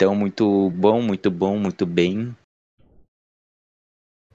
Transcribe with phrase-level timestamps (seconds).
[0.00, 2.32] Então, muito bom, muito bom, muito bem.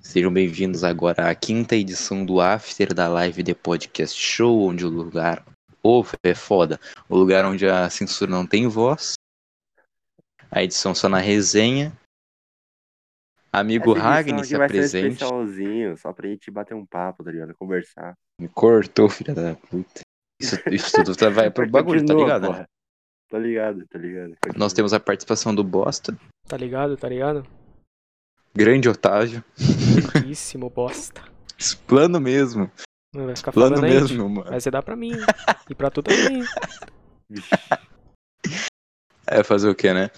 [0.02, 4.90] Sejam bem-vindos agora à quinta edição do After da Live The Podcast Show, onde o
[4.90, 5.42] lugar.
[5.82, 6.78] Ô, é foda.
[7.08, 9.14] O lugar onde a censura não tem voz.
[10.52, 11.98] A edição só na resenha.
[13.50, 15.14] Amigo Ragni se apresente.
[15.14, 17.56] especialzinho, só pra gente bater um papo, tá ligado?
[17.56, 18.18] Conversar.
[18.38, 20.02] Me cortou, filha da puta.
[20.42, 22.52] Isso, isso tudo tá- vai pro bagulho, tá continua, ligado?
[22.52, 22.66] né?
[23.34, 24.36] Tá ligado, tá ligado.
[24.44, 24.60] Continua.
[24.60, 26.16] Nós temos a participação do Bosta,
[26.48, 27.44] Tá ligado, tá ligado?
[28.56, 29.44] grande Otávio.
[30.14, 31.24] Grandíssimo bosta.
[31.88, 32.70] Plano mesmo.
[33.12, 34.00] Não vai ficar Plano falando aí.
[34.00, 34.52] mesmo, mano.
[34.52, 35.14] Vai ser dar pra mim.
[35.68, 36.44] E pra tu também.
[39.26, 40.12] É fazer o quê, né?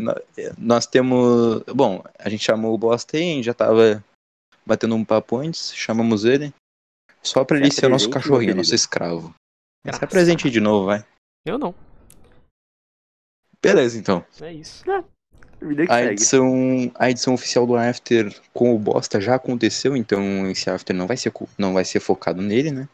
[0.00, 0.14] Nó-
[0.56, 1.62] nós temos.
[1.74, 4.02] Bom, a gente chamou o Bosta aí, a gente já tava
[4.64, 6.54] batendo um papo antes, chamamos ele.
[7.22, 9.34] Só pra ele ser o nosso cachorrinho, nosso escravo.
[9.84, 10.04] Se Graça.
[10.06, 11.04] apresente aí de novo, vai.
[11.44, 11.74] Eu não.
[13.60, 14.24] Beleza, então.
[14.40, 14.82] É isso.
[15.86, 20.70] que A edição, a edição oficial do After com o Bosta já aconteceu, então esse
[20.70, 22.88] After não vai ser, não vai ser focado nele, né?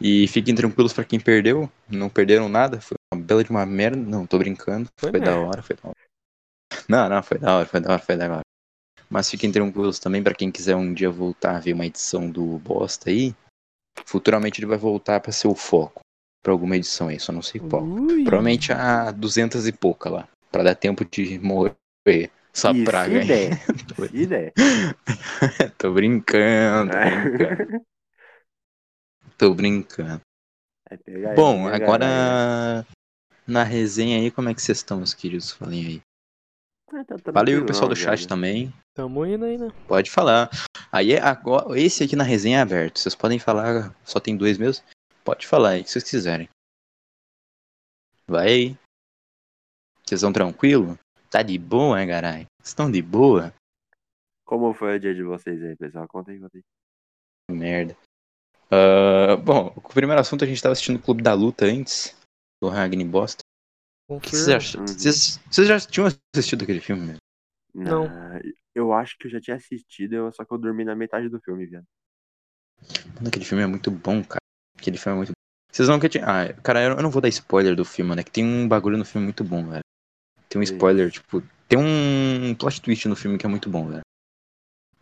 [0.00, 3.96] E fiquem tranquilos pra quem perdeu, não perderam nada, foi uma bela de uma merda,
[3.96, 5.96] não, tô brincando, Foi foi, da hora, foi da hora.
[6.88, 8.40] Não, não, foi da hora, foi da hora, foi da hora.
[9.08, 12.58] Mas fiquem tranquilos também pra quem quiser um dia voltar a ver uma edição do
[12.58, 13.34] Bosta aí,
[14.04, 16.00] futuramente ele vai voltar pra ser o foco,
[16.42, 17.82] pra alguma edição aí, só não sei qual.
[17.82, 18.24] Ui.
[18.24, 20.28] Provavelmente a 200 e pouca lá.
[20.50, 21.74] Pra dar tempo de morrer
[22.52, 23.24] essa Isso, praga aí.
[23.24, 23.50] ideia.
[23.74, 24.52] Isso, ideia.
[25.78, 27.84] tô brincando, tô brincando.
[29.36, 30.20] Tô brincando.
[30.90, 32.86] É pegar Bom, pegar agora
[33.46, 35.50] na resenha aí, como é que vocês estão, meus queridos?
[35.50, 36.02] Falem aí.
[36.92, 38.72] Ah, tá- tá Valeu o pessoal do chat também.
[38.94, 39.72] Tamo indo aí, né?
[39.88, 40.48] Pode falar.
[40.94, 43.00] Aí é agora, esse aqui na resenha é aberto.
[43.00, 44.84] Vocês podem falar, só tem dois mesmo?
[45.24, 46.48] Pode falar aí, o que vocês quiserem.
[48.28, 48.78] Vai aí.
[50.06, 50.96] Vocês estão tranquilo?
[51.28, 52.06] Tá de boa, hein?
[52.06, 53.52] Vocês estão de boa?
[54.44, 56.06] Como foi o dia de vocês aí, pessoal?
[56.06, 56.62] Conta aí, conta aí.
[57.50, 57.96] Merda.
[58.70, 62.16] Ah, bom, o primeiro assunto a gente tava assistindo o Clube da Luta antes,
[62.62, 63.42] do Ragni Bosta.
[64.08, 64.82] O que vocês acham?
[64.82, 64.86] Uhum.
[64.86, 67.20] Vocês, vocês já tinham assistido aquele filme mesmo?
[67.74, 68.06] Não.
[68.74, 71.66] Eu acho que eu já tinha assistido, só que eu dormi na metade do filme,
[71.66, 71.86] viado.
[73.14, 74.40] Mano, aquele filme é muito bom, cara.
[74.76, 75.44] Aquele filme é muito bom.
[75.72, 76.22] Vocês não querem.
[76.22, 78.22] Ah, cara, eu não vou dar spoiler do filme, né?
[78.22, 79.82] Que tem um bagulho no filme muito bom, velho.
[80.48, 81.42] Tem um spoiler, tipo.
[81.68, 84.02] Tem um plot twist no filme que é muito bom, velho.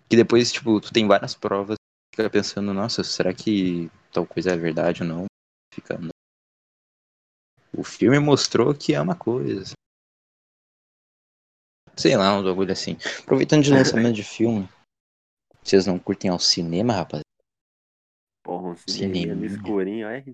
[0.09, 1.77] Que depois, tipo, tu tem várias provas,
[2.15, 5.25] fica pensando, nossa, será que tal coisa é verdade ou não?
[5.75, 5.99] Fica.
[7.77, 9.73] O filme mostrou que é uma coisa.
[11.97, 12.97] Sei lá, um bagulho assim.
[13.21, 14.69] Aproveitando de lançamento de filme.
[15.63, 17.23] Vocês não curtem ao cinema, rapaz?
[18.43, 20.25] Porra, um cineminha no escurinho, aí.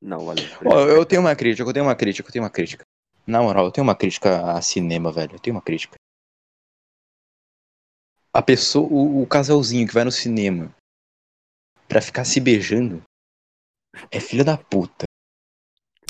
[0.00, 0.44] Não, valeu.
[0.64, 2.84] Ó, eu tenho uma crítica, eu tenho uma crítica, eu tenho uma crítica.
[3.26, 5.34] Na moral, eu tenho uma crítica a cinema, velho.
[5.34, 5.96] Eu tenho uma crítica.
[8.32, 10.74] A pessoa, o, o casalzinho que vai no cinema
[11.88, 13.02] pra ficar se beijando
[14.10, 15.06] é filha da puta.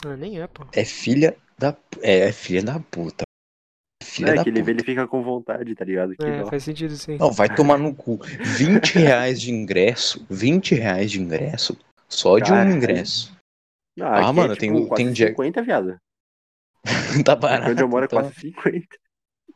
[0.04, 0.66] Ah, nem é, pô.
[0.72, 3.24] É filha da é, é filha da puta.
[4.18, 4.70] Filha É da que ele, puta.
[4.70, 6.14] ele fica com vontade, tá ligado?
[6.14, 6.46] Que É, dó.
[6.50, 7.16] faz sentido sim.
[7.18, 8.18] Não, vai tomar no cu.
[8.22, 10.24] 20 reais de ingresso.
[10.30, 11.76] 20 reais de ingresso.
[12.08, 13.32] Só de um ingresso.
[14.00, 15.96] Ah, Ah, aqui mano, é, tem tipo, quase tem dia- 50, viado.
[17.24, 17.70] tá Aqui barato.
[17.72, 18.20] onde eu moro é então.
[18.20, 18.86] quase 50.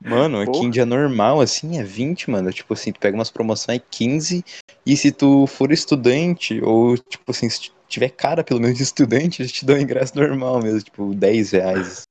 [0.04, 0.64] Mano, aqui Porra.
[0.66, 2.52] em dia normal, assim, é 20, mano.
[2.52, 4.44] Tipo assim, tu pega umas promoções é 15.
[4.84, 9.40] E se tu for estudante, ou, tipo assim, se tiver cara pelo menos de estudante,
[9.42, 12.02] eles te dão ingresso normal mesmo, tipo, 10 reais.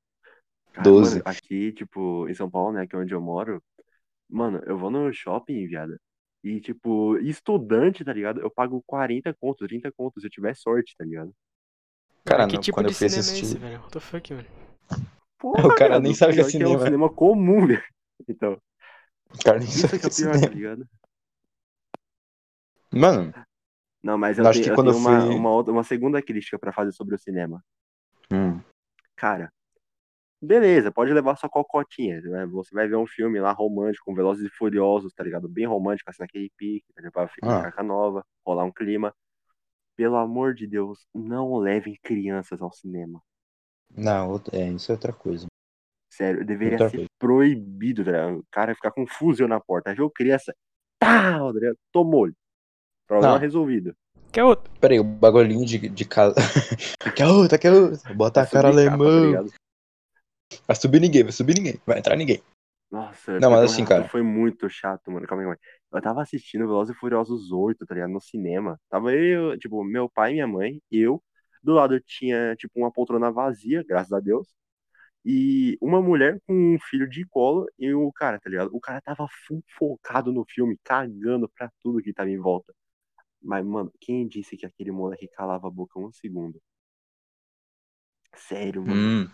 [0.74, 1.16] Cara, 12.
[1.16, 3.62] mano, aqui, tipo, em São Paulo, né, que é onde eu moro,
[4.30, 5.98] mano, eu vou no shopping, viado.
[6.44, 8.42] E, tipo, estudante, tá ligado?
[8.42, 11.32] Eu pago 40 contos, 30 contos, se eu tiver sorte, tá ligado?
[12.26, 13.80] Cara, que não, tipo quando de eu fui cinema assistir- é esse, velho?
[13.80, 14.50] What the fuck, velho?
[15.40, 16.86] Porra, O cara nem sabe o que é pior que é um cinema.
[16.86, 17.84] cinema comum, velho.
[18.28, 18.58] Então,
[19.34, 20.56] O cara nem isso sabe que é pior, tá cinema.
[20.56, 20.88] ligado?
[22.94, 23.34] Mano,
[24.04, 25.74] Não, mas eu, Eu acho tenho, que eu quando tenho eu uma, fui- uma, outra-
[25.74, 27.64] uma segunda crítica pra fazer sobre o cinema.
[28.32, 28.60] hum,
[29.16, 29.52] Cara,
[30.42, 32.46] beleza, pode levar sua cocotinha, né?
[32.48, 35.48] Você vai ver um filme lá romântico, com Velozes e Furiosos, tá ligado?
[35.48, 37.14] Bem romântico, assim, naquele pique, tá ligado?
[37.14, 37.62] Pra ficar Ah.
[37.64, 39.14] carca nova, rolar um clima.
[39.96, 43.22] Pelo amor de Deus, não levem crianças ao cinema.
[43.96, 45.48] não, é, isso é outra coisa.
[46.10, 47.10] Sério, deveria Outra ser coisa.
[47.20, 48.40] proibido, tá ligado?
[48.40, 49.94] O cara ficar com um fuzil na porta.
[49.94, 50.54] Viu criança?
[51.00, 51.78] Tá, tá ligado?
[51.92, 52.34] Tomou-lhe.
[53.08, 53.40] Problema Não.
[53.40, 53.94] resolvido.
[54.32, 54.72] Quer outro?
[54.80, 56.36] Pera aí, o bagulhinho de, de casa.
[57.16, 58.14] quer outra, quer outra.
[58.14, 58.98] Bota a cara capa,
[59.46, 59.56] tá?
[60.68, 61.80] Vai subir ninguém, vai subir ninguém.
[61.86, 62.42] Vai entrar ninguém.
[62.90, 64.10] Nossa, Não, mas assim, cara.
[64.10, 65.26] Foi muito chato, mano.
[65.26, 65.58] Calma aí, aí.
[65.94, 68.12] Eu tava assistindo Velozes e Furiosos 8, tá ligado?
[68.12, 68.80] No cinema.
[68.90, 71.24] Tava eu, tipo, meu pai minha mãe, eu.
[71.64, 74.48] Do lado eu tinha, tipo, uma poltrona vazia, graças a Deus.
[75.26, 78.72] e uma mulher com um filho de colo e o cara, tá ligado?
[78.76, 79.28] O cara tava
[79.78, 82.74] focado no filme, cagando pra tudo que tava em volta.
[83.42, 86.62] Mas, mano, quem disse que aquele moleque calava a boca um segundo?
[88.36, 89.10] Sério, mano.
[89.24, 89.30] Hum,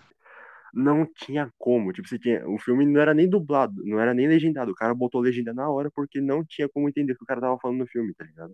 [0.74, 1.92] Não tinha como.
[1.94, 2.48] Tipo, você tinha.
[2.48, 4.72] O filme não era nem dublado, não era nem legendado.
[4.72, 7.42] O cara botou legenda na hora porque não tinha como entender o que o cara
[7.42, 8.54] tava falando no filme, tá ligado?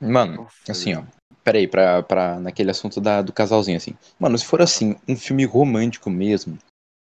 [0.00, 1.02] mano, Nossa, assim, ó.
[1.44, 3.94] Peraí, pra, pra, naquele assunto da, do casalzinho, assim.
[4.18, 6.58] Mano, se for assim, um filme romântico mesmo,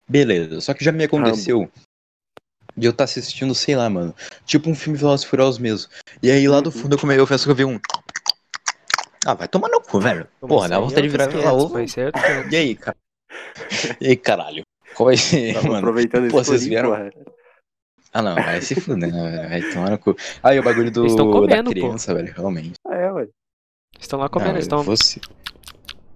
[0.08, 0.60] beleza.
[0.60, 1.70] Só que já me aconteceu
[2.76, 4.14] de eu estar assistindo, sei lá, mano.
[4.44, 5.90] Tipo um filme Velozes e Furiosos mesmo.
[6.22, 6.72] E aí lá do Uhum.
[6.72, 7.80] fundo eu, come, eu penso que eu vi um.
[9.26, 10.28] Ah, vai tomar no cu, velho.
[10.38, 12.52] Pô, Porra, dá vontade de virar e falar, 500, ô, Foi certo, 500.
[12.52, 12.96] E aí, cara?
[14.00, 14.62] E caralho?
[14.94, 15.78] Qual vai ser, Tava mano?
[15.78, 17.10] aproveitando Pô, vocês vieram- porra.
[18.12, 19.48] Ah, não, vai se fuder, né, velho?
[19.50, 20.16] Vai tomar no cu.
[20.42, 21.70] Aí o bagulho do, Eles comendo, da pô.
[21.70, 22.72] criança, velho, realmente.
[22.86, 23.28] Ah, é, ué.
[24.00, 24.82] Estão lá comendo, não, estão.
[24.82, 25.20] você...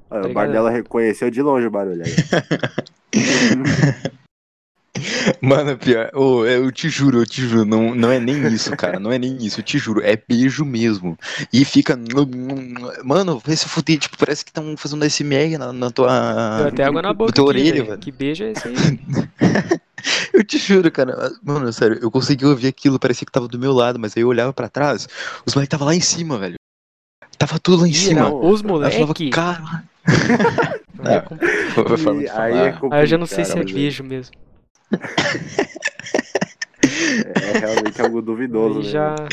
[0.09, 0.35] Ah, o ligado?
[0.35, 2.13] Bardella reconheceu de longe o barulho aí.
[5.41, 8.99] Mano, pior, ô, eu te juro, eu te juro, não, não é nem isso, cara,
[8.99, 11.17] não é nem isso, eu te juro, é beijo mesmo.
[11.53, 11.99] E fica.
[13.05, 16.59] Mano, vai se fuder, tipo, parece que estão fazendo SMR na, na tua.
[16.59, 17.87] Deu até água na boca tua aqui, orelha, velho.
[17.87, 18.01] velho.
[18.01, 18.75] Que beijo é esse aí?
[20.33, 21.31] Eu te juro, cara.
[21.43, 24.29] Mano, sério, eu consegui ouvir aquilo, parecia que tava do meu lado, mas aí eu
[24.29, 25.07] olhava pra trás,
[25.45, 26.55] os moleques tava lá em cima, velho.
[27.37, 28.23] Tava tudo lá em cima.
[28.23, 28.41] não.
[28.41, 29.29] Os Aí eu falava, moleque.
[29.31, 29.85] cara.
[31.01, 31.21] Aí é
[32.41, 32.79] aí é.
[32.93, 34.35] Aí eu já não sei se é beijo mesmo.
[36.83, 39.29] É realmente algo duvidoso, já-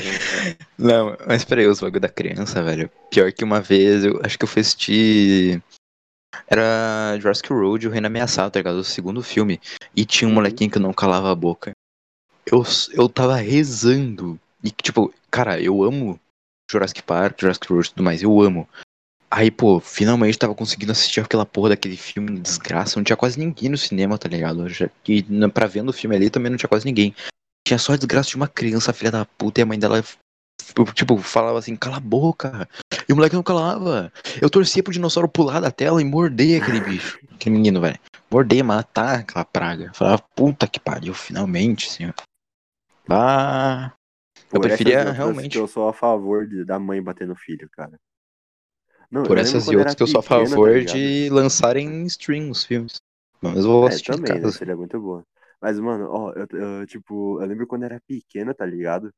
[0.77, 2.89] Não, mas peraí, os bagulho da criança, velho.
[3.09, 5.62] Pior que uma vez, eu acho que eu fui assistir.
[6.48, 8.75] Era Jurassic Road, o Reino Ameaçado, tá ligado?
[8.77, 9.59] O segundo filme.
[9.95, 10.36] E tinha um Uhum.
[10.36, 11.71] molequinho que não calava a boca.
[12.45, 12.63] Eu,
[12.94, 14.39] eu tava rezando.
[14.63, 16.19] E, tipo, cara, eu amo
[16.69, 18.68] Jurassic Park, Jurassic World e tudo mais, eu amo.
[19.29, 22.97] Aí, pô, finalmente tava conseguindo assistir aquela porra daquele filme, desgraça.
[22.97, 24.65] Não tinha quase ninguém no cinema, tá ligado?
[24.68, 27.13] Eu E na- pra vendo o filme ali também não tinha quase ninguém.
[27.68, 30.01] Tinha só a desgraça de uma criança, filha da puta, e a mãe dela,
[30.94, 32.69] tipo, falava assim, cala a boca.
[33.07, 34.12] E o moleque não calava.
[34.41, 37.19] Eu torcia pro dinossauro pular da tela e morder aquele bicho.
[37.34, 38.00] Aquele menino, velho.
[38.31, 39.91] Morder, matar aquela praga.
[39.93, 42.13] Falava, puta que pariu, finalmente, senhor.
[43.10, 43.91] Ah.
[44.51, 45.57] Eu preferia realmente.
[45.57, 48.00] eu sou a favor de, da mãe bater no filho, cara.
[49.09, 50.93] Não, Por essas e outras que eu sou a tá favor ligado?
[50.93, 53.01] de lançarem em stream os filmes.
[53.41, 54.41] Mas eu vou É, assistir em também, né?
[54.41, 54.57] casa.
[54.57, 55.23] Seria muito boa.
[55.61, 59.11] Mas, mano, ó, eu, eu, tipo, eu lembro quando era pequena, tá ligado?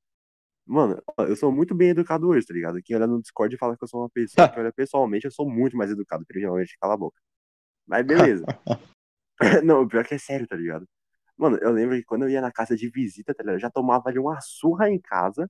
[0.65, 2.79] Mano, ó, eu sou muito bem educado hoje, tá ligado?
[2.83, 5.49] Quem olha no Discord fala que eu sou uma pessoa que olha pessoalmente, eu sou
[5.49, 7.19] muito mais educado, principalmente, cala a boca.
[7.87, 8.45] Mas beleza.
[9.63, 10.85] Não, o pior que é sério, tá ligado?
[11.37, 13.55] Mano, eu lembro que quando eu ia na casa de visita, tá ligado?
[13.55, 15.49] Eu já tomava ali uma surra em casa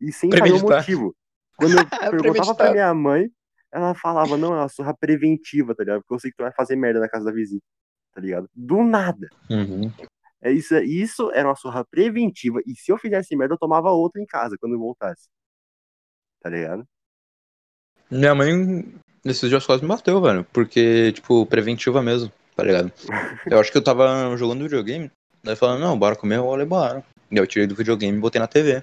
[0.00, 1.14] e sem saber o motivo.
[1.56, 3.30] Quando eu perguntava pra minha mãe,
[3.72, 6.00] ela falava, não, é uma surra preventiva, tá ligado?
[6.02, 7.64] Porque eu sei que tu vai fazer merda na casa da visita,
[8.12, 8.48] tá ligado?
[8.54, 9.28] Do nada.
[9.48, 9.92] Uhum.
[10.42, 12.60] É isso, isso era uma surra preventiva.
[12.66, 15.28] E se eu fizesse merda, eu tomava outra em casa quando eu voltasse.
[16.42, 16.84] Tá ligado?
[18.10, 20.44] Minha mãe, nesses dias quase me bateu, velho.
[20.52, 22.92] Porque, tipo, preventiva mesmo, tá ligado?
[23.46, 25.10] Eu acho que eu tava jogando videogame.
[25.44, 27.04] Daí falando, não, bora comer, eu falei, bora.
[27.30, 28.82] Daí eu tirei do videogame e botei na TV.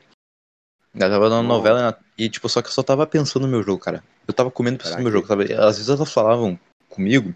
[0.94, 3.80] Daí tava dando novela e, tipo, só que eu só tava pensando no meu jogo,
[3.80, 4.04] cara.
[4.28, 5.54] Eu tava comendo pensando no meu jogo, sabe?
[5.54, 7.36] Às vezes elas falavam comigo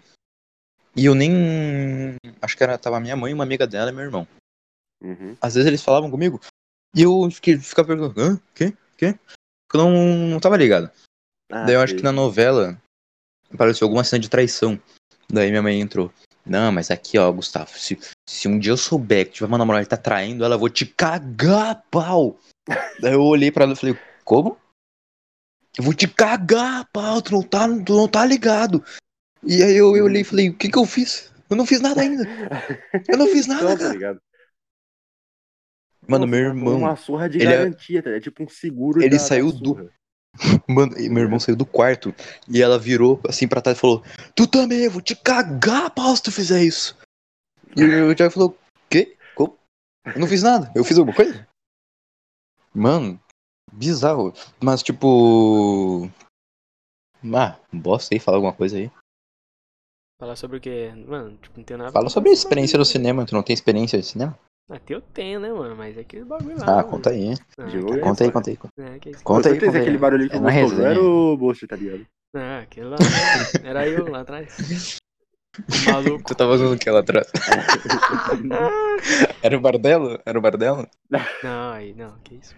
[0.96, 2.16] e eu nem.
[2.40, 4.26] Acho que era, tava minha mãe, uma amiga dela e meu irmão.
[5.02, 5.36] Uhum.
[5.40, 6.40] Às vezes eles falavam comigo
[6.94, 8.40] e eu fiquei, ficava perguntando, hã?
[8.54, 8.74] Quê?
[8.96, 9.18] Quê?
[9.66, 10.90] Porque eu não, não tava ligado.
[11.50, 11.98] Ah, Daí eu acho sei.
[11.98, 12.80] que na novela
[13.52, 14.80] apareceu alguma cena de traição.
[15.28, 16.12] Daí minha mãe entrou.
[16.44, 19.84] Não, mas aqui, ó, Gustavo, se, se um dia eu souber que tiver uma namorada
[19.84, 22.38] que tá traindo ela, eu vou te cagar, pau.
[23.00, 24.56] Daí eu olhei pra ela e falei, como?
[25.76, 28.84] Eu vou te cagar, pau, tu não tá, tu não tá ligado.
[29.42, 31.32] E aí eu, eu olhei e falei, o que que eu fiz?
[31.48, 32.24] Eu não fiz nada ainda.
[33.08, 34.20] Eu não fiz nada, Então, cara.
[36.06, 38.10] Mano, Nossa, meu tá irmão, Uma surra de é- garantia, tá?
[38.10, 39.92] É tipo um seguro Ele da- da saiu do- surra.
[40.68, 42.14] Mano, meu irmão saiu do quarto
[42.48, 44.02] e ela virou assim pra trás e falou:
[44.34, 46.96] Tu também, eu vou te cagar, pau, se tu fizer isso.
[47.76, 48.58] E o Thiago falou:
[48.90, 49.16] Quê?
[49.34, 49.56] Como?
[50.06, 51.46] Eu não fiz nada, eu fiz alguma coisa?
[52.74, 53.20] Mano,
[53.72, 54.32] bizarro.
[54.62, 56.08] Mas tipo.
[57.34, 58.90] Ah, bosta aí, fala alguma coisa aí.
[60.20, 60.92] Falar sobre o quê?
[61.06, 61.92] Mano, tipo, não tem nada.
[61.92, 64.38] Fala sobre a experiência no cinema, tu não tem experiência de cinema?
[64.70, 65.74] Até eu tenho, né, mano?
[65.76, 66.64] Mas é aquele bagulho lá.
[66.64, 66.88] Ah, mano.
[66.88, 67.34] conta aí.
[67.58, 68.00] Ah, Divulga aí.
[68.00, 68.58] cara, Conta aí, conta aí.
[68.78, 69.24] é, que isso.
[69.24, 69.82] Conta aí, conta aí.
[69.82, 70.88] aquele barulhinho que É resenha.
[70.88, 72.06] era o Ghost, tá ligado?
[72.34, 72.96] Ah, aquele lá.
[73.64, 74.98] Era eu lá atrás.
[75.86, 76.24] Maluco.
[76.24, 77.26] Tu tava usando o que lá atrás?
[79.42, 80.18] Era o Bardelo?
[80.24, 80.88] Era o Bardelo?
[81.42, 82.54] Não, aí, não, que isso.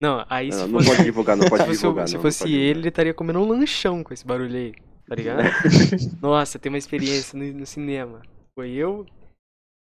[0.00, 0.90] Não, aí se Não, não fosse.
[0.90, 2.08] pode divulgar, não pode se fosse, divulgar.
[2.08, 4.74] se não, fosse não pode ele, ele estaria comendo um lanchão com esse barulho aí.
[5.08, 5.42] Tá ligado?
[6.20, 8.20] Nossa, tem uma experiência no, no cinema.
[8.58, 9.06] Foi eu.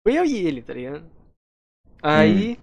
[0.05, 1.03] Foi eu e ele, tá ligado?
[2.01, 2.60] Aí.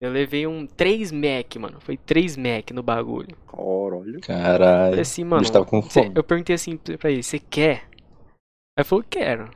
[0.00, 1.80] Eu levei um 3 Mac, mano.
[1.80, 3.36] Foi 3 Mac no bagulho.
[3.46, 4.20] Caralho.
[4.20, 5.00] Caralho.
[5.00, 5.48] Assim, mano.
[5.48, 6.12] tava com cê- fome.
[6.16, 7.84] eu perguntei assim pra ele, você quer?
[8.76, 9.50] Aí ele falou, quero.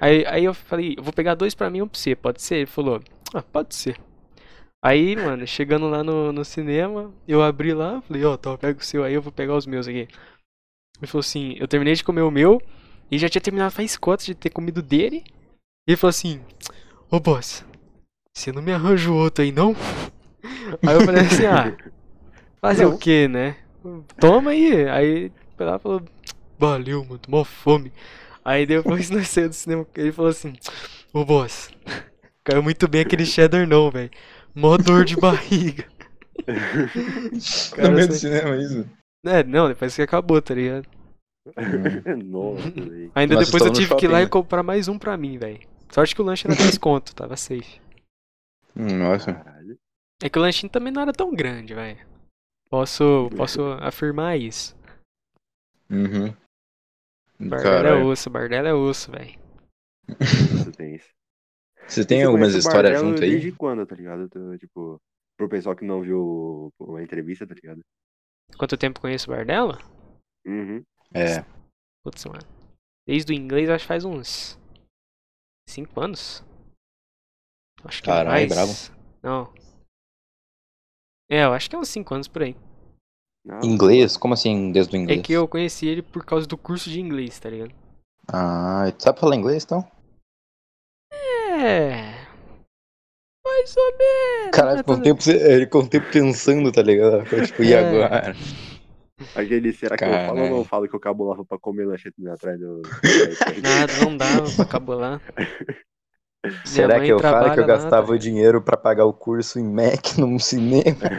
[0.00, 2.42] Aí, aí eu falei, eu vou pegar dois pra mim e um pra você, pode
[2.42, 2.56] ser?
[2.56, 3.00] Ele falou,
[3.32, 3.98] ah, pode ser.
[4.82, 8.84] Aí, mano, chegando lá no, no cinema, eu abri lá, falei, ó, tá, pega o
[8.84, 10.08] seu aí, eu vou pegar os meus aqui.
[10.98, 12.62] Ele falou assim, eu terminei de comer o meu,
[13.10, 15.24] e já tinha terminado faz cotas de ter comido dele.
[15.86, 16.40] E ele falou assim,
[17.10, 17.64] ô boss,
[18.32, 19.74] você não me arranja o outro aí não?
[20.86, 21.76] Aí eu falei assim, ah,
[22.60, 22.94] fazer Não.
[22.94, 23.56] o que, né?
[24.20, 24.88] Toma aí.
[24.88, 26.02] Aí foi lá e falou,
[26.58, 27.92] valeu, mano, tô mó fome.
[28.44, 30.54] Aí depois nós saímos do cinema, ele falou assim,
[31.12, 31.70] ô boss,
[32.44, 34.10] caiu muito bem aquele cheddar não, velho.
[34.58, 35.86] Mó dor de barriga.
[37.76, 38.90] Cara, no meio do cinema, isso.
[39.24, 40.88] É, não, depois que acabou, tá ligado?
[42.24, 43.12] Nossa, velho.
[43.14, 44.30] Ainda depois eu tive que ir lá shopping, e né?
[44.30, 45.60] comprar mais um pra mim, velho.
[45.92, 47.80] Sorte que o lanche era 10 conto, tava safe.
[48.74, 49.32] Hum, Nossa.
[49.32, 49.78] Caralho.
[50.20, 52.04] É que o lanchinho também não era tão grande, velho.
[52.68, 54.76] Posso, posso afirmar isso.
[55.88, 56.34] Uhum.
[57.38, 59.38] Bardella é osso, Bardella é osso, velho.
[60.20, 61.17] Isso tem isso.
[61.88, 63.30] Você tem Você algumas histórias junto aí?
[63.30, 64.28] Desde quando, tá ligado?
[64.58, 65.00] Tipo,
[65.36, 67.80] pro pessoal que não viu a entrevista, tá ligado?
[68.58, 69.78] Quanto tempo conheço o Bardella?
[70.46, 70.82] Uhum.
[71.14, 71.44] É.
[72.04, 72.40] Putz, mano.
[73.06, 74.58] Desde o inglês acho que faz uns
[75.68, 76.44] 5 anos.
[77.84, 78.48] Acho que é Caralho, mais.
[78.48, 78.72] bravo.
[79.22, 79.52] Não.
[81.30, 82.56] É, eu acho que é uns 5 anos por aí.
[83.48, 84.16] Ah, Inglês?
[84.16, 85.20] Como assim, desde o inglês?
[85.20, 87.72] É que eu conheci ele por causa do curso de inglês, tá ligado?
[88.26, 89.88] Ah, tu sabe falar inglês, então?
[91.58, 92.14] É.
[93.44, 94.50] Mais ou menos.
[94.52, 97.24] Caralho, ficou um tempo, ele ficou um tempo pensando, tá ligado?
[97.24, 97.78] Ficou tipo, e É.
[97.78, 98.36] agora?
[99.34, 100.56] Aquele, será que eu falo ou Caralho.
[100.56, 102.82] não falo que eu cabulava pra comer lanchete atrás do.
[103.62, 105.20] Nada, não dava pra cabular.
[106.64, 109.64] Será que eu falo que eu gastava tá o dinheiro pra pagar o curso em
[109.64, 111.10] Mac no cinema?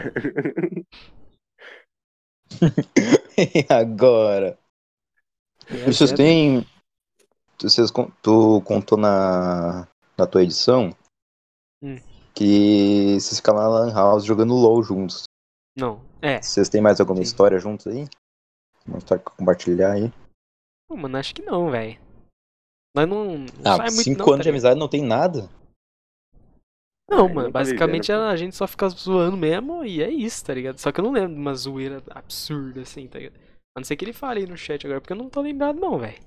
[3.36, 4.58] e agora?
[5.70, 5.92] ligado?
[5.92, 6.66] Vocês têm.
[7.60, 7.90] Vocês,
[8.22, 9.86] tu contou na,
[10.20, 10.90] na tua edição
[11.82, 11.96] Hum.
[12.34, 15.24] que vocês ficavam na Lan House jogando LOL juntos.
[15.76, 16.40] Não, é.
[16.42, 17.22] Vocês têm mais alguma Sim.
[17.22, 18.06] história juntos aí?
[18.86, 20.12] Uma história pra compartilhar aí?
[20.88, 21.98] Pô, mano, acho que não, velho.
[22.94, 24.54] Nós não, não Ah, sai muito cinco não, tá anos de ligado?
[24.66, 25.48] amizade não tem nada?
[27.08, 30.52] Não, Ai, mano, basicamente viveram, a gente só fica zoando mesmo e é isso, tá
[30.54, 30.78] ligado?
[30.78, 33.38] Só que eu não lembro de uma zoeira absurda assim, tá ligado?
[33.76, 35.78] A não ser que ele fale aí no chat agora, porque eu não tô lembrado
[35.80, 36.20] não, velho.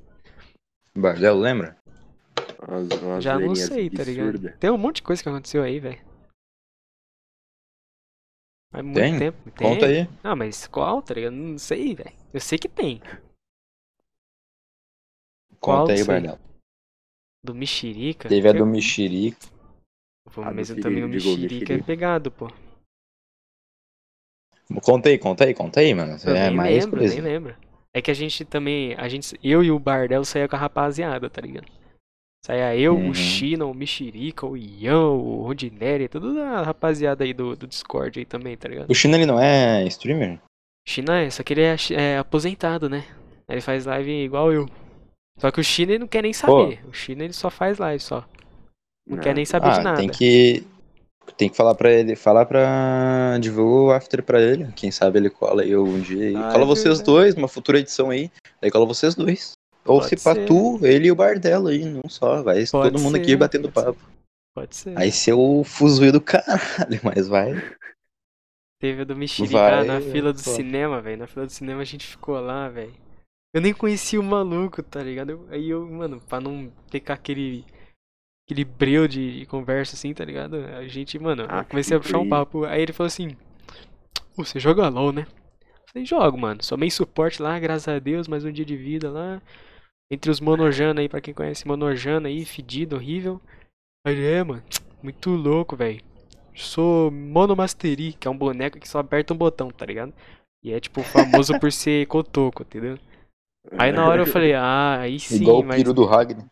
[0.96, 1.78] Bardel, lembra?
[2.67, 4.58] Umas, umas Já não sei, tá ligado?
[4.58, 6.01] Tem um monte de coisa que aconteceu aí, velho.
[8.72, 9.20] Faz muito Tem?
[9.20, 9.38] tempo.
[9.51, 10.01] Conta Tem.
[10.01, 10.10] aí.
[10.24, 11.34] Ah, mas qual, tá ligado?
[11.34, 12.12] Não sei, velho.
[12.34, 13.00] Eu sei que tem.
[15.60, 15.82] Qual?
[15.82, 16.22] Conta aí, Não sei.
[16.22, 16.39] Bardel.
[17.46, 18.29] Do Mexerica.
[18.29, 19.48] Teve a do Mexerica.
[20.34, 22.48] Pô, A do mas Siri- também o Mexerica é pegado, pô.
[24.82, 26.17] Conta aí, conta aí, conta aí, mano.
[26.25, 27.13] Eu é nem mais lembro, coisa.
[27.13, 27.55] nem lembro.
[27.93, 31.29] É que a gente também, a gente, eu e o Bardel saía com a rapaziada,
[31.29, 31.67] tá ligado?
[32.46, 33.10] Saía eu, Uhum.
[33.10, 38.20] o China, o Mexerica, o Ian, o Rondinelli, tudo a rapaziada aí do, do Discord
[38.20, 38.90] aí também, tá ligado?
[38.90, 40.40] O China ele não é streamer?
[40.86, 43.06] China é, só que ele é, é aposentado, né?
[43.48, 44.68] Ele faz live igual eu.
[45.40, 46.82] Só que o China ele não quer nem saber.
[46.86, 48.26] O China ele só faz live só.
[49.08, 49.98] Não quer nem saber de Ah, nada.
[49.98, 50.64] tem que.
[51.38, 54.68] Tem que falar pra ele, falar pra divulgar o after pra ele.
[54.76, 56.38] Quem sabe ele cola aí um dia.
[56.38, 58.30] Ah, cola é vocês dois, numa futura edição aí.
[58.62, 59.54] Aí cola vocês dois.
[59.86, 60.48] Ou Pode se pra ser.
[60.48, 62.42] tu, ele e o Bardelo aí, não só.
[62.42, 64.00] Vai Pode todo mundo aqui ser, batendo pode papo.
[64.56, 64.98] Pode ser.
[64.98, 67.54] Aí ser o fuzuê do caralho, mas vai.
[68.80, 70.52] Teve a do Mexerica na fila do só.
[70.52, 71.18] cinema, velho.
[71.18, 72.94] Na fila do cinema a gente ficou lá, velho.
[73.54, 75.30] Eu nem conhecia o maluco, tá ligado?
[75.32, 77.63] Eu- aí eu, mano, pra não ficar aquele.
[78.46, 80.58] Aquele breu de, de conversa assim, tá ligado?
[80.58, 82.66] A gente, mano, eu Ah, comecei a puxar um papo.
[82.66, 83.38] Aí ele falou assim:
[84.38, 85.25] "Ô, Você joga LOL, né?
[85.94, 86.64] Falei: Jogo, mano.
[86.64, 88.28] Só meio suporte lá, graças a Deus.
[88.28, 89.42] Mais um dia de vida lá.
[90.12, 93.40] Entre os Monojana aí, pra quem conhece Monojana aí, fedido, horrível.
[94.06, 94.64] Aí ele é, mano,
[95.02, 96.02] muito louco, velho.
[96.56, 100.14] Sou Monomastery, que é um boneco que só aperta um botão, tá ligado?
[100.64, 103.00] E é, tipo, famoso por ser cotoco, entendeu?
[103.78, 105.78] Aí na hora eu falei, ah, aí sim, Igual o mas.
[105.78, 106.46] piro do Ragnar.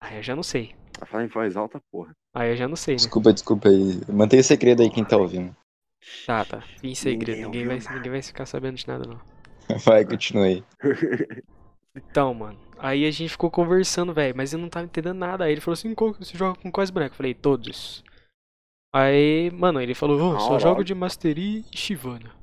[0.00, 0.74] Aí eu já não sei.
[0.98, 2.12] Tá falando em voz alta, porra.
[2.34, 2.98] Aí eu já não sei, né?
[2.98, 4.00] Desculpa, desculpa aí.
[4.08, 5.54] Mantenha segredo aí quem tá ouvindo.
[6.26, 6.64] Tá, tá.
[6.82, 9.20] Em segredo, Ninguém ninguém vai, ninguém vai ficar sabendo de nada, não.
[9.78, 10.64] Vai, continue aí.
[11.94, 12.58] Então, mano.
[12.78, 15.44] Aí a gente ficou conversando, velho, mas eu não tava entendendo nada.
[15.44, 17.12] Aí ele falou assim: "Qual- você joga com quais bonecos?
[17.14, 18.02] Eu falei: todos.
[18.94, 22.34] Aí, mano, ele falou: "Ô, só jogo de Mastery e Shivana.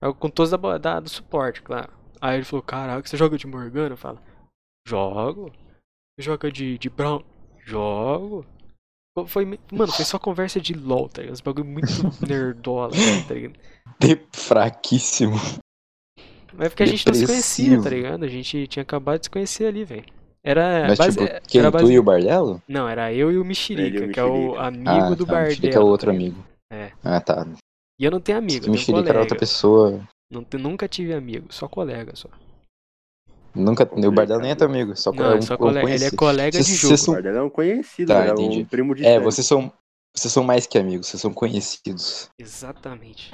[0.00, 1.92] Jogo com todos da, da- do suporte, claro.
[2.20, 3.94] Aí ele falou: caraca, você joga de Morgana?
[3.94, 4.20] Eu falo:
[4.86, 5.52] jogo.
[6.16, 7.24] Joga de, de Brown?
[7.66, 8.46] Jogo.
[9.26, 11.34] Foi- mano, foi só conversa de LOL, tá ligado?
[11.34, 11.86] Os bagulho muito
[12.26, 13.54] nerdola, assim, tá ligado?
[13.98, 15.34] De- Fraquíssimo.
[16.52, 18.24] Mas é porque a gente não se conhecia, tá ligado?
[18.24, 20.04] A gente tinha acabado de se conhecer ali, velho.
[20.42, 21.18] Era Mas base...
[21.18, 22.62] tipo, quem, era tu base- e o Bardelo?
[22.66, 25.48] Não, era eu e o Mexerica, o que é o amigo ah, do tá, Bardel.
[25.50, 26.44] Mexerica é outro tá amigo.
[26.72, 26.92] É.
[27.04, 27.46] Ah, tá.
[28.00, 29.38] E eu não tenho amigo, eu tenho Mexerica era outra colega.
[29.38, 30.00] pessoa.
[30.32, 32.28] Não nunca tive amigo, só colega só.
[33.54, 36.10] Nunca, o Bardelo nem é teu amigo, só Não, é só um colega, ele é
[36.12, 36.88] colega de Vocês- jogo.
[36.88, 38.60] vocês O são- Bardel é um conhecido, Tá, é entendi.
[38.60, 39.72] um primo de É, vocês são.
[40.14, 42.28] Vocês são mais que amigos, vocês são conhecidos.
[42.38, 43.32] Exatamente.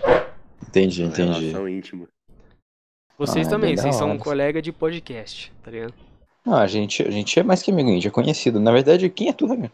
[0.68, 1.40] Entendi, Uma entendi.
[1.48, 2.06] Relação íntima.
[3.18, 5.94] Vocês Ah, também, vocês são um colega de podcast, tá ligado?
[6.44, 8.60] Não, a gente, a gente é mais que amigo, a gente é conhecido.
[8.60, 9.72] Na verdade, quem é tu, Ramiro?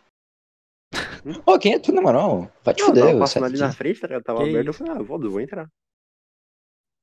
[1.47, 2.49] Ô, quem é tu, na moral?
[2.65, 4.23] Vai te Eu fuder, tava eu passando ali na frente, tá ligado?
[4.23, 5.69] Tava Que aberto, eu falei, ah, vou, vou entrar.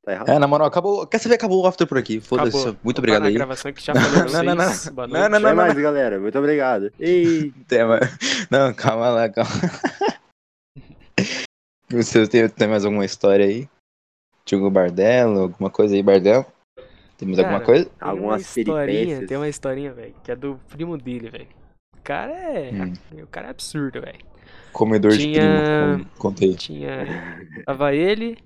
[0.06, 0.30] Tá errado?
[0.30, 1.06] É, na moral, acabou.
[1.06, 1.36] Quer saber?
[1.36, 2.20] Acabou o after por aqui.
[2.22, 2.78] Foda-se.
[2.84, 3.34] Muito obrigado aí.
[3.34, 5.08] gravação que já falou Não, não, não.
[5.08, 6.20] Não, não, Até mais, galera.
[6.20, 6.92] Muito obrigado.
[7.00, 8.00] Ei, Tema.
[8.50, 9.52] Não, calma lá, calma.
[11.92, 13.68] Você tem, tem mais alguma história aí?
[14.46, 16.46] Tiago Bardelo, alguma coisa aí, Bardelo?
[17.18, 17.86] Temos Cara, alguma coisa?
[17.86, 21.48] Tem uma algumas historinha, tem uma historinha, velho, que é do primo dele, velho.
[21.98, 22.72] O cara é.
[22.72, 22.94] Hum.
[23.24, 24.20] O cara é absurdo, velho.
[24.72, 26.06] Comedor Tinha- de primo.
[26.18, 26.56] con- Contei.
[26.56, 27.06] Tinha.
[27.66, 28.38] Tava ele,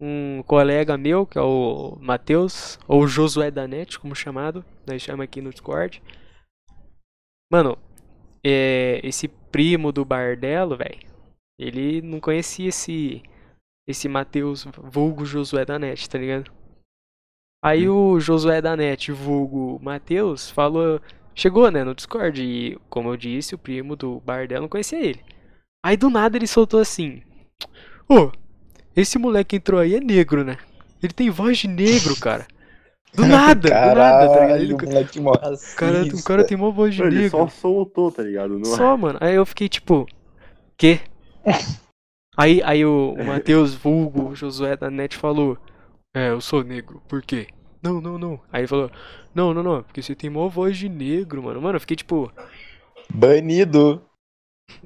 [0.00, 5.40] um colega meu, que é o Matheus, ou Josué Danete, como chamado, nós chama aqui
[5.40, 6.02] no Discord.
[7.50, 7.78] Mano,
[8.44, 10.98] é, esse primo do Bardelo, velho,
[11.58, 13.22] ele não conhecia esse
[13.86, 16.50] esse Matheus vulgo Josué Danete, tá ligado?
[17.62, 21.00] Aí o Josué Danete, vulgo Matheus, falou,
[21.34, 25.22] chegou, né, no Discord e, como eu disse, o primo do Bardelo não conhecia ele.
[25.84, 27.22] Aí do nada ele soltou assim:
[28.08, 28.32] Ô,
[28.96, 30.56] esse moleque entrou aí é negro, né?
[31.02, 32.46] Ele tem voz de negro, cara.
[33.14, 34.60] Do nada, do nada, tá ligado?
[34.60, 37.38] Ele- Caralho, moleque mó o, cara, o cara tem uma voz de Mano, ele negro.
[37.38, 38.58] só soltou, tá ligado?
[38.58, 38.64] Não...
[38.64, 39.18] Só, mano.
[39.20, 40.06] Aí eu fiquei tipo,
[40.76, 41.00] quê?
[42.36, 45.56] Aí, aí o, o Matheus Vulgo, o Josué da net falou,
[46.16, 47.46] é, eu sou negro, por quê?
[47.80, 48.40] Não, não, não.
[48.52, 48.90] Aí ele falou,
[49.32, 51.60] não, não, não, porque você tem maior voz de negro, mano.
[51.62, 52.32] Mano, eu fiquei tipo,
[53.12, 54.02] Banido.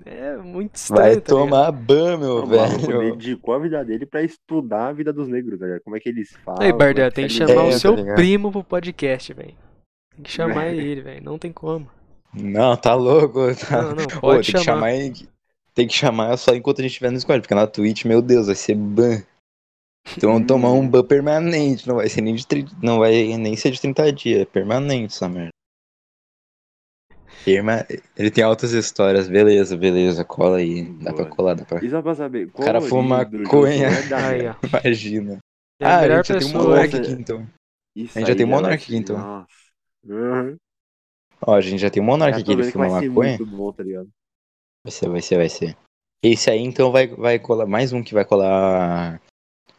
[0.04, 3.10] É muito estranho, Vai tá tomar ban, meu velho.
[3.16, 5.82] dedicou a vida dele pra estudar a vida dos negros, tá ligado?
[5.82, 6.62] Como é que eles falam.
[6.62, 8.16] Aí, Bardel, tem que chamar É, o tá seu ligado?
[8.16, 9.54] primo pro podcast, velho.
[10.14, 11.22] Tem que chamar ele, velho.
[11.24, 11.88] Não tem como.
[12.34, 13.40] Não, tá louco.
[13.56, 13.82] Tá...
[13.82, 14.90] Não, não, Ô, pode tem que chamar.
[14.92, 15.12] chamar.
[15.74, 18.46] Tem que chamar só enquanto a gente estiver no Discord, porque na Twitch, meu Deus,
[18.46, 19.22] vai ser ban.
[20.16, 23.54] Então vamos tomar um ban permanente, não vai ser nem de 30, não vai nem
[23.56, 25.50] ser de 30 dias, é permanente essa merda.
[27.54, 27.86] Perma...
[28.16, 31.84] Ele tem altas histórias, beleza, beleza, cola aí, dá pra colar, dá pra...
[31.84, 33.88] E só pra saber, qual cara o fuma maconha.
[33.88, 34.66] Ó.
[34.66, 35.38] Imagina.
[35.80, 37.46] É a ah, a gente já tem um monarca aqui então.
[37.94, 39.18] Isso A gente já tem vai monarca ser- aqui, então.
[39.18, 39.46] Nossa.
[40.04, 40.56] Uhum.
[41.40, 43.38] Ó, a gente já tem um monarca Já aqui, ele fuma vai ser maconha.
[43.38, 44.08] muito bom, tá ligado?
[44.84, 45.76] Vai ser, vai ser, vai ser.
[46.22, 49.20] Esse aí então vai, vai colar, mais um que vai colar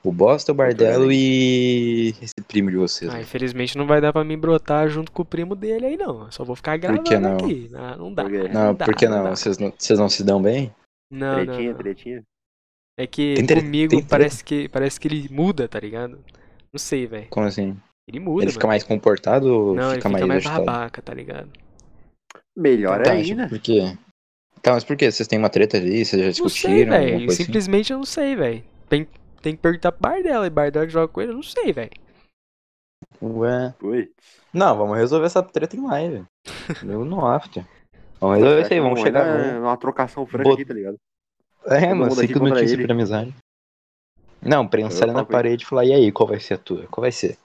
[0.04, 3.14] o Bosta, o Bardelo e esse primo de vocês.
[3.14, 6.26] Ah, infelizmente não vai dar pra me brotar junto com o primo dele aí, não.
[6.26, 7.36] Eu só vou ficar gravando que não?
[7.38, 7.70] aqui.
[7.74, 8.24] Ah, não dá.
[8.24, 8.48] Por quê?
[8.50, 9.30] Não, dá, por que não?
[9.36, 10.74] Vocês não, vocês não se dão bem?
[11.12, 11.78] Não, não, tretinha, não.
[11.78, 12.24] tretinha.
[12.98, 14.08] É que tre- comigo treta?
[14.10, 16.20] parece que parece que ele muda, tá ligado?
[16.72, 17.28] Não sei, velho.
[17.30, 17.76] Como assim?
[18.08, 18.72] Ele muda, ele fica mano.
[18.74, 21.50] mais comportado ou Não, ele fica fica mais, mais babaca, tá ligado?
[22.58, 23.48] Melhor Tá, ainda.
[23.48, 23.96] por quê?
[24.62, 25.10] Tá, mas por quê?
[25.12, 26.04] Vocês têm uma treta ali?
[26.04, 26.92] Vocês já Não sei, discutiram?
[26.92, 27.26] velho.
[27.32, 27.44] assim?
[27.46, 28.64] Simplesmente eu não sei, velho.
[28.90, 29.08] Tem,
[29.42, 30.48] tem que perguntar pro Bardella.
[30.48, 31.92] E Bardella que joga com ele, eu não sei, velho.
[33.22, 33.74] Ué.
[33.82, 34.12] Oi.
[34.54, 36.26] Não, vamos resolver essa treta em live.
[36.84, 37.66] Eu no after.
[38.20, 39.26] Vamos resolver isso aí, vamos chegar.
[39.26, 40.98] É uma trocação franca Bot- aqui, tá ligado?
[41.66, 42.82] É, todo mano, cinco minutinhos ele.
[42.84, 43.36] por amizade.
[44.42, 46.88] Não, prensar na parede e falar, e aí, qual vai ser a tua?
[46.88, 47.38] Qual vai ser?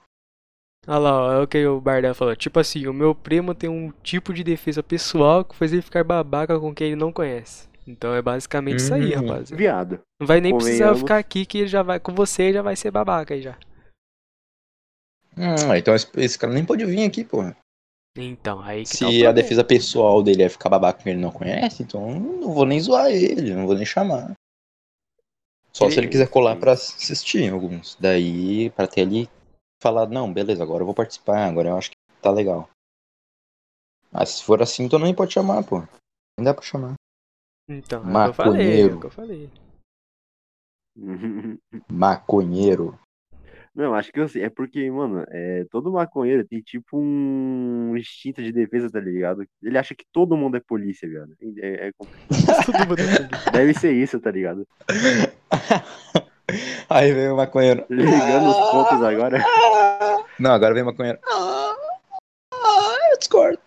[0.86, 2.36] Olha lá, ó, é o que o Bardella falou.
[2.36, 6.04] Tipo assim, o meu primo tem um tipo de defesa pessoal que faz ele ficar
[6.04, 7.68] babaca com quem ele não conhece.
[7.86, 9.20] Então é basicamente isso aí, Hum.
[9.20, 9.50] rapaz.
[9.50, 10.00] Viado.
[10.20, 11.00] Não vai nem precisar eu Convenhamos.
[11.00, 13.58] ficar aqui que ele já vai com você já vai ser babaca aí já.
[15.36, 17.56] Hum, então esse, esse cara nem pode vir aqui, porra.
[18.16, 19.32] Então, aí que tá Se a problema.
[19.32, 23.10] defesa pessoal dele é ficar babaca com ele não conhece, então não vou nem zoar
[23.10, 24.34] ele, não vou nem chamar.
[25.72, 27.96] Só se ele quiser colar pra assistir alguns.
[27.96, 29.28] Daí, pra ter ali,
[29.82, 32.70] falar, não, beleza, agora eu vou participar, agora eu acho que tá legal.
[34.12, 35.80] Mas se for assim, então nem pode chamar, pô.
[36.38, 36.94] Nem dá pra chamar.
[37.68, 39.50] Então, é o que eu falei, é o que eu falei.
[41.90, 42.98] Maconheiro.
[43.74, 44.44] Não, acho que eu sei.
[44.44, 49.44] É porque, mano, é, todo maconheiro tem tipo um instinto de defesa, tá ligado?
[49.60, 51.34] Ele acha que todo mundo é polícia, viado.
[51.58, 52.30] É, é complicado.
[52.66, 53.50] Todo mundo é.
[53.50, 54.64] Deve ser isso, tá ligado?
[56.88, 57.84] Aí vem o maconheiro.
[57.90, 59.42] Ligando os pontos agora.
[60.38, 61.18] Não, agora vem o maconheiro.
[61.26, 61.74] Ah,
[63.10, 63.58] eu discordo.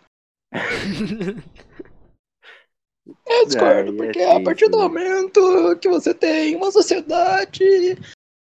[3.25, 4.83] Eu discordo, Ai, é porque a partir do né?
[4.83, 7.97] momento que você tem uma sociedade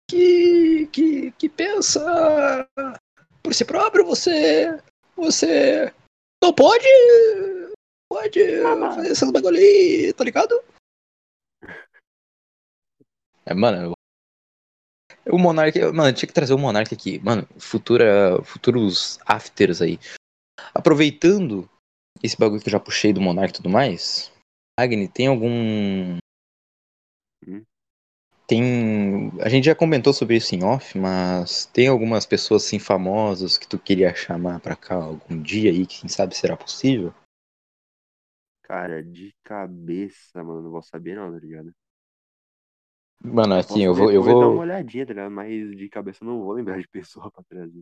[0.10, 2.68] que, que, que pensa
[3.44, 4.80] por si próprio, você,
[5.16, 5.94] você
[6.44, 6.86] não pode,
[8.12, 10.64] pode fazer esses bagulho aí, tá ligado?
[13.46, 13.94] É, mano,
[15.30, 20.00] o Monark, mano, tinha que trazer o Monark aqui, mano, futura, futuros afters aí.
[20.74, 21.70] Aproveitando
[22.24, 24.32] esse bagulho que eu já puxei do Monark e tudo mais,
[24.78, 26.18] Agni, tem algum.
[27.48, 27.64] Hum?
[28.48, 29.32] Tem.
[29.42, 33.68] A gente já comentou sobre isso em off, mas tem algumas pessoas assim famosas que
[33.68, 37.14] tu queria chamar pra cá algum dia aí, que quem sabe será possível?
[38.64, 41.74] Cara, de cabeça, mano, não vou saber não, tá ligado?
[43.24, 44.12] Mano, assim, eu vou.
[44.12, 44.60] Eu depois dar uma vou...
[44.60, 45.32] olhadinha, tá ligado?
[45.32, 47.82] Mas de cabeça eu não vou lembrar de pessoa pra trazer.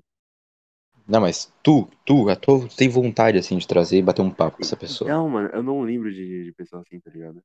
[1.07, 4.31] Não, mas tu, tu, a tua, tu tem vontade assim de trazer e bater um
[4.31, 5.09] papo com essa pessoa.
[5.09, 7.41] Não, mano, eu não lembro de, de pessoa assim, tá ligado?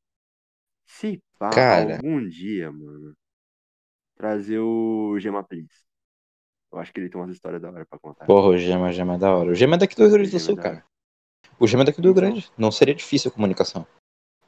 [0.86, 1.96] Se pá, Cara.
[1.96, 3.14] algum dia, mano,
[4.16, 5.86] trazer o Gema Please.
[6.72, 8.26] Eu acho que ele tem umas histórias da hora pra contar.
[8.26, 9.50] Porra, o Gema, o Gema é da hora.
[9.50, 10.84] O Gema é daqui do Rio Grande do é Sul, da cara.
[11.58, 12.30] O Gema é daqui do Rio Então.
[12.30, 12.52] Grande.
[12.56, 13.86] Não seria difícil a comunicação.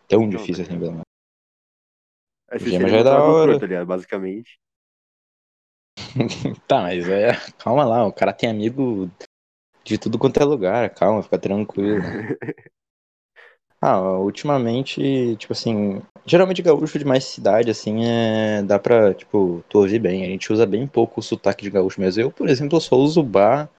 [0.07, 1.05] Tão Então, difícil tá assim, pelo menos.
[2.51, 3.59] Aí O Gema já é da hora.
[3.59, 3.87] tá ligado?
[3.87, 4.59] Basicamente.
[6.67, 7.33] Tá, mas é.
[7.59, 9.11] Calma lá, o cara tem amigo
[9.85, 10.91] de tudo quanto é lugar.
[10.91, 12.01] Calma, fica tranquilo.
[13.83, 18.63] Ah, ultimamente, tipo assim, geralmente gaúcho de mais cidade, assim, é.
[18.63, 20.23] Dá pra, tipo, tu ouvir bem.
[20.23, 22.23] A gente usa bem pouco o sotaque de gaúcho mesmo.
[22.23, 23.71] Eu, por exemplo, só uso bar,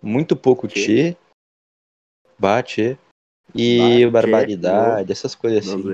[0.00, 1.14] muito pouco Tchê.
[2.38, 2.96] bar, tchê,
[3.54, 5.84] e tchê, barbaridade, essas coisas assim.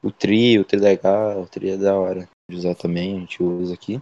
[0.00, 3.42] O trio, o trio legal, o trio é da hora de usar também, a gente
[3.42, 4.00] usa aqui.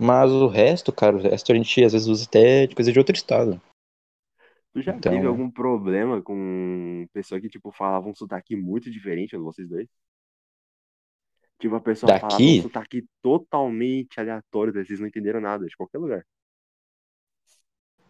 [0.00, 2.98] Mas o resto, cara, o resto a gente às vezes usa até de coisa de
[2.98, 3.60] outro estado.
[4.72, 9.30] Tu já Então, teve algum problema com pessoa que, tipo, falava um sotaque muito diferente
[9.30, 9.88] de vocês dois?
[11.60, 15.98] Tipo, a pessoa falava um Daqui, sotaque totalmente aleatório, vocês não entenderam nada, de qualquer
[15.98, 16.24] lugar.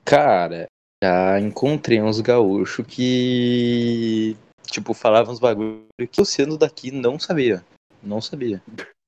[0.04, 0.66] cara,
[1.02, 7.64] já encontrei uns gaúchos que, tipo, falavam uns bagulho que eu sendo daqui não sabia.
[8.02, 8.62] Não sabia.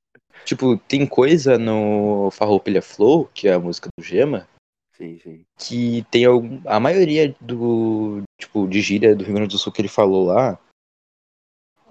[0.44, 4.48] Tipo, tem coisa no Farroupilha Flow, que é a música do Gema,
[4.96, 5.44] Sim, sim.
[5.59, 9.81] que tem algum, a maioria do tipo de gíria do Rio Grande do Sul que
[9.81, 10.59] ele falou lá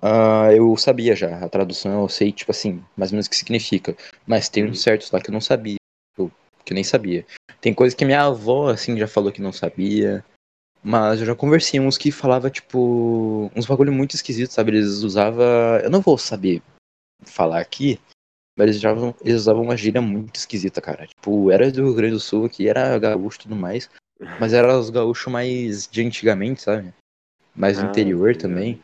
[0.02, 3.36] ah, eu sabia já a tradução eu sei tipo assim mais ou menos o que
[3.36, 4.70] significa mas tem Uhum.
[4.72, 5.78] uns certos lá que eu não sabia
[6.18, 6.32] eu,
[6.64, 7.26] que eu nem sabia
[7.60, 10.24] tem coisa que minha avó assim já falou que não sabia
[10.84, 15.44] mas eu já conversei uns que falava tipo uns bagulho muito esquisito sabe eles usavam
[15.84, 16.62] eu não vou saber
[17.24, 18.00] falar aqui
[18.62, 21.08] mas eles usavam, eles usavam uma gíria muito esquisita, cara.
[21.08, 23.90] Tipo, era do Rio Grande do Sul aqui, era gaúcho e tudo mais.
[24.40, 26.94] Mas era os gaúchos mais de antigamente, sabe?
[27.56, 28.80] Mais do Ah, interior tá também.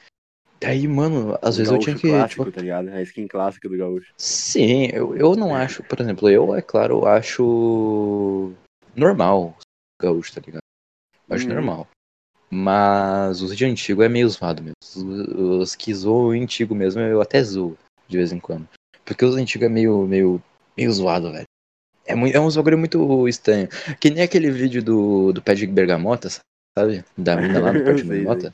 [0.60, 2.10] Daí, mano, às O vezes eu tinha que.
[2.10, 2.90] clássico, Tipo, tá ligado?
[2.90, 4.12] A skin clássica do gaúcho.
[4.18, 8.52] sim, eu, eu não acho, por exemplo, eu, é claro, acho
[8.96, 9.56] normal
[10.02, 10.64] o gaúcho, tá ligado?
[11.30, 11.54] Acho Uhum.
[11.54, 11.88] normal.
[12.50, 14.74] Mas os de antigo é meio zoado mesmo.
[14.82, 18.68] Os, os que zoam o antigo mesmo, eu até zoo de vez em quando.
[19.08, 20.44] Porque os antigos é meio, meio,
[20.76, 21.46] meio zoado, velho.
[22.06, 23.70] É, muito, é uns bagulho muito estranho.
[24.00, 26.30] Que nem aquele vídeo do, do de bergamota,
[26.78, 27.06] sabe?
[27.18, 28.54] Da mina lá do sei, bergamota.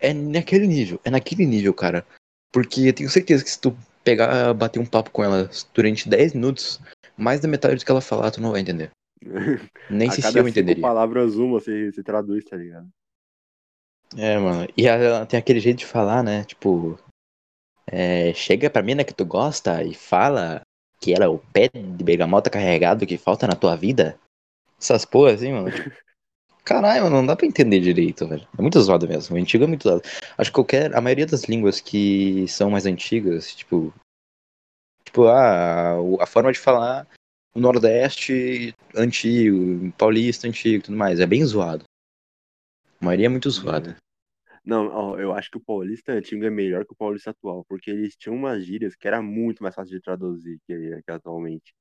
[0.00, 2.04] É naquele nível, é naquele nível, cara.
[2.50, 6.32] Porque eu tenho certeza que se tu pegar, bater um papo com ela durante 10
[6.32, 6.80] minutos,
[7.16, 8.90] mais da metade do que ela falar, tu não vai entender.
[9.90, 10.80] Nem A se eu entenderia.
[10.80, 12.88] palavras, uma você, você traduz, tá ligado?
[14.16, 14.66] É, mano.
[14.76, 16.44] E ela tem aquele jeito de falar, né?
[16.44, 16.98] Tipo,
[17.90, 20.60] é, chega pra mina que tu gosta e fala
[21.00, 24.18] que ela é o pé de bergamota carregado que falta na tua vida.
[24.80, 25.68] Essas porra assim, mano.
[26.64, 28.46] Caralho, mano, não dá pra entender direito, velho.
[28.58, 29.34] É muito zoado mesmo.
[29.36, 30.02] O antigo é muito zoado.
[30.36, 30.94] Acho que qualquer.
[30.94, 33.92] A maioria das línguas que são mais antigas, tipo.
[35.04, 37.06] Tipo, ah, o- a forma de falar
[37.54, 41.20] o Nordeste antigo, paulista antigo e tudo mais.
[41.20, 41.84] É bem zoado.
[43.00, 43.96] A maioria é muito zoada.
[44.68, 47.90] Não, ó, eu acho que o paulista antigo é melhor que o paulista atual, porque
[47.90, 51.72] eles tinham umas gírias que era muito mais fácil de traduzir que, que atualmente.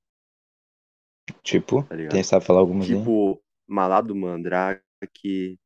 [1.44, 2.98] Tipo, Tá quem sabe falar algumas aí?
[2.98, 5.60] Tipo, malado mandrake,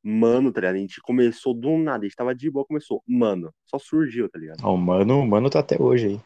[0.00, 0.76] mano, tá ligado?
[0.76, 4.38] A gente começou do nada, a gente tava de boa, começou, mano, só surgiu, tá
[4.38, 4.60] ligado?
[4.62, 6.20] Ó, o mano, o mano tá até hoje aí.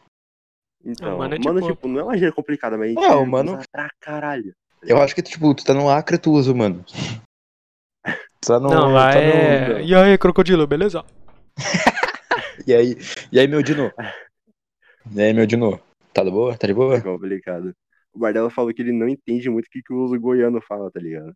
[0.85, 3.15] Então, mano é mano, boa, tipo, não é uma gíria complicada, mas a gente É,
[3.15, 4.53] o mano- pra caralho.
[4.79, 6.85] tá Eu acho que, tipo, tu tá no Acre, tu usa o mano.
[8.45, 8.69] Tá no.
[8.69, 9.83] Não, lá tá no- é.
[9.83, 11.03] E aí, crocodilo, beleza?
[12.67, 12.95] E aí,
[13.31, 13.91] e aí, meu Dino?
[15.11, 15.79] E aí, meu Dino?
[16.13, 16.55] Tá de boa?
[16.57, 17.01] Tá de É boa?
[17.01, 17.73] complicado.
[18.13, 20.99] O Bardella falou que ele não entende muito o que, que o goiano fala, tá
[20.99, 21.33] ligado?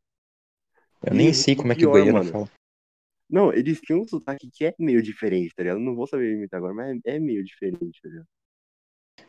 [1.03, 2.49] Eu nem E- sei e como é que pior, goiano mano, fala.
[3.29, 5.79] Não, eles tinham um sotaque que é meio diferente, tá ligado?
[5.79, 8.27] Não vou saber imitar agora, mas é é meio diferente, tá ligado?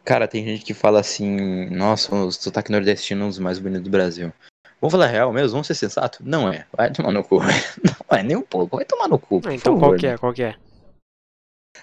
[0.04, 3.82] Cara, tem gente que fala assim, nossa, o sotaque nordestino é um dos mais bonitos
[3.84, 4.32] do Brasil.
[4.80, 5.50] Vamos falar real mesmo?
[5.52, 6.18] Vamos ser sensato?
[6.24, 6.66] Não é.
[6.72, 7.38] Vai tomar no cu.
[8.10, 8.76] Não é nem um pouco.
[8.76, 9.38] Vai tomar no cu.
[9.38, 10.12] Ah, por então favor, qual que né?
[10.14, 10.18] é?
[10.18, 10.56] Qual que é?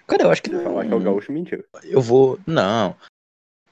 [0.08, 1.66] Cara, eu acho que Eu acho que é o gaúcho mentiu.
[1.84, 2.40] Eu vou.
[2.46, 2.96] Não.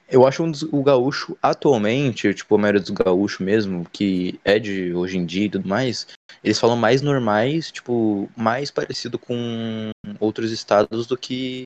[0.08, 4.58] Eu acho um dos- o gaúcho atualmente, tipo, a maioria dos gaúchos mesmo, que é
[4.58, 6.06] de hoje em dia e tudo mais,
[6.42, 11.62] eles falam mais normais, tipo, mais parecido com outros estados do que,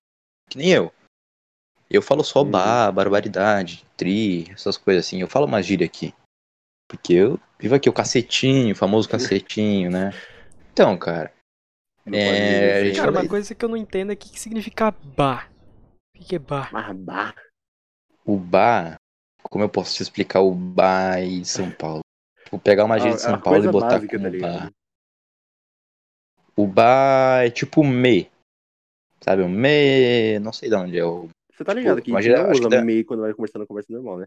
[0.48, 0.92] que nem eu.
[1.90, 2.50] Eu falo só Uhum.
[2.50, 5.20] bar, barbaridade, tri, essas coisas assim.
[5.20, 6.14] Eu falo mais gíria aqui.
[6.88, 10.10] Porque eu vivo aqui o cacetinho, o famoso cacetinho, né?
[10.72, 11.30] Então, cara,
[12.06, 14.90] Não É, Cara, fala uma coisa que eu não entendo é o que, que significa
[14.90, 15.52] bar.
[16.14, 16.72] O que, que é bar?
[16.72, 17.34] Mas bah,
[18.24, 18.96] o bar,
[19.42, 22.00] como eu posso te explicar o bar em São Paulo?
[22.44, 24.72] Tipo, pegar uma gíria de a- São a Paulo e botar básica, como tá bar.
[26.56, 28.30] O bar é tipo me.
[29.20, 30.38] Sabe, o me.
[30.40, 31.28] Não sei de onde é o.
[31.52, 33.92] Você tá Tipo, ligado que a gente imagina, não usa meio quando vai conversando conversa
[33.92, 34.26] normal, né?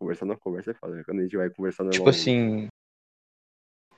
[0.00, 1.02] Conversando conversa é foda, né?
[1.04, 1.98] Quando a gente vai conversar normal.
[1.98, 2.68] Tipo assim.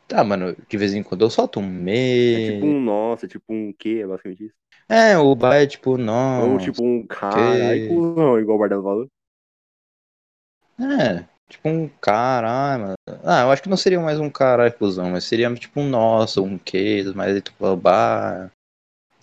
[0.09, 2.35] Tá, mano, de vez em quando eu solto um me.
[2.35, 4.55] É tipo um nossa, é tipo um quê, é basicamente isso.
[4.89, 6.55] É, o bar é tipo, não.
[6.55, 9.07] Ou tipo um caralho, cuzão, igual o Bardano falou.
[10.81, 12.95] É, tipo um caralho, mano.
[13.23, 16.43] Ah, eu acho que não seria mais um caralho cuzão, mas seria tipo um nossa,
[16.43, 18.51] um que, mas tipo, bah,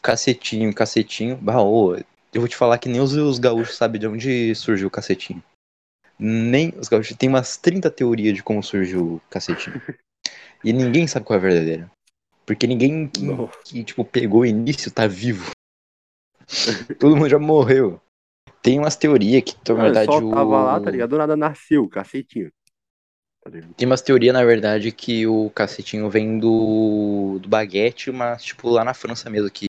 [0.02, 4.08] cacetinho, cacetinho, bah, ô, eu vou te falar que nem os, os gaúchos sabem de
[4.08, 5.44] onde surgiu o cacetinho.
[6.20, 9.82] Nem os gaúchos tem umas 30 teorias de como surgiu o cacetinho.
[10.64, 11.92] E ninguém sabe qual é a verdadeira.
[12.46, 13.22] Porque ninguém que,
[13.64, 15.52] que, tipo, pegou o início tá vivo.
[17.00, 18.02] Todo mundo já morreu.
[18.62, 20.64] Tem umas teorias que, na verdade, só tava o...
[20.66, 21.12] lá, tá ligado?
[21.12, 22.52] Do nada nasceu, cacetinho.
[23.42, 23.52] Tá?
[23.78, 28.84] Tem umas teorias, na verdade, que o cacetinho vem do, do baguete, mas, tipo, lá
[28.84, 29.68] na França mesmo, que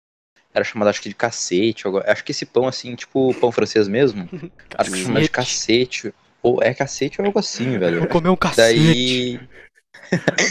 [0.52, 1.84] era chamado, acho que, de cacete.
[2.06, 4.28] Acho que esse pão, assim, tipo, pão francês mesmo,
[4.76, 6.12] acho que chama de cacete.
[6.42, 8.00] Ou é cacete ou algo assim, velho.
[8.00, 8.78] Vou comer um cacete.
[8.78, 9.40] Daí.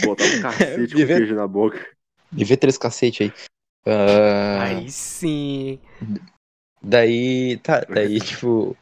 [0.04, 1.86] Botar um cacete com queijo na boca.
[2.32, 3.32] Me vê três cacete aí.
[3.86, 5.78] Ah, Aí sim.
[6.82, 8.76] Daí, tá, daí, tipo,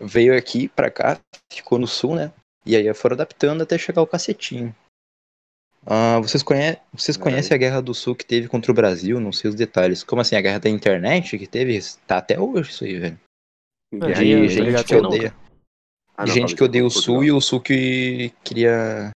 [0.00, 1.18] veio aqui pra cá,
[1.52, 2.32] ficou no sul, né?
[2.64, 4.74] E aí foram adaptando até chegar o cacetinho.
[5.84, 6.78] Ah, vocês, conhe...
[6.92, 7.20] vocês É.
[7.20, 9.18] conhecem a Guerra do Sul que teve contra o Brasil?
[9.18, 10.04] Não sei os detalhes.
[10.04, 11.78] Como assim, a guerra da internet que teve?
[12.06, 13.20] Tá até hoje isso aí, velho.
[13.92, 15.34] Guerra De gente que odeia.
[16.16, 19.10] Ah, não, gente que odeia o Sul e o Sul que queria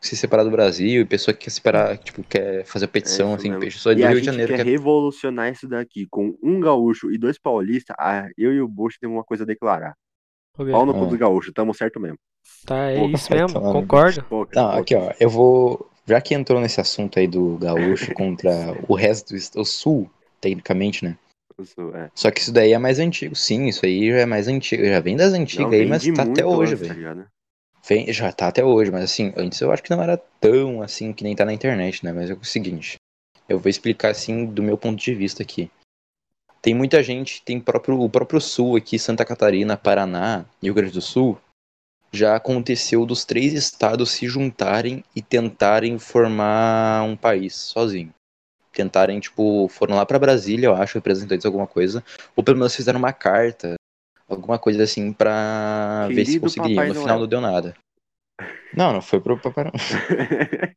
[0.00, 3.48] se separar do Brasil e pessoa que quer separar, tipo, quer fazer petição, isso assim,
[3.48, 3.60] mesmo.
[3.64, 4.52] pessoa do E a Rio de gente Janeiro.
[4.52, 7.96] quer que é- revolucionar isso daqui com um gaúcho e dois paulistas.
[7.98, 9.94] Ah, eu e o Bush temos uma coisa a declarar.
[10.56, 11.06] Pau no cu Ah.
[11.06, 12.18] dos gaúchos, tamo certo mesmo.
[12.66, 14.22] Tá, é Pô, isso vai mesmo, concordo.
[14.24, 14.80] Pouca, Não, pouca.
[14.80, 15.90] aqui ó, eu vou.
[16.06, 18.52] Já que entrou nesse assunto aí do gaúcho contra
[18.86, 21.16] o resto do o sul, tecnicamente, né?
[21.94, 22.10] É.
[22.14, 25.00] Só que isso daí é mais antigo, sim, isso aí já é mais antigo, já
[25.00, 27.30] vem das antigas Não, aí, mas tá até hoje, tá velho.
[27.86, 31.12] Vem- Já tá até hoje, mas assim, antes eu acho que não era tão assim
[31.12, 32.12] que nem tá na internet, né?
[32.12, 32.96] Mas é o seguinte,
[33.48, 35.70] eu vou explicar assim do meu ponto de vista aqui.
[36.62, 41.02] Tem muita gente, tem próprio, o próprio sul aqui, Santa Catarina, Paraná Rio Grande do
[41.02, 41.38] Sul,
[42.10, 48.14] já aconteceu dos três estados se juntarem e tentarem formar um país sozinho.
[48.74, 52.98] Tentarem, tipo, foram lá pra Brasília, eu acho, representantes alguma coisa, ou pelo menos fizeram
[52.98, 53.74] uma carta,
[54.28, 56.74] alguma coisa assim, pra ver se conseguiriam.
[56.74, 57.20] Papai No final Noel.
[57.20, 57.76] não deu nada.
[58.76, 59.74] Não, não foi pro Papai Noel.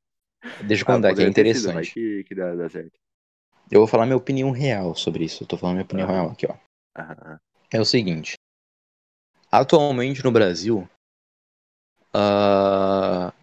[0.63, 1.91] Deixa eu Ah, contar, que é ter sido, interessante.
[1.93, 2.91] que, que dá, dá certo.
[3.71, 5.43] Eu vou falar minha opinião real sobre isso.
[5.43, 6.11] Eu tô falando minha opinião Ah.
[6.11, 6.55] real aqui, ó.
[6.95, 7.37] Ah,
[7.73, 8.35] É o seguinte.
[9.51, 10.87] Atualmente no Brasil,
[12.13, 13.33] ah,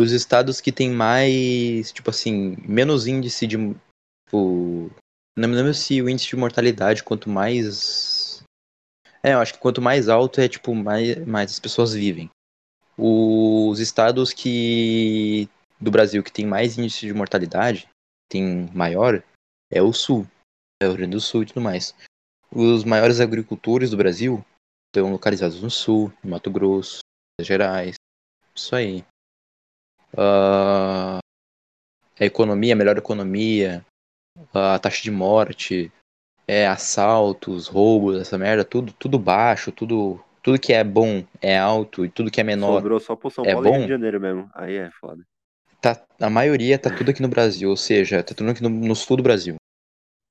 [0.00, 3.56] os estados que tem mais, tipo assim, menos índice de.
[4.26, 4.90] Tipo,
[5.36, 8.42] não me lembro se o índice de mortalidade, quanto mais.
[9.22, 12.30] É, eu acho que quanto mais alto é, tipo, mais, mais as pessoas vivem.
[12.96, 15.48] Os estados que.
[15.80, 17.88] do Brasil que tem mais índice de mortalidade,
[18.28, 19.22] tem maior,
[19.70, 20.26] é o sul.
[20.80, 21.94] É o Rio Grande do Sul e tudo mais.
[22.50, 24.44] Os maiores agricultores do Brasil
[24.86, 27.00] estão localizados no sul, no Mato Grosso,
[27.38, 27.96] Minas Gerais.
[28.54, 29.04] Isso aí.
[30.16, 31.18] Ah,
[32.18, 33.84] a economia, a melhor economia,
[34.52, 35.92] a taxa de morte,
[36.46, 42.04] é, assaltos, roubos, essa merda, tudo, tudo baixo, tudo, tudo que é bom é alto
[42.04, 43.86] e tudo que é menor Sobrou só pro São é Paulo e Rio bom?
[43.86, 44.50] de Janeiro mesmo.
[44.54, 45.22] Aí é foda.
[45.80, 48.94] tá, a maioria tá tudo aqui no Brasil, ou seja, tá tudo aqui no, no
[48.94, 49.56] sul do Brasil.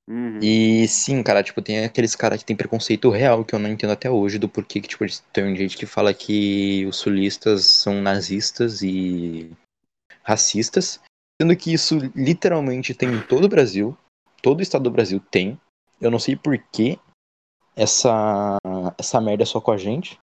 [0.09, 0.39] Uhum.
[0.41, 3.91] E sim, cara, tipo, tem aqueles caras que tem preconceito real que eu não entendo
[3.91, 8.81] até hoje do porquê que, tipo, tem gente que fala que os sulistas são nazistas
[8.81, 9.49] e
[10.21, 10.99] racistas.
[11.41, 13.97] Sendo que isso literalmente tem em todo o Brasil.
[14.41, 15.59] Todo o estado do Brasil tem.
[15.99, 16.99] Eu não sei por que
[17.75, 18.57] essa,
[18.97, 20.17] essa merda é só com a gente.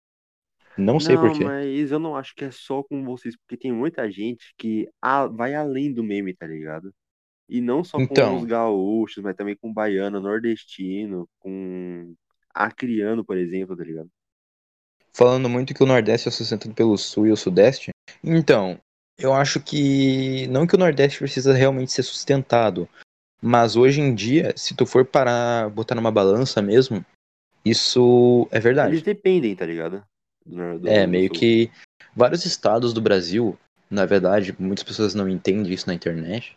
[0.76, 1.42] Não sei por quê.
[1.44, 5.26] mas eu não acho que é só com vocês, porque tem muita gente que a-
[5.26, 6.92] vai além do meme, tá ligado?
[7.48, 8.36] E não só com Então.
[8.38, 12.14] os gaúchos, mas também com baiano, nordestino, com
[12.52, 14.10] acriano, por exemplo, tá ligado?
[15.14, 17.90] Falando muito que o Nordeste é sustentado pelo Sul e o Sudeste.
[18.22, 18.78] Então,
[19.18, 22.88] eu acho que não que o Nordeste precisa realmente ser sustentado,
[23.40, 27.04] mas hoje em dia, se tu for parar, botar numa balança mesmo,
[27.64, 28.92] isso é verdade.
[28.92, 30.02] Eles dependem, tá ligado?
[30.44, 31.36] Do do- É, do meio sul.
[31.38, 31.70] que
[32.14, 33.58] vários estados do Brasil,
[33.90, 36.56] na verdade, muitas pessoas não entendem isso na internet,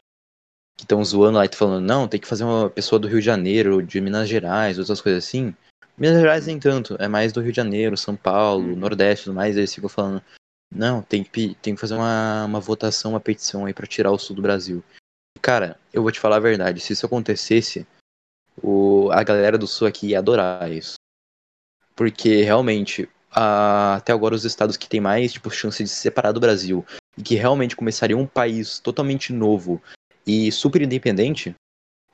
[0.78, 3.26] que estão zoando lá e falando, não, tem que fazer uma pessoa do Rio de
[3.26, 5.54] Janeiro, de Minas Gerais, outras coisas assim.
[5.98, 8.76] Minas Gerais nem tanto, é mais do Rio de Janeiro, São Paulo, Uhum.
[8.76, 10.22] Nordeste tudo mais, eles ficam falando,
[10.71, 14.19] não, tem que, tem que fazer uma, uma votação, uma petição aí pra tirar o
[14.19, 14.84] sul do Brasil.
[15.41, 17.88] Cara, eu vou te falar a verdade, se isso acontecesse,
[18.62, 20.95] o, a galera do sul aqui ia adorar isso.
[21.95, 26.32] Porque realmente, a- até agora os estados que têm mais tipo, chance de se separar
[26.32, 26.86] do Brasil
[27.17, 29.82] e que realmente começariam um país totalmente novo
[30.25, 31.55] e super independente,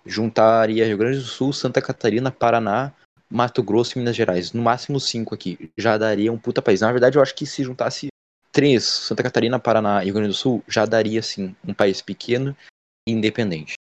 [0.06, 2.94] juntaria Rio Grande do Sul, Santa Catarina, Paraná,
[3.30, 4.54] Mato Grosso e Minas Gerais.
[4.54, 5.72] No máximo cinco aqui.
[5.78, 6.82] Já daria um puta país.
[6.82, 8.08] Na verdade, eu acho que se juntasse
[8.56, 12.56] três, Santa Catarina, Paraná e Rio Grande do Sul, já daria sim um país pequeno
[13.06, 13.74] e independente.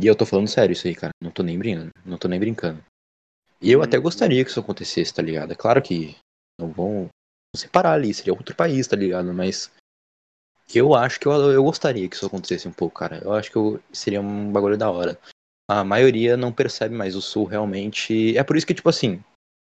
[0.00, 1.10] E eu tô falando sério isso aí, cara.
[1.22, 1.90] Não tô nem brincando.
[2.06, 2.82] Não tô nem brincando.
[3.60, 3.82] E eu Hum.
[3.82, 5.52] até gostaria que isso acontecesse, tá ligado?
[5.52, 6.16] É claro que
[6.58, 7.08] não vão
[7.54, 9.34] separar ali, seria outro país, tá ligado?
[9.34, 9.70] Mas
[10.74, 13.18] eu acho que eu, eu gostaria que isso acontecesse um pouco, cara.
[13.22, 15.18] Eu acho que eu- seria um bagulho da hora.
[15.68, 18.38] A maioria não percebe mais o sul realmente.
[18.38, 19.22] É por isso que, tipo assim,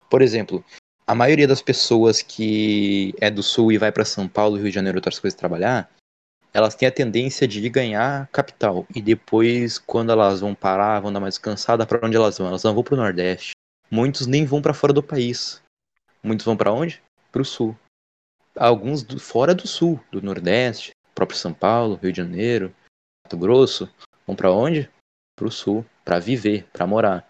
[0.09, 0.65] por exemplo,
[1.09, 4.71] a maioria das pessoas que é do sul e vai pra São Paulo, Rio de
[4.71, 5.91] Janeiro, outras coisas trabalhar,
[6.53, 8.87] elas têm a tendência de ganhar capital.
[8.95, 12.49] E depois, quando elas vão parar, vão dar mais descansada, pra onde elas vão?
[12.49, 13.53] Elas não vão pro Nordeste.
[13.91, 15.63] Muitos nem vão pra fora do país.
[16.23, 17.03] Muitos vão pra onde?
[17.33, 17.75] Pro sul.
[18.55, 22.75] Alguns do- fora do sul, do Nordeste, próprio São Paulo, Rio de Janeiro,
[23.25, 23.89] Mato Grosso,
[24.27, 24.91] vão pra onde?
[25.37, 27.27] Pro sul, pra viver, pra morar.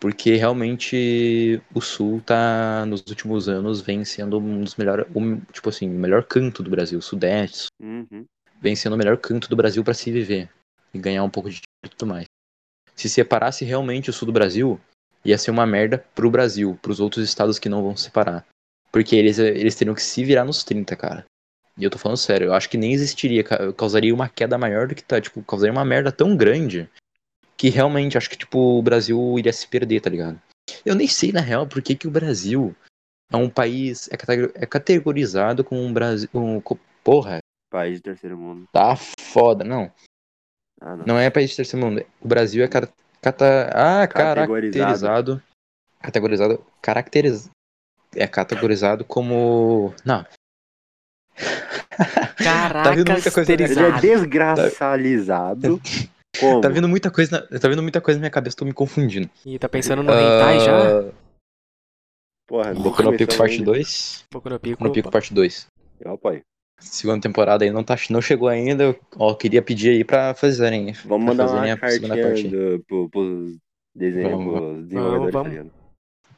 [0.00, 5.68] Porque realmente o sul tá nos últimos anos vem sendo um dos melhores, um, tipo
[5.68, 8.24] assim, o melhor canto do Brasil, o sudeste, Uhum.
[8.62, 10.48] vem sendo o melhor canto do Brasil pra se viver
[10.94, 12.24] e ganhar um pouco de dinheiro e tudo mais.
[12.96, 14.80] Se separasse realmente o sul do Brasil,
[15.24, 18.46] ia ser uma merda pro Brasil, pros outros estados que não vão se separar.
[18.90, 21.24] Porque eles, eles teriam que se virar nos 30, cara.
[21.76, 24.88] E eu tô falando sério, eu acho que nem existiria, ca- causaria uma queda maior
[24.88, 26.88] do que tá, tipo, causaria uma merda tão grande
[27.60, 30.40] que realmente acho que, tipo, o Brasil iria se perder, tá ligado?
[30.82, 32.74] Eu nem sei, na real, por que, que o Brasil
[33.30, 34.14] é um país, é,
[34.62, 36.58] é categorizado como um Brasil, um,
[37.04, 37.38] porra,
[37.70, 38.66] País de terceiro mundo.
[38.72, 39.92] tá foda, não.
[40.80, 41.04] Ah, não.
[41.04, 42.02] Não é país de terceiro mundo.
[42.18, 42.88] O Brasil é car
[43.20, 44.72] cata ah, Categorizado.
[44.72, 45.42] caracterizado.
[46.00, 46.66] Categorizado.
[46.80, 47.50] Caracteriz
[48.16, 49.92] é categorizado como.
[50.02, 50.24] Não.
[52.42, 54.00] Tá vindo muita coisa Ele é Caracterizado.
[54.00, 55.80] desgraçalizado.
[56.38, 56.60] Como?
[56.60, 59.28] Tá vindo muita coisa na, tá vindo muita coisa na minha cabeça, tô me confundindo.
[59.44, 61.00] E tá pensando no hentai já?
[61.00, 61.12] Ah,
[62.46, 63.64] Porra, não Boku no Pico parte ainda.
[63.66, 64.24] 2.
[64.32, 64.84] Boku no Pico.
[64.84, 65.66] No Pico parte 2.
[66.00, 66.42] Eu apoio.
[66.80, 68.84] Segunda temporada aí não, tá, não chegou ainda.
[68.84, 70.92] eu- Ó, queria pedir aí pra fazerem.
[71.04, 72.76] Vamos pra mandar fazerem uma a segunda cartinha parte.
[72.78, 73.56] do, pro, pros
[73.94, 75.48] desenhos, Vamos, pros desenvolvedores, vamos.
[75.48, 75.72] tá ligado?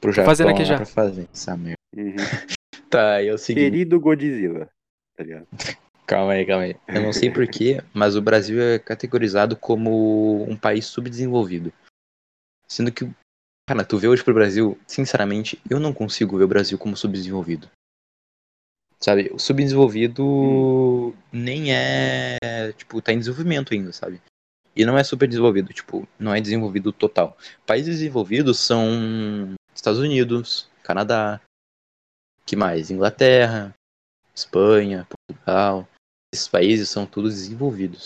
[0.01, 0.77] Pro Japão fazendo aqui lá já.
[0.77, 1.77] pra fazer essa merda.
[1.97, 2.17] Uhum.
[2.91, 3.71] Tá, é o seguinte.
[3.71, 4.69] Querido Godzilla,
[5.17, 5.47] tá ligado?
[6.13, 6.77] Calma aí, calma aí.
[6.89, 11.73] Eu não sei porquê, mas o Brasil é categorizado como um país subdesenvolvido.
[12.69, 13.11] Sendo que,
[13.67, 17.71] cara, tu vê hoje pro Brasil, sinceramente, eu não consigo ver o Brasil como subdesenvolvido.
[19.01, 22.37] Sabe, o subdesenvolvido nem é,
[22.77, 24.21] tipo, tá em desenvolvimento ainda, sabe?
[24.77, 27.39] E não é super desenvolvido, tipo, não é desenvolvido total.
[27.65, 31.41] Países desenvolvidos são Estados Unidos, Canadá,
[32.45, 32.91] que mais?
[32.91, 33.75] Inglaterra,
[34.35, 35.89] Espanha, Portugal.
[36.33, 38.05] Esses países são todos desenvolvidos.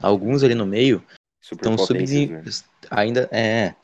[0.00, 1.04] Alguns ali no meio
[1.40, 2.28] estão subdesen...
[2.28, 2.42] né?
[2.90, 3.74] ainda é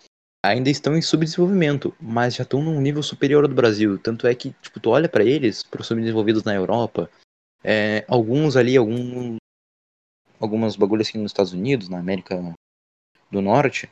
[0.44, 3.98] ainda estão em subdesenvolvimento, mas já estão num nível superior ao do Brasil.
[3.98, 7.10] Tanto é que tipo tu olha para eles, para os subdesenvolvidos na Europa,
[7.62, 9.36] é, alguns ali, algum
[10.38, 12.54] algumas bagulhos assim nos Estados Unidos, na América
[13.30, 13.90] do Norte,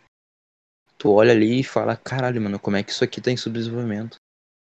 [0.98, 4.16] tu olha ali e fala, caralho, mano, como é que isso aqui tá em subdesenvolvimento?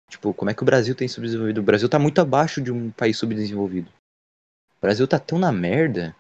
[0.10, 1.62] Tipo, como é que o Brasil tem subdesenvolvido?
[1.62, 3.92] O Brasil tá muito abaixo de um país subdesenvolvido.
[4.84, 6.14] O Brasil tá tão na merda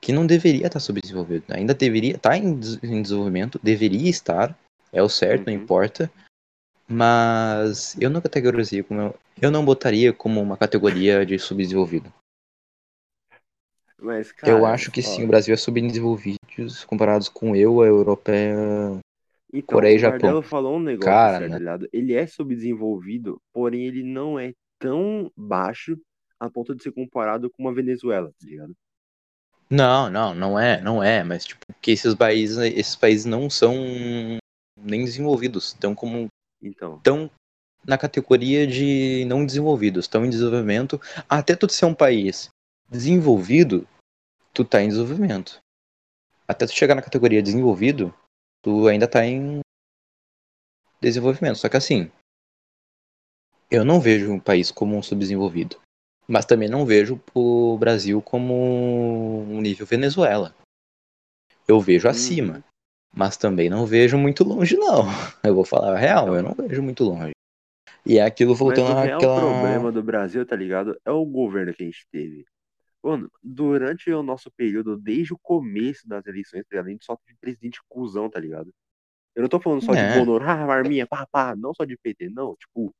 [0.00, 1.46] que não deveria estar subdesenvolvido.
[1.48, 4.56] Ainda deveria estar em, des- em desenvolvimento, deveria estar,
[4.92, 5.60] é o certo, não Uhum.
[5.64, 6.08] importa.
[6.86, 9.12] Mas eu não categorizaria como
[9.42, 12.12] eu não botaria como uma categoria de subdesenvolvido.
[13.98, 16.38] Mas, cara, eu acho que ó, sim, o Brasil é subdesenvolvido
[16.86, 18.54] comparados com eu, a europeia.
[19.52, 20.20] Então, Coreia e o Japão.
[20.20, 21.58] Bardella falou um negócio Cara, né?
[21.58, 21.88] tá?
[21.92, 25.98] Ele é subdesenvolvido, porém ele não é tão baixo
[26.44, 28.74] a ponto de ser comparado com uma Venezuela, tá ligado?
[29.70, 33.74] Não, não, não é, não é, mas tipo, que esses países, esses países não são
[34.76, 36.28] nem desenvolvidos, estão como
[36.62, 37.30] Então, estão
[37.86, 41.00] na categoria de não desenvolvidos, estão em desenvolvimento.
[41.28, 42.48] Até tu ser um país
[42.88, 43.86] desenvolvido,
[44.52, 45.60] tu tá em desenvolvimento.
[46.46, 48.14] Até tu chegar na categoria desenvolvido,
[48.62, 49.60] tu ainda tá em
[51.00, 51.56] desenvolvimento.
[51.56, 52.10] Só que assim,
[53.70, 55.80] eu não vejo um país como um subdesenvolvido.
[56.26, 60.54] Mas também não vejo o Brasil como um nível Venezuela.
[61.68, 62.56] Eu vejo acima.
[62.56, 62.62] Uhum.
[63.16, 65.04] Mas também não vejo muito longe, não.
[65.44, 67.32] Eu vou falar a real, eu não vejo muito longe.
[68.04, 69.40] E é aquilo Mas voltando o real àquela.
[69.40, 70.98] problema do Brasil, tá ligado?
[71.04, 72.44] É o governo que a gente teve.
[73.02, 76.86] Mano, durante o nosso período, desde o começo das eleições, tá ligado?
[76.86, 78.72] A gente só teve presidente cuzão, tá ligado?
[79.34, 80.18] Eu não tô falando só de É.
[80.18, 82.56] Bonoro, ah, arminha, pá, pá, não só de PT, não.
[82.56, 82.94] Tipo,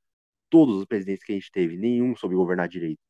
[0.51, 3.01] todos os presidentes que a gente teve, nenhum soube governar direito.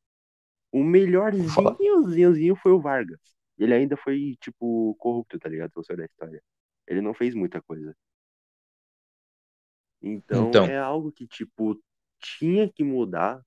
[0.75, 3.21] O melhorzinhozinho foi o Vargas.
[3.57, 5.69] Ele ainda foi, tipo, corrupto, tá ligado?
[5.69, 6.43] Se você olhar a história.
[6.85, 7.95] Ele não fez muita coisa.
[10.01, 10.65] Então, Então.
[10.65, 11.81] é algo que, tipo,
[12.19, 13.41] tinha que mudar,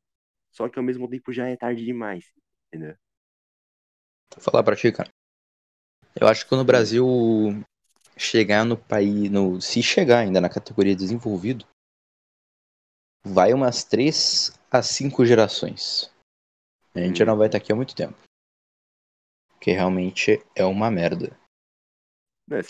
[0.50, 2.24] só que ao mesmo tempo já é tarde demais,
[2.68, 2.96] entendeu?
[4.34, 5.10] Vou falar pra ti, cara.
[6.18, 7.06] Eu acho que quando o Brasil
[8.16, 9.30] chegar no país.
[9.30, 11.66] No, se chegar ainda na categoria desenvolvido,
[13.22, 16.10] vai umas 3 a 5 gerações.
[16.94, 18.16] A gente já não vai estar aqui há muito tempo.
[19.54, 21.36] Porque realmente é uma merda.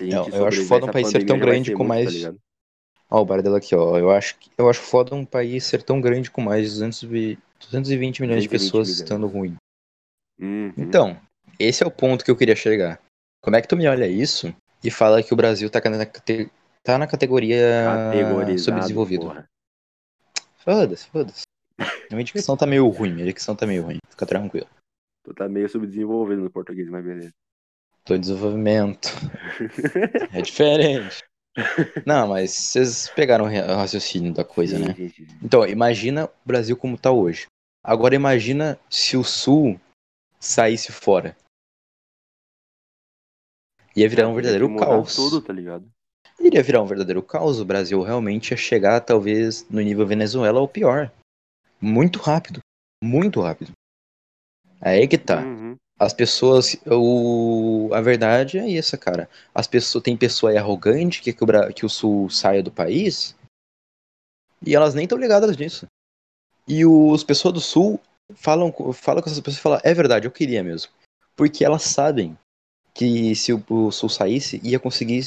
[0.00, 2.36] Não, Eu- eu acho foda um país ser tão grande ser com muito, tá mais-?
[3.10, 3.98] Ó, o Bardella aqui, ó.
[3.98, 7.02] Eu acho, que- eu acho foda um país ser tão grande com mais de 200,
[7.04, 9.00] e- 220 milhões de 220 pessoas milhões.
[9.00, 9.56] estando ruim.
[10.40, 10.74] Uhum.
[10.76, 11.20] Então,
[11.58, 13.00] esse é o ponto que eu queria chegar.
[13.42, 16.04] Como é que tu me olha isso e fala que o Brasil tá na,
[16.82, 17.56] tá na categoria
[18.58, 19.26] subdesenvolvido?
[20.58, 21.47] Foda-se, foda-se.
[22.10, 23.98] Minha dicção tá meio ruim, minha dicção tá meio ruim.
[24.08, 24.66] Fica tranquilo.
[25.24, 27.32] Tu tá meio subdesenvolvido no português, mas beleza.
[28.04, 29.08] Tô em desenvolvimento.
[30.32, 31.24] É diferente.
[32.06, 34.94] Não, mas vocês pegaram o ra- o raciocínio da coisa, né?
[35.42, 37.46] Então, imagina o Brasil como tá hoje.
[37.82, 39.80] Agora imagina se o Sul
[40.38, 41.36] saísse fora.
[43.96, 45.14] Ia virar um verdadeiro caos.
[45.16, 45.90] tudo, tá ligado?
[46.38, 47.60] Iria virar um verdadeiro caos.
[47.60, 51.10] O Brasil realmente ia chegar, talvez, no nível Venezuela ou pior.
[51.80, 52.60] Muito rápido.
[53.02, 53.72] Muito rápido.
[54.80, 55.42] Aí que tá.
[55.42, 55.76] Uhum.
[55.98, 56.76] As pessoas.
[56.86, 59.28] O, a verdade é essa, cara.
[59.54, 60.02] As pessoas.
[60.02, 63.36] Tem pessoa aí arrogante que, que, o, que o Sul saia do país.
[64.64, 65.86] E elas nem estão ligadas nisso.
[66.66, 68.00] E os pessoas do Sul
[68.34, 70.92] falam, falam com essas pessoas e falam, é verdade, eu queria mesmo.
[71.34, 72.36] Porque elas sabem
[72.92, 75.24] que se o, o Sul saísse, ia conseguir.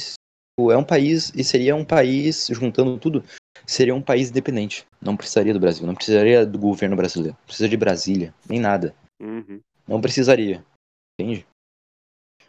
[0.70, 3.24] É um país, e seria um país, juntando tudo,
[3.66, 4.86] seria um país independente.
[5.00, 7.36] Não precisaria do Brasil, não precisaria do governo brasileiro.
[7.38, 8.94] Não precisa de Brasília, nem nada.
[9.20, 9.60] Uhum.
[9.86, 10.64] Não precisaria.
[11.18, 11.46] Entende?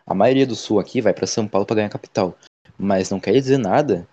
[0.05, 2.37] A maioria do sul aqui vai pra São Paulo pra ganhar capital.
[2.77, 4.07] Mas não quer dizer nada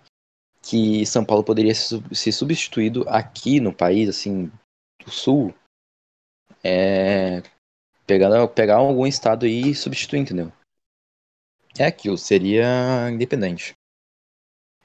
[0.61, 4.51] que São Paulo poderia ser sub- ser substituído aqui no país, assim,
[5.03, 5.53] do sul.
[6.63, 7.41] É.
[8.05, 10.51] Pegar, pegar algum estado aí e substituir, entendeu?
[11.77, 13.73] É aquilo, seria independente.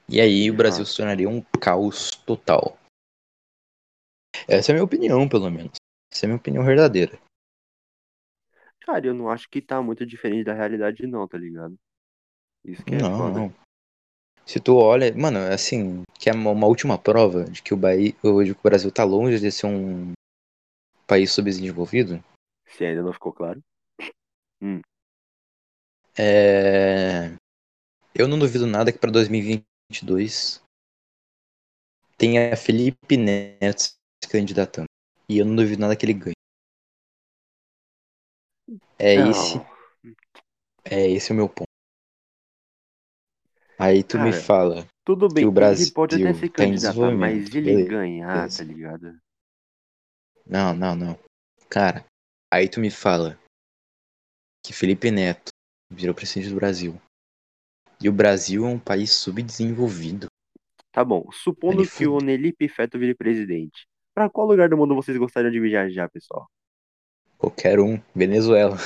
[0.09, 2.79] E aí o Brasil se tornaria um caos total.
[4.49, 5.73] Essa é a minha opinião, pelo menos.
[6.13, 7.19] Essa é a minha opinião verdadeira.
[8.81, 11.77] Cara, eu não acho que tá muito diferente da realidade, não, tá ligado?
[12.65, 13.39] Isso que é não, foda.
[13.41, 13.55] não.
[14.47, 18.55] Se tu olha, mano, assim, que é uma, última prova de que o, Bahia, de
[18.55, 20.13] que o Brasil tá longe de ser um
[21.05, 22.23] país subdesenvolvido,
[22.69, 23.61] Se ainda não ficou claro.
[26.17, 27.35] é...
[28.15, 29.11] eu não duvido nada que pra
[29.91, 30.63] 2022
[32.19, 34.87] tenha Felipe Neto se candidatando.
[35.29, 36.37] E eu não duvido nada que ele ganhe.
[38.99, 39.31] É Não.
[39.31, 39.59] esse,
[40.85, 41.67] é esse o meu ponto.
[43.79, 47.55] Aí tu me Cara, fala, Tudo bem, o ele Brasil pode até se candidatar, mas
[47.55, 47.91] ele beleza.
[47.91, 49.21] ganhar, tá ligado?
[50.47, 51.19] Não, não, não.
[51.69, 52.05] Cara,
[52.53, 53.39] aí tu me fala
[54.65, 55.51] que Felipe Neto
[55.93, 56.99] virou presidente do Brasil.
[58.01, 60.27] E o Brasil é um país subdesenvolvido.
[60.93, 63.87] Tá bom, supondo Ele que o Nelipe Feto vire presidente.
[64.15, 66.47] Pra qual lugar do mundo vocês gostariam de viajar, pessoal?
[67.37, 68.01] Qualquer um.
[68.15, 68.79] Venezuela.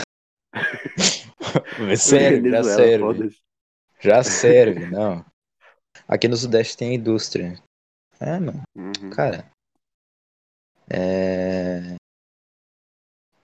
[1.97, 2.99] serve, já Venezuela, serve.
[2.99, 3.39] foda-se.
[4.01, 5.25] Já serve, não.
[6.09, 7.55] Aqui no Sudeste tem indústria.
[8.19, 8.63] É, mano.
[8.77, 9.11] Uhum.
[9.11, 9.49] Cara.
[10.89, 11.95] É.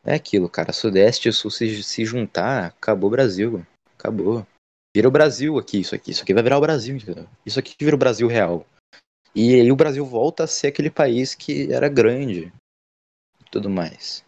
[0.04, 0.72] É aquilo, cara.
[0.72, 3.64] Sudeste e Sul se, se juntar, acabou o Brasil.
[3.96, 4.46] Acabou.
[4.96, 6.10] Vira o Brasil aqui, isso aqui.
[6.10, 7.28] Isso aqui vai virar o Brasil, entendeu?
[7.44, 8.66] Isso aqui vira o Brasil real.
[9.34, 12.50] E aí o Brasil volta a ser aquele país que era grande.
[13.38, 14.24] E tudo mais.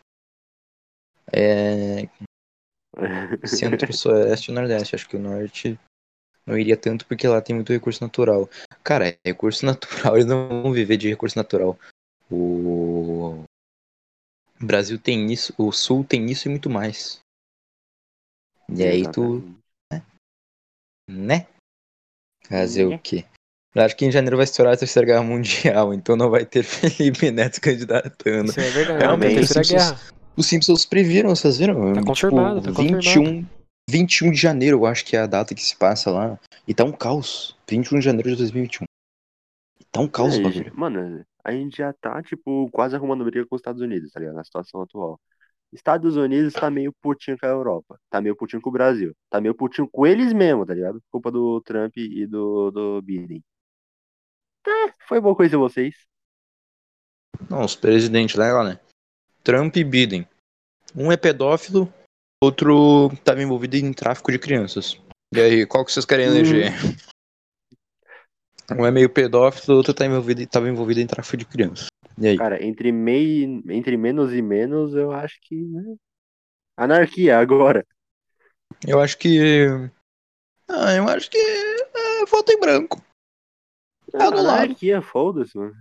[1.33, 2.07] É.
[3.47, 4.95] Centro, Sudeste e Nordeste.
[4.95, 5.81] Acho que o Norte
[6.45, 8.47] não iria tanto porque lá tem muito recurso natural.
[8.85, 11.79] Cara, é recurso natural, eles não vão viver de recurso natural.
[12.31, 13.43] O
[14.61, 17.21] Brasil tem isso, o Sul tem isso e muito mais.
[18.69, 19.58] E aí tu.
[21.09, 21.47] Né?
[22.49, 22.97] Fazer Né?
[22.97, 23.25] o quê?
[23.75, 26.63] Eu acho que em janeiro vai estourar a Terceira Guerra Mundial, então não vai ter
[26.65, 28.51] Felipe Neto candidatando.
[28.51, 28.99] Isso é verdade.
[29.01, 30.19] Realmente, Realmente, terceira os Simpsons- guerra.
[30.37, 31.93] Os Simpsons previram, vocês viram?
[31.95, 33.03] Tá confirmado, tá confirmado.
[33.03, 33.47] 21,
[33.91, 36.39] 21 de janeiro, eu acho que é a data que se passa lá.
[36.67, 37.57] E tá um caos.
[37.69, 38.85] 21 de janeiro de 2021.
[39.81, 40.73] E tá um caos É, bagulho.
[40.77, 44.37] Mano, a gente já tá, tipo, quase arrumando briga com os Estados Unidos, tá ligado?
[44.37, 45.19] Na situação atual.
[45.73, 47.99] Estados Unidos tá meio putinho com a Europa.
[48.11, 49.15] Tá meio putinho com o Brasil.
[49.31, 51.03] Tá meio putinho com eles mesmo, tá ligado?
[51.11, 53.43] Culpa do Trump e do, do Biden.
[54.63, 55.95] Tá, foi boa coisa vocês.
[57.49, 58.81] Não, os presidentes lá, né?
[59.45, 60.27] Trump e Biden.
[60.97, 61.93] Um é pedófilo,
[62.43, 65.01] outro tava envolvido em tráfico de crianças.
[65.35, 66.73] E aí, qual que vocês querem eleger?
[68.71, 71.89] Um é meio pedófilo, outro tá envolvido, tava envolvido em tráfico de crianças.
[72.21, 72.37] E aí?
[72.37, 75.55] Cara, entre, mei, entre menos e menos, eu acho que.
[75.55, 75.97] Né?
[76.77, 77.87] Anarquia agora.
[78.87, 79.67] Eu acho que.
[80.69, 81.39] Ah, eu acho que.
[81.39, 83.03] É, voto em branco.
[84.11, 84.65] Tá do lado.
[84.65, 85.75] Anarquia, foda-se, mano.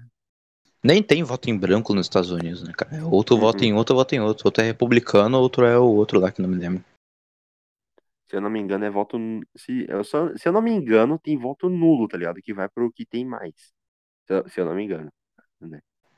[0.84, 3.06] Nem tem voto em branco nos Estados Unidos, né, cara?
[3.08, 3.42] Outro Uhum.
[3.42, 4.48] vota em outro, vota em outro.
[4.48, 6.84] Outro é republicano, outro é o outro lá que não me lembro.
[8.28, 9.18] Se eu não me engano, é voto.
[9.56, 12.42] Se eu, só, se eu não me engano, tem voto nulo, tá ligado?
[12.42, 13.74] Que vai pro que tem mais.
[14.26, 15.12] Se eu, se eu não me engano.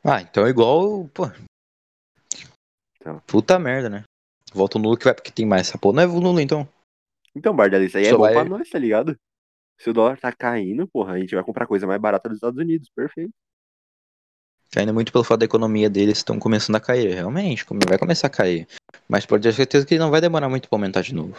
[0.04, 1.08] Ah, então é igual.
[1.14, 1.26] Pô.
[2.96, 3.20] Então.
[3.28, 4.04] Puta merda, né?
[4.54, 5.68] Voto nulo que vai porque tem mais.
[5.70, 6.68] Essa porra não é nulo, então.
[7.36, 9.16] Então, Bardella, isso aí é Só bom vai- pra nós, tá ligado?
[9.80, 12.60] Se o dólar tá caindo, porra, a gente vai comprar coisa mais barata dos Estados
[12.60, 12.90] Unidos.
[12.94, 13.32] Perfeito.
[14.76, 17.14] Ainda muito pelo fato da economia deles estão começando a cair.
[17.14, 18.68] Realmente, vai começar a cair.
[19.08, 21.38] Mas pode ter certeza que não vai demorar muito pra aumentar de novo.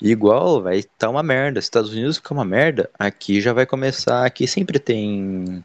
[0.00, 1.60] Igual, vai estar uma merda.
[1.60, 4.24] Se Estados Unidos ficar uma merda, aqui já vai começar.
[4.24, 5.64] Aqui sempre tem.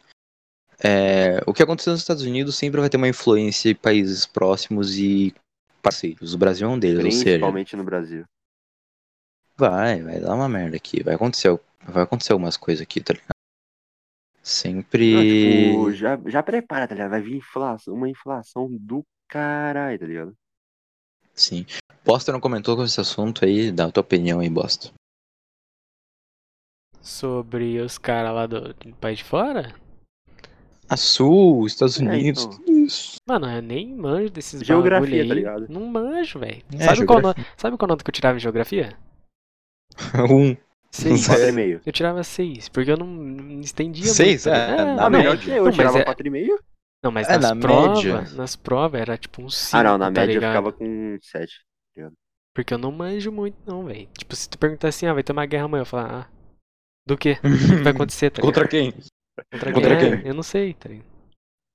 [0.84, 4.98] É, o que aconteceu nos Estados Unidos sempre vai ter uma influência em países próximos
[4.98, 5.34] e
[5.82, 6.34] parceiros.
[6.34, 8.26] O Brasil é um deles, ou seja, Principalmente no Brasil.
[9.56, 11.04] vai, vai dar uma merda aqui.
[11.04, 13.30] Vai acontecer, vai acontecer algumas coisas aqui, tá ligado?
[14.42, 15.14] Sempre.
[15.14, 15.22] Não,
[15.72, 17.10] tipo, já, já prepara, tá ligado?
[17.12, 20.34] Vai vir inflação, uma inflação do caralho, tá ligado?
[21.34, 21.66] Sim.
[22.04, 24.92] Bosta não comentou com esse assunto aí, dá a tua opinião aí, Bosta.
[27.02, 29.74] Sobre os caras lá do, do país de fora?
[30.90, 32.50] A Sul, Estados É, Unidos, então.
[32.60, 33.16] tudo isso.
[33.28, 35.28] Mano, eu nem manjo desses Geografia, bagulho aí.
[35.28, 35.68] tá ligado?
[35.68, 36.64] Não manjo, velho.
[36.74, 37.46] É, sabe, qual geografia.
[37.58, 38.98] sabe qual nota que eu tirava em geografia?
[40.30, 40.56] um.
[40.92, 41.28] Seis.
[41.28, 41.82] Quatro e meio.
[41.86, 44.46] Eu tirava seis, porque eu não, não estendia Seis?
[44.46, 44.56] muito.
[44.56, 44.96] É, né?
[44.96, 45.44] na Ah, melhor média.
[45.44, 46.60] que eu, eu tirava é- quatro e meio.
[47.04, 48.22] Não, mas É, nas na provas, média.
[48.36, 50.52] nas provas era tipo um 5, Ah, não, na tá média eu ligado?
[50.52, 51.64] ficava com sete.
[52.54, 54.08] Porque eu não manjo muito não, velho.
[54.18, 56.30] Tipo, se tu perguntar assim, ah, vai ter uma guerra amanhã, eu falar, ah,
[57.08, 57.38] do quê?
[57.42, 57.42] O
[57.78, 58.56] que vai acontecer, tá ligado?
[58.56, 58.94] Contra quem?
[59.52, 60.18] Contra, contra quem?
[60.18, 60.28] quem?
[60.28, 61.06] Eu não sei, tá ligado?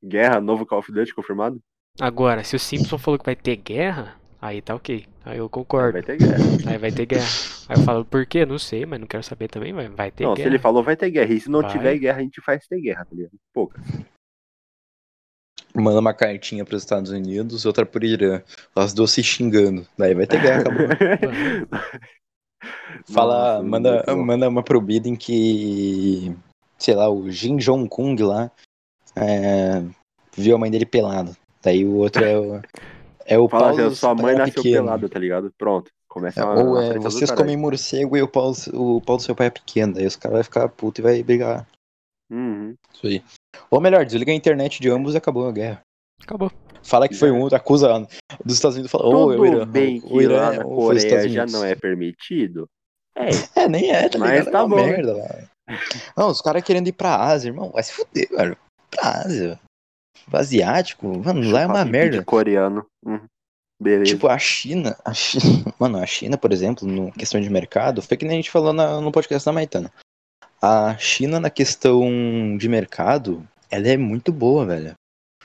[0.04, 1.60] Guerra, novo Call of Duty confirmado?
[2.00, 5.04] Agora, se o Simpson falou que vai ter guerra, aí tá ok.
[5.24, 5.92] Aí eu concordo.
[5.92, 6.38] Vai ter guerra.
[6.66, 7.26] Aí vai ter guerra.
[7.68, 8.46] Aí eu falo, por quê?
[8.46, 10.48] Não sei, mas não quero saber também, mas vai ter Não, se guerra.
[10.48, 11.32] ele falou vai ter guerra.
[11.32, 11.70] E se não Vai.
[11.72, 13.32] tiver guerra, a gente faz ter guerra, tá ligado?
[13.52, 13.80] Pouca.
[15.74, 18.42] Manda uma cartinha pros Estados Unidos, outra pro Irã.
[18.74, 19.86] As duas se xingando.
[19.96, 20.86] Daí vai ter guerra, acabou.
[23.12, 26.34] Fala, manda, manda uma pro Biden que,
[26.80, 28.50] sei lá, o Jin Jong-kung lá
[29.16, 29.82] é,
[30.36, 31.36] viu a mãe dele pelado.
[31.62, 32.60] Daí o outro é o,
[33.26, 34.84] é o Fala Paulo assim, sua mãe nasceu pequeno.
[34.84, 35.52] pelada, tá ligado?
[35.56, 35.90] Pronto.
[36.08, 39.34] Começa É, uma, Ou é, vocês comem morcego e o pau, o pau do seu
[39.36, 39.94] pai é pequeno.
[39.94, 41.68] Daí os caras vão ficar puto e vai brigar.
[42.30, 42.74] Uhum.
[42.92, 43.22] Isso aí.
[43.70, 45.82] Ou melhor, desliga a internet de ambos e acabou a guerra.
[46.22, 46.50] Acabou.
[46.82, 47.88] Fala que foi um, outro acusa
[48.44, 49.66] dos Estados Unidos fala, ô, é o Tudo Irã.
[49.66, 52.68] bem o que Irã lá é na ou foi os Coreia já não é permitido.
[53.14, 54.52] É, É, nem é, tá Mas ligado?
[54.52, 54.76] tá é bom.
[54.76, 55.49] merda lá.
[56.16, 57.70] Não, os caras querendo ir pra Ásia, irmão.
[57.70, 58.56] Vai se fuder, velho.
[58.90, 59.60] Pra Ásia.
[60.32, 62.22] Asiático, mano, lá é uma merda.
[62.24, 62.86] coreano.
[63.04, 63.20] Uhum.
[63.82, 64.12] Beleza.
[64.12, 65.42] Tipo, a China, a China,
[65.78, 68.72] mano, a China, por exemplo, no questão de mercado, foi que nem a gente falou
[68.72, 69.90] na- no podcast da Maitana.
[70.60, 74.92] A China, na questão de mercado, ela é muito boa, velho.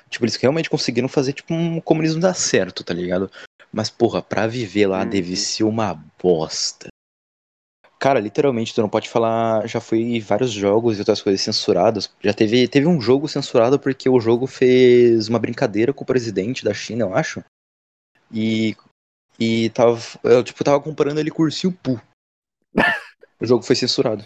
[0.10, 3.32] Tipo, eles realmente conseguiram fazer, tipo, um comunismo dar certo, tá ligado?
[3.72, 5.10] Mas, porra, pra viver lá Uhum.
[5.10, 6.88] deve ser uma bosta.
[7.98, 9.66] Cara, literalmente, tu não pode falar.
[9.68, 12.12] Já foi vários jogos e outras coisas censurados.
[12.22, 16.64] Já teve, teve um jogo censurado porque o jogo fez uma brincadeira com o presidente
[16.64, 17.44] da China, eu acho.
[18.32, 18.76] E
[19.40, 22.00] E tava, eu, tipo, tava comparando ele com o Ursinho Poo.
[23.40, 24.24] o jogo foi censurado.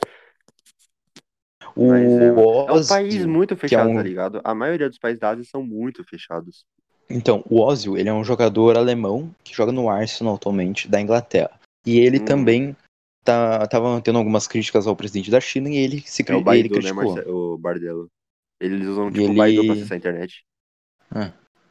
[1.75, 2.27] O é.
[2.27, 2.31] É
[2.73, 4.41] um país muito é fechado, um- tá ligado?
[4.43, 6.63] A maioria dos países da Ásia são muito fechados.
[7.09, 11.59] Então, o Ozil, ele é um jogador alemão que joga no Arsenal atualmente, da Inglaterra.
[11.85, 12.25] E ele Uhum.
[12.25, 12.77] também
[13.23, 16.43] tá, tava tendo algumas críticas ao presidente da China e ele se É o ele
[16.43, 17.15] Baidu, né, criticou.
[17.15, 17.53] Marcelo?
[17.53, 18.11] O Bardelo.
[18.59, 20.45] Eles usam, tipo, o ele- Baidu pra acessar a internet.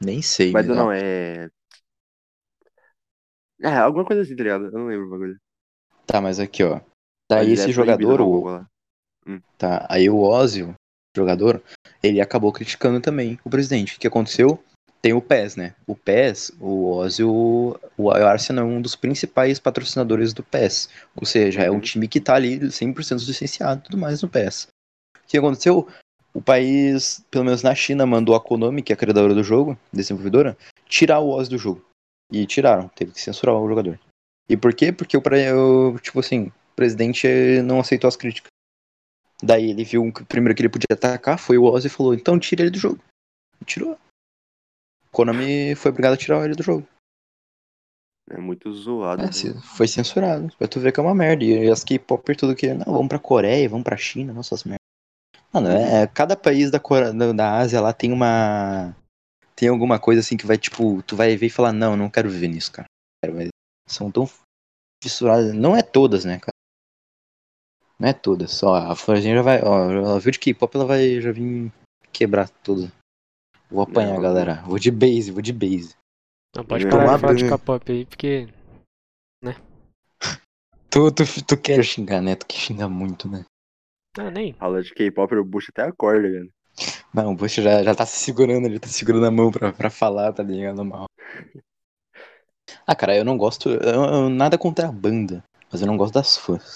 [0.00, 0.52] Nem sei.
[0.52, 1.48] Baidu não, é...
[3.60, 4.66] É, alguma coisa assim, tá ligado?
[4.66, 5.40] Eu não lembro o bagulho.
[6.06, 6.80] Tá, mas aqui, ó.
[7.28, 8.66] Daí Mas esse é jogador, o, lá.
[9.58, 10.74] Tá, aí o Ozil,
[11.14, 11.62] jogador,
[12.02, 13.96] ele acabou criticando também o presidente.
[13.96, 14.62] O que aconteceu?
[15.00, 15.74] Tem o PES, né?
[15.86, 20.88] O PES, o Ozil, o Arsenal é um dos principais patrocinadores do PES.
[21.14, 21.80] Ou seja, é um Uhum.
[21.80, 24.66] time que tá ali 100% licenciado e tudo mais no PES.
[25.16, 25.86] O que aconteceu?
[26.34, 29.78] O país, pelo menos na China, mandou a Konami, que é a criadora do jogo,
[29.92, 30.56] desenvolvedora,
[30.88, 31.84] tirar o Ozil do jogo.
[32.32, 33.98] E tiraram, teve que censurar o jogador.
[34.48, 34.92] E por quê?
[34.92, 35.20] Porque o,
[35.94, 37.26] o tipo assim, o presidente
[37.64, 38.50] não aceitou as críticas.
[39.42, 42.14] Daí ele viu que o primeiro que ele podia atacar foi o Ozzy e falou,
[42.14, 42.98] então tira ele do jogo.
[43.60, 43.96] E tirou.
[45.10, 46.86] Konami foi obrigado a tirar ele do jogo.
[48.30, 49.22] É muito zoado.
[49.22, 49.60] É, né?
[49.76, 50.54] foi censurado.
[50.58, 51.44] Pra tu ver que é uma merda.
[51.44, 52.72] E as K-pop tudo que.
[52.74, 54.78] Não, vamos pra Coreia, vamos pra China, nossa, as merdas.
[55.52, 57.12] Mano, é, cada país da, Core...
[57.34, 58.94] da, Ásia lá tem uma.
[59.56, 62.30] Tem alguma coisa assim que vai, tipo, tu vai ver e falar, não, não quero
[62.30, 62.86] viver nisso, cara.
[63.24, 63.48] Quero, mas
[63.88, 64.28] São tão
[65.02, 65.54] fissuradas.
[65.54, 66.52] Não é todas, né, cara?
[67.98, 68.52] Não é todas.
[68.52, 69.62] Só a Florzinha já vai.
[69.62, 71.72] Ó, ela viu de K-pop, ela vai já vir
[72.12, 72.92] quebrar tudo.
[73.70, 74.62] Vou apanhar, Não, galera.
[74.64, 75.94] Vou de base, vou de base.
[76.56, 77.48] Não, pode Eu- parar Tomar de falar de.
[77.48, 78.48] K-pop aí, porque.
[80.90, 82.34] Tu, tu, tu quer xingar, né?
[82.34, 83.44] Tu quer xingar muito, né?
[84.18, 84.54] Ah, nem.
[84.54, 86.50] Fala de K-pop, eu puxo até a corda, velho.
[87.12, 89.90] Não, o Bush já, já tá se segurando, ele tá segurando a mão pra, pra
[89.90, 90.84] falar, tá ligado?
[90.84, 91.06] Mal.
[92.86, 93.68] Ah, cara, eu não gosto.
[93.70, 96.74] Eu, eu- nada contra a banda, mas eu não gosto das fãs.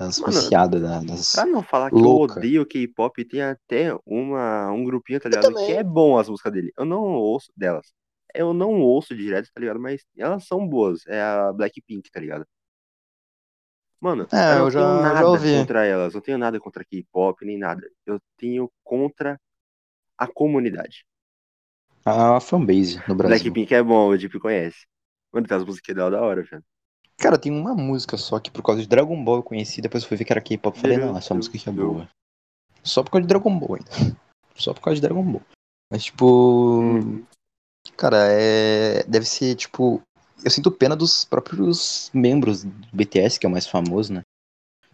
[0.00, 1.32] Das Mano, associadas, da- das.
[1.34, 2.32] Pra não falar que Louca.
[2.34, 5.54] eu odeio K-pop, tem até uma, um grupinho, tá ligado?
[5.54, 6.72] Que é bom as músicas dele.
[6.76, 7.92] Eu não ouço delas.
[8.34, 9.78] Eu não ouço direto, tá ligado?
[9.78, 11.06] Mas elas são boas.
[11.06, 12.46] É a Blackpink, tá ligado?
[14.00, 15.58] Mano, É, eu não eu já- tenho eu já nada ouvi.
[15.58, 16.14] contra elas.
[16.14, 17.86] Não tenho nada contra K-pop, nem nada.
[18.06, 19.38] Eu tenho contra
[20.16, 21.04] a comunidade.
[22.06, 23.52] A fanbase no Brasil.
[23.52, 24.86] Blackpink é bom, o Deep conhece.
[25.30, 26.64] Mano, tem as músicas dela da hora, velho.
[27.20, 30.08] Cara, tem uma música só que por causa de Dragon Ball eu conheci, depois eu
[30.08, 32.08] fui ver que era K-pop e falei, não, essa música aqui é boa.
[32.82, 33.90] Só por causa de Dragon Ball ainda.
[34.56, 35.42] Só por causa de Dragon Ball.
[35.92, 36.26] Mas tipo.
[36.80, 37.24] Uhum.
[37.96, 39.02] Cara, é.
[39.04, 40.00] Deve ser, tipo.
[40.42, 44.22] Eu sinto pena dos próprios membros do BTS, que é o mais famoso, né?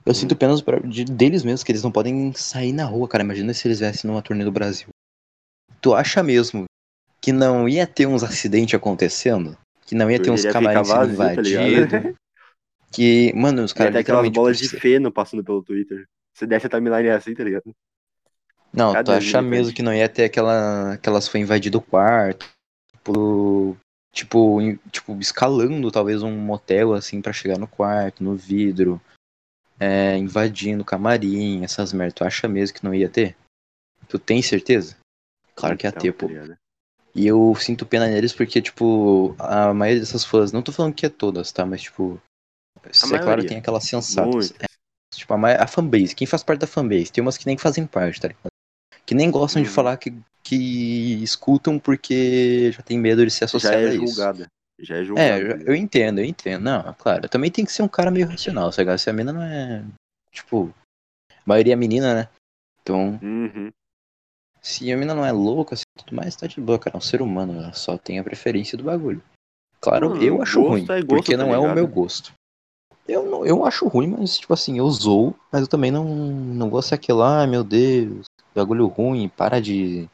[0.05, 0.15] Eu Uhum.
[0.15, 3.23] sinto pena dos de- deles mesmos, que eles não podem sair na rua, cara.
[3.23, 4.89] Imagina se eles viessem numa turnê do Brasil.
[5.81, 6.65] Tu acha mesmo
[7.21, 9.57] que não ia ter uns acidentes acontecendo?
[9.87, 12.17] Que não ia ter uns camarins sendo tá invadidos?
[12.91, 16.07] Que, mano, os caras até aquelas bolas de feno passando pelo Twitter.
[16.33, 17.75] Você desce a timeline assim, tá ligado?
[18.73, 19.75] Não, tu Cadê os acha mesmo militantes?
[19.75, 20.93] que não ia ter aquela.
[20.95, 22.49] Aquelas foi invadido o quarto.
[23.03, 23.77] Tipo.
[24.13, 24.59] Tipo,
[24.91, 28.99] tipo, escalando talvez um motel assim pra chegar no quarto, no vidro.
[29.79, 32.15] É, invadindo o camarim, essas merdas.
[32.15, 33.37] Tu acha mesmo que não ia ter?
[34.09, 34.97] Tu tem certeza?
[35.55, 36.33] Claro que ia Então, ter, tá pô.
[37.17, 41.07] E eu sinto pena neles porque, tipo, a maioria dessas fãs, não tô falando que
[41.07, 41.65] é todas, tá?
[41.65, 42.21] Mas, tipo,
[42.85, 44.53] é claro, tem aquelas sensatas.
[44.61, 44.67] É,
[45.15, 48.21] tipo, a, a fanbase, quem faz parte da fanbase, tem umas que nem fazem parte,
[48.21, 48.49] tá ligado?
[49.07, 49.75] Que nem gostam de Uhum.
[49.75, 50.13] falar que,
[50.43, 54.07] que escutam porque já tem medo de ser Já associado é a isso.
[54.15, 54.47] julgada.
[54.79, 55.29] Já é julgada.
[55.39, 56.63] É, eu- eu entendo, eu entendo.
[56.63, 58.97] Não, claro, também tem que ser um cara meio racional, sabe?
[58.99, 59.83] Se a mina não é.
[60.33, 60.71] Tipo,
[61.33, 62.29] a maioria é menina, né?
[62.83, 63.71] Então, Uhum.
[64.67, 66.97] Se a mina não é louca, assim, tudo mais, tá de boa, cara.
[66.97, 69.23] É um ser humano, ela só tem a preferência do bagulho.
[69.81, 72.33] Claro, Mano, eu acho ruim, é gosto, porque tá não é o meu gosto.
[73.07, 76.69] Eu, não, eu acho ruim, mas, tipo assim, eu zoo, mas eu também não, não
[76.69, 80.09] vou ser aquele, ai meu Deus, bagulho ruim, para de.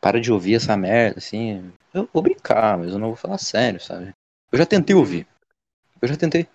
[0.00, 1.72] Para de ouvir essa merda, assim.
[1.92, 4.12] Eu vou brincar, mas eu não vou falar sério, sabe?
[4.50, 5.28] Eu já tentei ouvir.
[6.02, 6.48] Eu já tentei.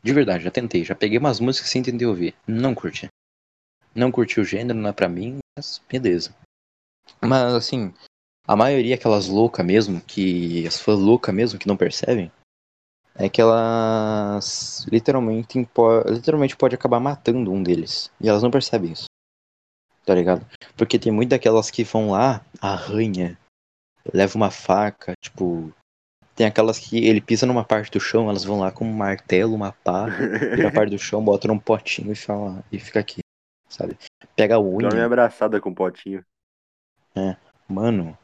[0.00, 0.84] De verdade, já tentei.
[0.84, 2.34] Já peguei umas músicas sem tentar ouvir.
[2.46, 3.08] Não curti.
[3.94, 6.34] Não curti o gênero, não é pra mim, mas beleza.
[7.20, 7.92] Mas assim,
[8.46, 10.66] a maioria, aquelas loucas mesmo, que.
[10.66, 12.30] As fãs loucas mesmo, que não percebem,
[13.14, 18.10] é que elas literalmente, impo- literalmente pode acabar matando um deles.
[18.20, 19.04] E elas não percebem isso.
[20.04, 20.44] Tá ligado?
[20.76, 23.38] Porque tem muito daquelas que vão lá, arranha,
[24.12, 25.72] leva uma faca, tipo.
[26.34, 29.54] Tem aquelas que ele pisa numa parte do chão, elas vão lá com um martelo,
[29.54, 30.06] uma pá,
[30.56, 33.20] vira a parte do chão, bota num potinho e, fala, e fica aqui,
[33.72, 33.96] sabe?
[34.36, 36.24] Pega a unha, Dorme abraçada com o potinho.
[37.68, 38.16] mano.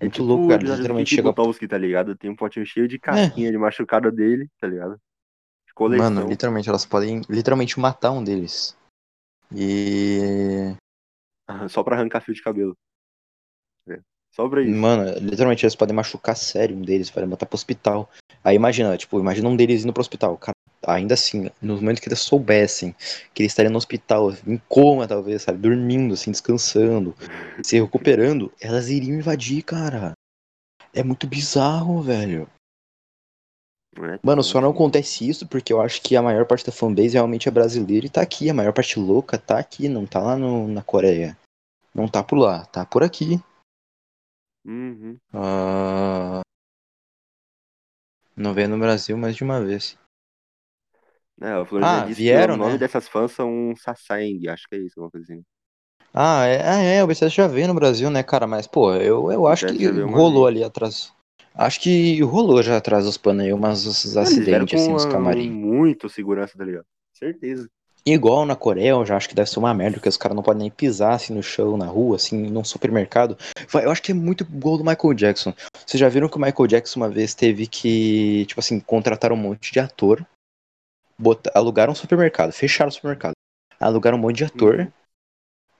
[0.00, 0.62] É Muito tipo louco, o cara.
[0.62, 1.28] Literalmente chega.
[1.30, 2.16] Butowski, tá ligado?
[2.16, 5.00] Tem um potinho cheio de casquinha de machucado dele, tá ligado?
[5.66, 6.10] De coleção.
[6.10, 8.76] Mano, literalmente, elas podem literalmente matar um deles.
[9.54, 10.74] E.
[11.68, 12.76] Só pra arrancar fio de cabelo.
[13.88, 14.00] É.
[14.30, 14.76] Só pra isso.
[14.76, 18.10] Mano, literalmente eles podem machucar sério um deles, podem botar pro hospital.
[18.42, 20.36] Aí imagina, tipo, imagina um deles indo pro hospital.
[20.38, 20.53] Cara,
[20.86, 22.94] ainda assim, no momento que eles soubessem
[23.32, 27.14] que ele estaria no hospital, em coma talvez, sabe, dormindo, assim, descansando,
[27.62, 30.12] se recuperando, elas iriam invadir, cara.
[30.92, 32.48] É muito bizarro, velho.
[33.96, 37.14] É, Mano, só não acontece isso porque eu acho que a maior parte da fanbase
[37.14, 38.50] realmente é brasileira e tá aqui.
[38.50, 41.36] A maior parte louca tá aqui, não tá lá no, na Coreia.
[41.94, 43.40] Não tá por lá, tá por aqui.
[44.66, 45.16] Uhum.
[45.32, 46.40] Ah,
[48.36, 49.96] Não veio no Brasil mais de uma vez.
[51.40, 52.78] É, a Florida Ah, disse vieram, que o nome né?
[52.78, 55.42] dessas fãs são Sasaeng, acho que é isso, alguma coisa assim.
[56.12, 58.46] Ah, é, ah, é, o BTS já veio no Brasil, né, cara?
[58.46, 61.12] Mas, pô, eu, eu acho que rolou ali atrás.
[61.54, 65.50] Acho que rolou já atrás dos panos aí, umas eles vieram acidentes assim uma- camarim.
[65.50, 66.84] muito segurança, tá ligado?
[67.12, 67.68] Certeza.
[68.06, 70.42] Igual na Coreia, eu já acho que deve ser uma merda, porque os caras não
[70.42, 73.36] podem nem pisar assim no chão, na rua, assim, num supermercado.
[73.72, 75.54] Eu acho que é muito gol do Michael Jackson.
[75.86, 79.36] Vocês já viram que o Michael Jackson uma vez teve que, tipo assim, contratar um
[79.36, 80.24] monte de ator,
[81.18, 83.34] botar, alugaram um supermercado, fecharam o supermercado,
[83.80, 84.92] alugaram um monte de ator, Uhum.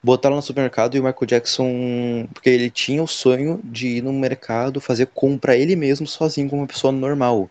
[0.03, 4.12] botaram no supermercado e o Michael Jackson, porque ele tinha o sonho de ir no
[4.12, 7.51] mercado fazer compra ele mesmo sozinho como uma pessoa normal.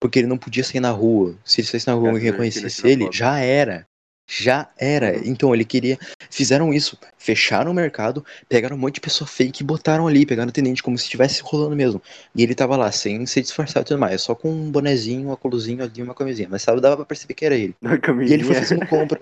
[0.00, 1.34] Porque ele não podia sair na rua.
[1.44, 3.86] Se ele saísse na rua e reconhecesse ele, já era.
[4.26, 5.16] Já era.
[5.28, 5.98] Então ele queria.
[6.30, 6.98] Fizeram isso.
[7.18, 10.82] Fecharam o mercado, pegaram um monte de pessoa fake e botaram ali, pegaram o atendente
[10.82, 12.00] como se estivesse rolando mesmo.
[12.34, 15.32] E ele tava lá, sem se disfarçar e tudo mais, só com um bonezinho, um
[15.32, 16.48] óculosinho ali, uma camisinha.
[16.50, 17.74] Mas sabe, dava pra perceber que era ele.
[17.82, 18.34] E camisinha.
[18.34, 19.20] ele foi fazendo compra.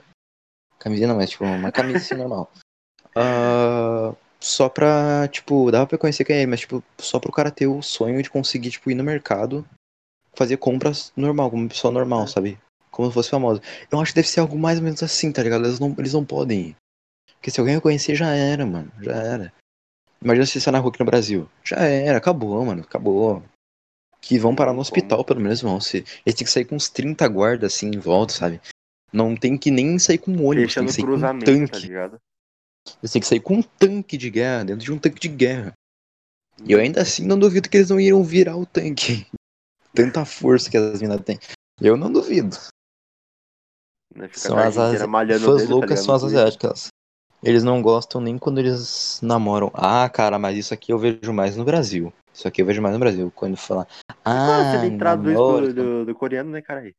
[0.79, 2.51] Camisinha não, mas tipo, uma camisa assim normal.
[3.15, 7.51] Ah, só pra, tipo, dava pra conhecer quem é ele, mas tipo, só pro cara
[7.51, 9.65] ter o sonho de conseguir, tipo, ir no mercado,
[10.35, 12.27] fazer compras normal, como uma pessoa normal, É.
[12.27, 12.59] sabe?
[12.93, 13.61] Como se fosse famoso.
[13.91, 15.65] Eu acho que deve ser algo mais ou menos assim, tá ligado?
[15.65, 16.77] Eles não, eles não podem ir.
[17.37, 18.93] Porque se alguém reconhecer, já era, mano.
[19.01, 19.53] Já era.
[20.23, 21.49] Imagina se você na rua aqui no Brasil.
[21.65, 22.83] Já era, acabou, mano.
[22.83, 23.43] Acabou.
[24.21, 25.81] Que vão parar no hospital, pelo menos vão.
[25.81, 28.61] Se, eles têm que sair com uns 30 guardas assim em volta, sabe?
[29.13, 31.45] Não tem que nem sair com um ônibus, tem Fechando que sair com um cruzamento,
[31.45, 31.87] tá tanque.
[31.87, 32.19] ligado?
[33.03, 35.73] Eles têm que sair com um tanque de guerra, dentro de um tanque de guerra.
[36.65, 39.27] E eu ainda assim não duvido que eles não iriam virar o tanque.
[39.95, 41.39] Tanta força que as minas têm.
[41.81, 42.57] Eu não duvido.
[44.15, 44.79] Né, fica São as o
[45.41, 46.05] fãs tá loucas ligado?
[46.05, 46.89] são No as asiáticas.
[47.43, 49.71] Eles não gostam nem quando eles namoram.
[49.75, 52.13] Ah, cara, mas isso aqui eu vejo mais no Brasil.
[52.33, 53.33] Isso aqui eu vejo mais no Brasil.
[53.35, 53.87] Quando fala,
[54.23, 56.93] Claro, você ah, nem traduz do, do, do coreano, né, cara?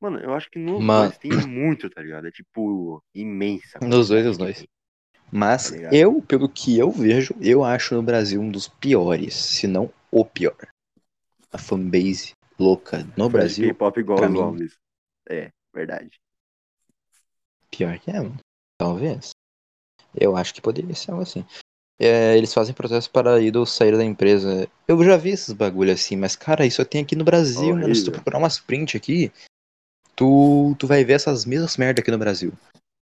[0.00, 1.08] Mano, eu acho que Mano.
[1.08, 2.26] dois tem muito, tá ligado?
[2.26, 3.78] É tipo, imensa.
[3.80, 4.58] Nos dois, que dois.
[4.58, 4.68] tem.
[5.30, 9.66] Mas Tá eu, pelo que eu vejo, eu acho no Brasil um dos piores, se
[9.66, 10.56] não o pior.
[11.52, 14.78] A fanbase louca no Brasil, K-pop igual os homens.
[15.28, 16.20] É, verdade.
[17.70, 18.38] pior que é, mano.
[18.78, 19.30] Talvez.
[20.14, 21.44] Eu acho que poderia ser algo assim.
[21.98, 24.68] É, eles fazem processo para ídolos sair da empresa.
[24.86, 27.94] Eu já vi esses bagulho assim, mas cara, isso tem aqui no Brasil, mano.
[27.94, 29.32] Se tu procurar umas print aqui,
[30.16, 32.52] tu, tu vai ver essas mesmas merda aqui no Brasil.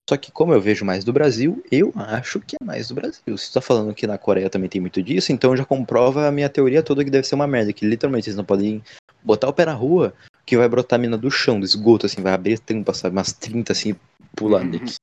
[0.08, 3.36] Só que como eu vejo mais do Brasil, eu acho que é mais do Brasil.
[3.36, 6.32] Se tu tá falando que na Coreia também tem muito disso, então já comprova a
[6.32, 7.74] minha teoria toda que deve ser uma merda.
[7.74, 8.82] Que literalmente eles não podem
[9.22, 10.14] botar o pé na rua,
[10.48, 13.14] que vai brotar a mina do chão, do esgoto, assim, vai abrir a tampa, sabe?
[13.14, 13.92] Umas 30 assim,
[14.34, 14.94] pular daqui.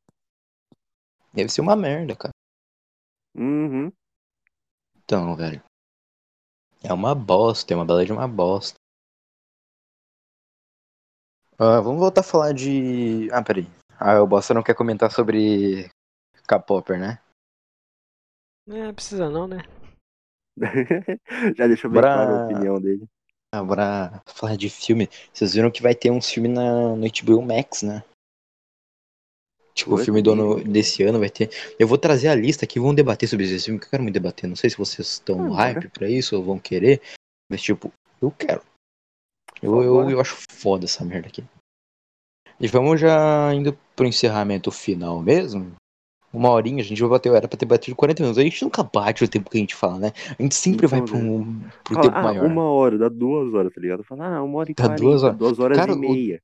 [1.31, 2.31] Deve ser uma merda, cara.
[3.35, 3.91] Uhum.
[5.03, 5.61] Então, velho.
[6.83, 8.75] É uma bosta, é uma bela de uma bosta.
[11.59, 13.29] Ah, vamos voltar a falar de.
[13.31, 13.67] Ah, peraí.
[13.99, 15.89] Ah, o Bosta não quer comentar sobre
[16.47, 17.19] K-Popper, né?
[18.67, 19.57] É, precisa não, né?
[21.55, 23.07] Já deixou bem Bra- claro a opinião dele.
[23.59, 25.09] Agora, falar de filme.
[25.33, 28.03] Vocês viram que vai ter um filme na, no HBO Max, né?
[29.73, 31.49] Tipo, o filme do ano, desse ano vai ter.
[31.77, 34.13] Eu vou trazer a lista aqui, vamos debater sobre esse filme, que eu quero muito
[34.13, 34.47] debater.
[34.47, 37.01] Não sei se vocês estão Ah, hype pra isso ou vão querer,
[37.51, 37.91] mas tipo,
[38.21, 38.61] eu quero.
[39.61, 41.43] Eu, eu, eu acho foda essa merda aqui.
[42.57, 45.75] E vamos já indo pro encerramento final mesmo.
[46.35, 48.39] Uma horinha, a gente vai bater, era pra ter batido 40 minutos.
[48.39, 50.11] A gente nunca bate o tempo que a gente fala, né?
[50.37, 52.45] A gente sempre vai Então, pra um, pro Fala, tempo ah, maior.
[52.45, 54.03] uma hora, dá duas horas, tá ligado?
[54.03, 55.37] Fala, ah, uma hora e Dá quarenta, duas horas.
[55.37, 56.41] duas horas Cara, e o- meia.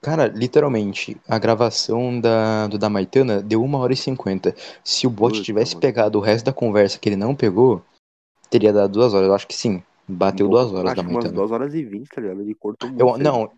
[0.00, 4.54] Cara, literalmente, a gravação da, do da Maitana deu uma hora e cinquenta.
[4.84, 5.80] Se o bot Puta, tivesse mano.
[5.80, 7.82] pegado o resto da conversa que ele não pegou,
[8.50, 9.28] teria dado duas horas.
[9.28, 9.82] Eu acho que sim.
[10.06, 11.34] Bateu duas horas da que umas Maitana.
[11.34, 12.42] duas horas e vinte, tá ligado?
[12.42, 13.00] Ele cortou muito.
[13.02, 13.50] Eu, não,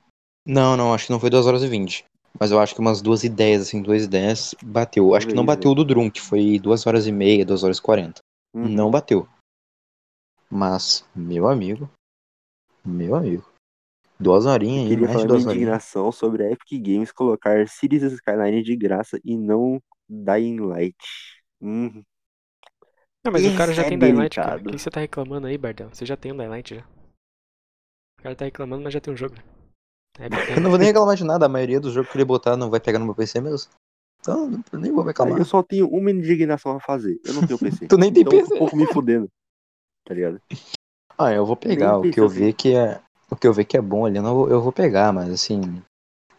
[0.46, 2.04] não, não, acho que não foi duas horas e vinte.
[2.38, 5.14] Mas eu acho que umas duas e dez, assim, duas e dez bateu.
[5.14, 7.78] Acho que não bateu o do Drum, que foi duas horas e meia, duas horas
[7.78, 8.20] e quarenta.
[8.54, 8.68] Uhum.
[8.68, 9.28] Não bateu.
[10.50, 11.90] Mas, meu amigo,
[12.84, 13.44] meu amigo,
[14.18, 15.56] duas horinhas aí, queria mais falar de minha duas horinhas.
[15.56, 20.96] indignação sobre a Epic Games colocar Cities Skyline de graça e não Dying Light.
[21.60, 22.02] Hum,
[23.24, 24.60] Não, mas o cara já Isso é tem Dying Light, cara.
[24.60, 25.88] O que você tá reclamando aí, Bardão?
[25.92, 26.82] Você já tem um Dying Light já.
[28.20, 29.34] O cara tá reclamando, mas já tem um jogo.
[30.18, 32.56] É, Eu não vou nem reclamar de nada, a maioria dos jogos que ele botar
[32.56, 33.70] não vai pegar no meu PC mesmo.
[34.20, 35.38] Então, eu nem vou reclamar.
[35.38, 37.20] eu só tenho uma indignação a fazer.
[37.24, 37.86] Eu não tenho PC.
[37.88, 38.44] Tu nem tem então PC.
[38.44, 39.28] eu tô um pouco me fudendo.
[40.04, 40.40] Tá ligado?
[41.18, 41.98] Ah, eu vou pegar.
[41.98, 42.42] Nem O que eu pensei.
[42.46, 43.00] ver que é.
[43.30, 45.30] O que eu ver que é bom ali, eu, não vou, eu vou pegar, mas
[45.30, 45.60] assim.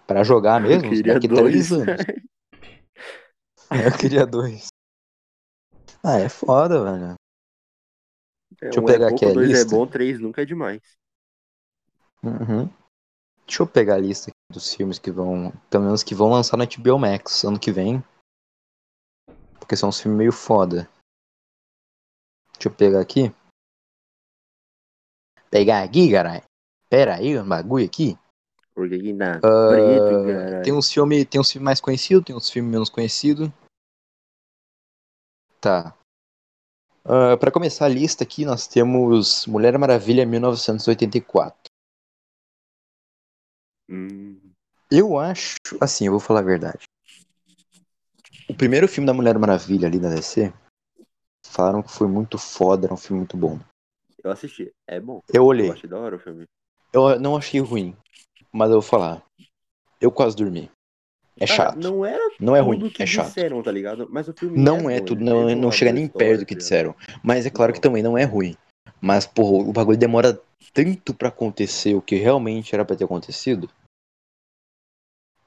[0.05, 1.67] Pra jogar mesmo, eu queria daqui dois.
[1.69, 2.05] três anos.
[3.71, 4.67] Eu queria dois.
[6.03, 7.13] Ah, é foda, velho.
[8.61, 9.75] É, Deixa eu um pegar é aqui pouco, a dois é lista.
[9.75, 10.81] bom, três nunca é demais.
[12.23, 12.69] Uhum.
[13.47, 15.53] Deixa eu pegar a lista dos filmes que vão.
[15.69, 18.03] Pelo menos que vão lançar na HBO Max ano que vem.
[19.57, 20.89] Porque são uns filmes meio foda.
[22.53, 23.33] Deixa eu pegar aqui.
[25.49, 26.43] Pegar aqui, caralho.
[26.89, 28.17] Pera aí, um bagulho aqui.
[28.73, 29.39] Porque que nada.
[29.47, 33.49] Ah, Preto, tem uns filmes tem uns filmes mais conhecidos, tem uns filmes menos conhecidos.
[35.61, 35.95] Tá.
[37.05, 41.71] Ah, pra começar a lista aqui, nós temos Mulher Maravilha 1984.
[43.89, 44.39] Hum,
[44.91, 46.83] Eu acho, assim, eu vou falar a verdade.
[48.49, 50.53] O primeiro filme da Mulher Maravilha ali da DC,
[51.45, 53.59] falaram que foi muito foda, era um filme muito bom.
[54.23, 54.71] eu assisti.
[54.87, 55.21] É bom.
[55.29, 56.45] Eu Eu olhei, achei da hora o filme.
[56.93, 57.95] eu não achei ruim,
[58.51, 59.23] mas eu vou falar.
[59.99, 60.69] Eu quase dormi.
[61.39, 61.79] É Cara, chato.
[61.79, 63.27] não era Não é ruim, que é chato.
[63.27, 64.07] disseram, tá ligado?
[64.09, 66.39] Mas o filme Não é é tudo, ele não, tem não uma chega nem perto
[66.39, 66.95] do que tá disseram.
[67.23, 67.83] Mas é claro que Não.
[67.83, 68.55] também não é ruim.
[69.01, 70.41] Mas, porra, o bagulho demora
[70.73, 73.69] tanto pra acontecer o que realmente era pra ter acontecido.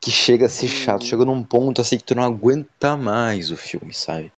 [0.01, 1.03] Que chega a ser chato.
[1.03, 1.07] Hum.
[1.07, 4.32] Chega num ponto assim que tu não aguenta mais o filme, sabe?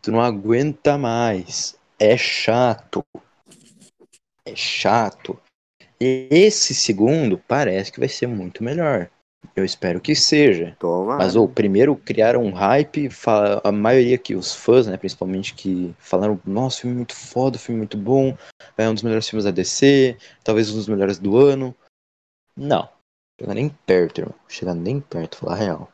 [0.00, 1.78] Tu não aguenta mais.
[1.98, 3.04] É chato.
[4.44, 5.40] É chato.
[6.00, 9.10] E esse segundo parece que vai ser muito melhor.
[9.54, 10.76] Eu espero que seja.
[11.18, 13.08] Mas o primeiro criaram um hype,
[13.62, 17.96] a maioria que os fãs, né, principalmente que falaram, nossa, filme muito foda, filme muito
[17.96, 18.36] bom,
[18.76, 21.74] é um dos melhores filmes da DC, talvez um dos melhores do ano.
[22.56, 22.88] Não,
[23.40, 24.34] chega nem perto, irmão.
[24.48, 25.88] Chega nem perto, falar a real.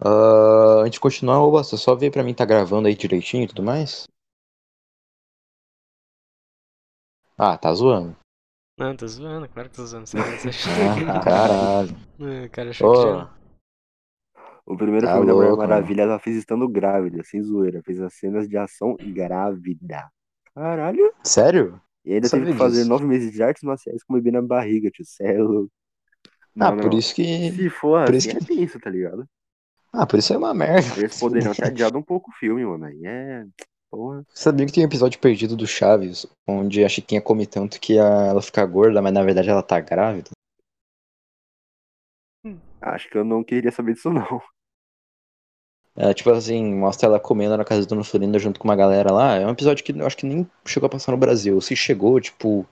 [0.00, 3.48] Ah, antes de continuar, ô Basta, só ver pra mim tá gravando aí direitinho e
[3.48, 4.06] tudo mais.
[7.36, 8.16] Ah, tá zoando.
[8.78, 10.06] Não, tô zoando, claro que tô zoando.
[10.06, 10.18] Você,
[11.08, 11.94] Ah, caralho.
[12.16, 12.46] que...
[12.46, 13.38] O cara achou que.
[14.66, 17.82] O primeiro Tá filme da Mulher louco, Maravilha ela fez estando grávida, sem zoeira.
[17.82, 20.10] Fez as cenas de ação grávida.
[20.54, 21.12] Caralho.
[21.24, 21.80] sério?
[22.04, 22.88] E ainda teve que fazer disso.
[22.88, 25.04] nove meses de artes marciais com bebê na barriga, tio.
[25.04, 25.70] Cê é louco.
[26.60, 26.98] Ah, Não, por não.
[26.98, 27.52] isso que.
[27.52, 29.26] Se for por assim, isso é tenso, tá ligado?
[29.92, 30.98] Ah, por isso é uma merda.
[31.00, 32.84] Eles poderiam ter adiado um pouco o filme, mano.
[32.84, 33.44] Aí é.
[33.90, 34.24] Porra.
[34.34, 38.26] Sabia que tem um episódio perdido do Chaves, onde a Chiquinha come tanto que a-
[38.26, 40.30] ela fica gorda, mas na verdade ela tá grávida?
[42.80, 44.40] Acho que eu não queria saber disso, não.
[45.96, 49.12] É, tipo assim, mostra ela comendo na casa da Dona Florinda junto com uma galera
[49.12, 49.34] lá.
[49.34, 51.60] É um episódio que eu acho que nem chegou a passar no Brasil.
[51.60, 52.64] Se chegou, tipo,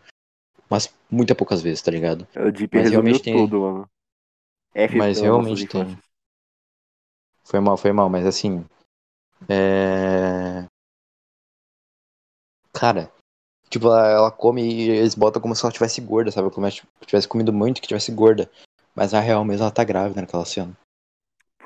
[0.71, 2.27] mas muito poucas vezes, tá ligado?
[2.37, 3.91] O Deep Mas realmente tem- tudo, mano.
[4.73, 5.99] F Mas realmente tem.
[7.43, 8.65] Foi mal, foi mal, mas assim.
[9.49, 10.67] É.
[12.79, 13.11] Cara,
[13.71, 16.51] tipo, ela, ela come e eles botam como se ela tivesse gorda, sabe?
[16.51, 18.51] Como se tivesse comido muito que tivesse gorda.
[18.95, 20.77] Mas na real mesmo ela tá grávida naquela cena.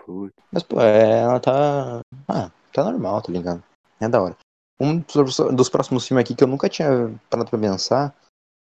[0.07, 0.33] Putz.
[0.53, 2.01] Mas, pô, é, ela tá.
[2.29, 3.63] Ah, tá normal, tá ligado?
[4.01, 4.37] É da hora.
[4.81, 6.89] Um dos, dos próximos filmes aqui que eu nunca tinha
[7.29, 8.15] parado pra pensar.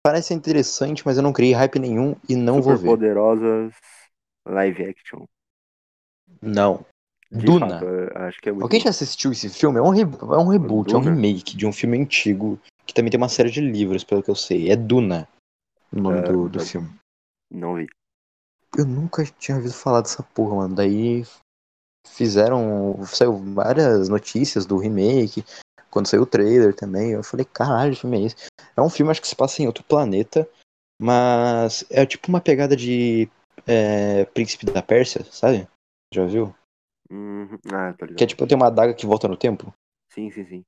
[0.02, 2.88] Parece interessante, mas eu não criei hype nenhum e não vou Super ver.
[2.88, 3.74] poderosas
[4.46, 5.26] live action.
[6.40, 6.84] Não.
[7.30, 7.78] De Duna.
[7.80, 9.78] fato, eu acho que é Alguém já assistiu esse filme?
[9.78, 11.14] É um, re- é um reboot, é um Duna?
[11.14, 14.34] remake de um filme antigo que também tem uma série de livros, pelo que eu
[14.34, 14.70] sei.
[14.70, 15.28] É Duna
[15.92, 16.88] o nome É, do, do filme.
[17.50, 17.86] Não vi.
[18.76, 20.74] Eu nunca tinha ouvido falar dessa porra, mano.
[20.74, 21.24] Daí
[22.06, 23.04] fizeram.
[23.06, 25.44] Saiu várias notícias do remake.
[25.90, 27.12] Quando saiu o trailer também.
[27.12, 28.36] Eu falei, caralho, que filme é esse?
[28.76, 30.48] É um filme, acho que se passa em outro planeta.
[31.00, 33.28] Mas é tipo uma pegada de
[33.66, 35.68] é, Príncipe da Pérsia, sabe?
[36.12, 36.54] Já viu?
[37.10, 37.58] Uhum.
[37.72, 38.16] Ah, tá ligado.
[38.18, 39.72] Que é tipo, tem uma adaga que volta no tempo.
[40.12, 40.64] Sim, sim, sim.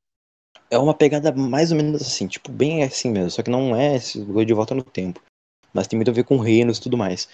[0.70, 3.30] É uma pegada mais ou menos assim, tipo, bem assim mesmo.
[3.30, 5.20] Só que não é esse bagulho de volta no tempo.
[5.72, 7.28] Mas tem muito a ver com reinos e tudo mais.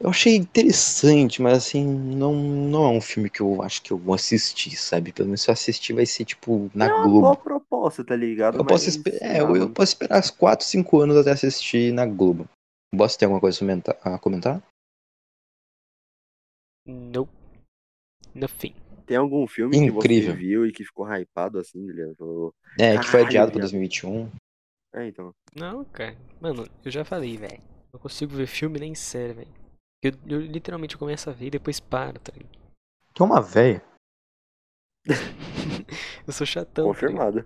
[0.00, 3.96] Eu achei interessante, mas assim, não, não é um filme que eu acho que eu
[3.96, 5.12] vou assistir, sabe?
[5.12, 7.36] Pelo menos se eu assistir vai ser, tipo, na é uma Globo.
[7.36, 8.58] proposta, tá ligado?
[8.58, 11.30] Eu posso, Mas, esper- sei é, eu, eu posso esperar uns 4, 5 anos até
[11.30, 12.46] assistir na Globo.
[12.96, 14.62] Posso ter alguma coisa a comentar- a comentar?
[16.86, 17.32] Nope.
[18.34, 18.74] Nothing.
[19.06, 20.00] Tem algum filme Incrível.
[20.00, 22.14] que você viu e que ficou hypado assim, Guilherme?
[22.16, 23.70] Falou, É, que foi adiado pra viado.
[23.70, 24.30] 2021.
[24.94, 25.34] É, então.
[25.54, 26.16] Não, cara.
[26.40, 27.60] Mano, eu já falei, velho.
[27.92, 29.54] Não consigo ver filme nem série, velho.
[30.02, 32.58] Eu, eu literalmente começo a ver e depois paro, tá ligado?
[33.14, 33.82] Tu é uma véia.
[36.26, 36.86] Eu sou chatão.
[36.86, 36.90] tá?
[36.90, 37.44] Confirmado.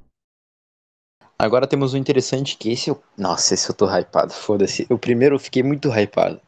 [1.39, 3.03] Agora temos um interessante que esse eu.
[3.17, 4.33] Nossa, esse eu tô hypado.
[4.33, 4.87] Foda-se.
[4.91, 6.41] O primeiro eu fiquei muito hypado.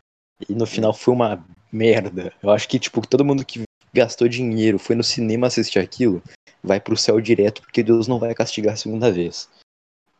[0.49, 2.33] E no final foi uma merda.
[2.43, 3.63] Eu acho que, tipo, todo mundo que
[3.93, 6.23] gastou dinheiro, foi no cinema assistir aquilo,
[6.63, 9.49] vai pro céu direto, porque Deus não vai castigar a segunda vez.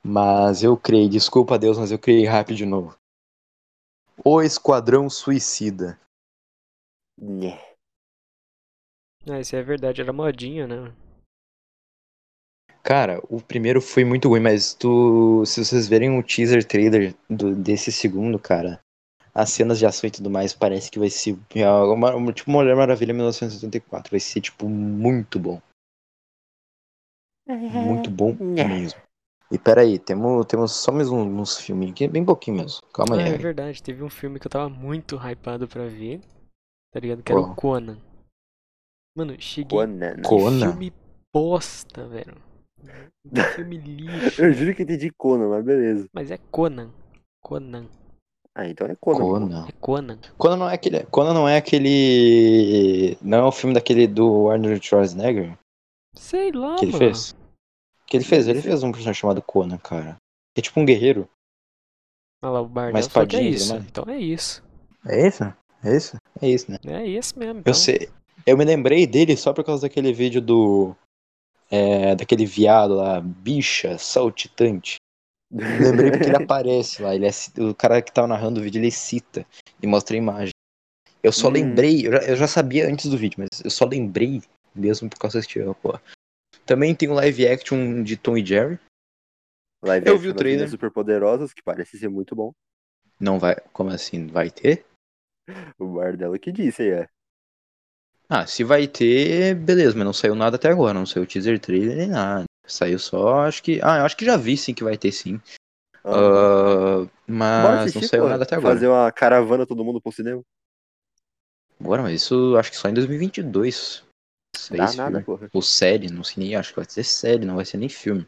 [0.03, 2.97] Mas eu criei, desculpa a Deus, mas eu criei hype de novo.
[4.25, 5.99] O Esquadrão Suicida.
[7.19, 7.59] Nhé.
[9.29, 10.95] Ah, isso é verdade, era modinha, né?
[12.83, 17.55] Cara, o primeiro foi muito ruim, mas tu, se vocês verem o teaser trailer do-
[17.55, 18.81] desse segundo, cara,
[19.35, 21.39] as cenas de ação e tudo mais parece que vai ser
[21.93, 25.61] uma, uma- tipo Mulher Maravilha 1984, vai ser tipo muito bom,
[27.49, 29.01] muito bom mesmo.
[29.53, 33.25] E peraí, temos, temos só mais um- uns filminhos aqui, bem pouquinho mesmo, calma Ah,
[33.25, 33.35] aí.
[33.35, 36.21] é verdade, teve um filme que eu tava muito hypado pra ver,
[36.93, 37.23] tá ligado?
[37.23, 37.55] Que era o?
[37.57, 37.99] Conan.
[39.17, 40.15] Mano, cheguei Conan.
[40.17, 40.71] que Conan?
[40.71, 40.93] filme
[41.35, 42.37] bosta, velho.
[43.35, 44.41] Que filme lixo.
[44.41, 46.09] Eu juro que entendi Conan, mas beleza.
[46.13, 46.93] Mas é Conan.
[47.43, 47.89] Conan.
[48.61, 49.19] Ah, então é Conan.
[49.19, 49.67] Conan.
[49.69, 50.19] É Conan.
[50.37, 54.87] Conan não é aquele, Conan não é aquele, não é o filme daquele do Arnold
[54.87, 55.57] Schwarzenegger
[56.15, 57.05] Sei lá, que ele mano.
[57.07, 57.35] fez?
[58.07, 60.17] Que ele fez, ele fez um personagem chamado Conan, cara.
[60.55, 61.27] Que é tipo um guerreiro.
[62.43, 63.73] Olha lá, o Bardel Mais falou que é isso.
[63.73, 63.87] mais.
[63.87, 64.63] Então é isso.
[65.07, 65.45] É isso?
[65.83, 66.17] É isso?
[66.43, 66.79] É isso, né?
[66.85, 67.59] É esse mesmo.
[67.59, 67.73] Eu Então.
[67.75, 68.11] sei.
[68.45, 70.95] Eu me lembrei dele só por causa daquele vídeo do.
[71.71, 74.97] é, daquele viado lá, bicha, saltitante.
[75.53, 77.15] Lembrei porque ele aparece lá.
[77.15, 77.31] Ele é,
[77.61, 79.45] o cara que tava narrando o vídeo, ele cita
[79.83, 80.53] e mostra a imagem.
[81.23, 81.53] Eu só Hum.
[81.53, 84.43] lembrei, eu já, eu já sabia antes do vídeo, mas eu só lembrei
[84.75, 85.99] mesmo por causa desse filme, pô.
[86.65, 88.79] Também tem o live action de Tom e Jerry.
[89.83, 90.69] Live Eu action vi o trailer.
[90.71, 92.53] super poderosas, que parece ser muito bom.
[93.19, 93.57] Não vai.
[93.73, 94.27] Como assim?
[94.29, 94.87] Vai ter?
[95.79, 97.09] O Bardella que disse aí, é.
[98.29, 101.97] Ah, se vai ter, beleza, mas não saiu nada até agora, não saiu teaser trailer
[101.97, 102.45] nem nada.
[102.71, 103.81] Saiu só, acho que.
[103.83, 105.41] Ah, eu acho que já vi sim que vai ter sim.
[106.05, 108.29] Ah, bora mas assistir, não saiu pô.
[108.29, 108.75] nada até agora.
[108.75, 110.43] Fazer uma caravana todo mundo pro cinema.
[111.79, 114.05] Bora, mas isso acho que só em 2022.
[114.57, 115.49] Sai Dá nada, porra.
[115.53, 118.27] Ou série, não sei nem, acho que vai ser série, não vai ser nem filme.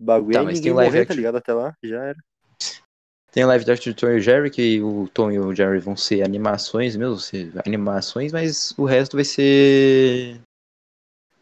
[0.00, 1.36] Bagulho Tá, é mas tem live morrer, tá ligado?
[1.36, 2.18] Até lá, já era.
[3.32, 5.96] Tem live action de Tom e o Jerry, que o Tom e o Jerry vão
[5.96, 10.40] ser animações mesmo, ser animações, mas o resto vai ser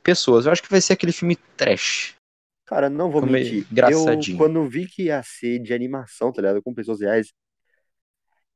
[0.03, 0.47] pessoas.
[0.47, 2.15] Eu acho que vai ser aquele filme trash.
[2.73, 3.67] Cara, não vou meio mentir.
[3.71, 4.35] engraçadinho.
[4.35, 6.63] Eu, quando vi que ia ser de animação, tá ligado?
[6.63, 7.31] Com pessoas reais,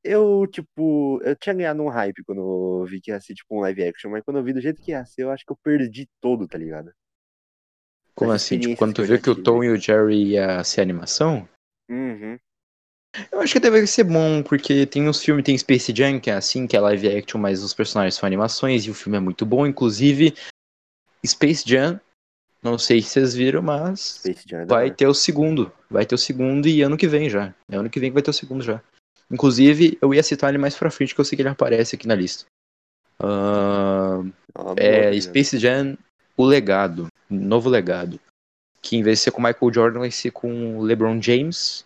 [0.02, 3.60] eu, tipo, eu tinha ganhado um hype quando eu vi que ia ser, tipo, um
[3.60, 5.58] live action, mas quando eu vi do jeito que ia ser, eu acho que eu
[5.62, 6.90] perdi todo, tá ligado?
[8.14, 8.58] Como Das assim?
[8.58, 9.42] Tipo, quando tu viu que o.
[9.42, 11.46] Tom e o Jerry ia ser animação?
[11.90, 12.38] Uhum.
[13.30, 16.34] Eu acho que deve ser bom, porque tem uns filmes, tem Space Jam, que é
[16.34, 19.44] assim, que é live action, mas os personagens são animações, e o filme é muito
[19.44, 19.66] bom.
[19.66, 20.34] Inclusive,
[21.22, 22.00] Space Jam,
[22.62, 25.70] não sei se vocês viram, mas é vai ter o segundo.
[25.90, 27.54] Vai ter o segundo e ano que vem já.
[27.70, 28.82] É ano que vem que vai ter o segundo já.
[29.30, 32.06] Inclusive, eu ia citar ele mais pra frente, que eu sei que ele aparece aqui
[32.06, 32.46] na lista.
[33.18, 34.22] Ah,
[34.76, 35.20] É é?
[35.20, 35.96] Space Jam,
[36.36, 38.20] o legado, novo legado.
[38.82, 41.84] Que em vez de ser com Michael Jordan, vai ser com LeBron James.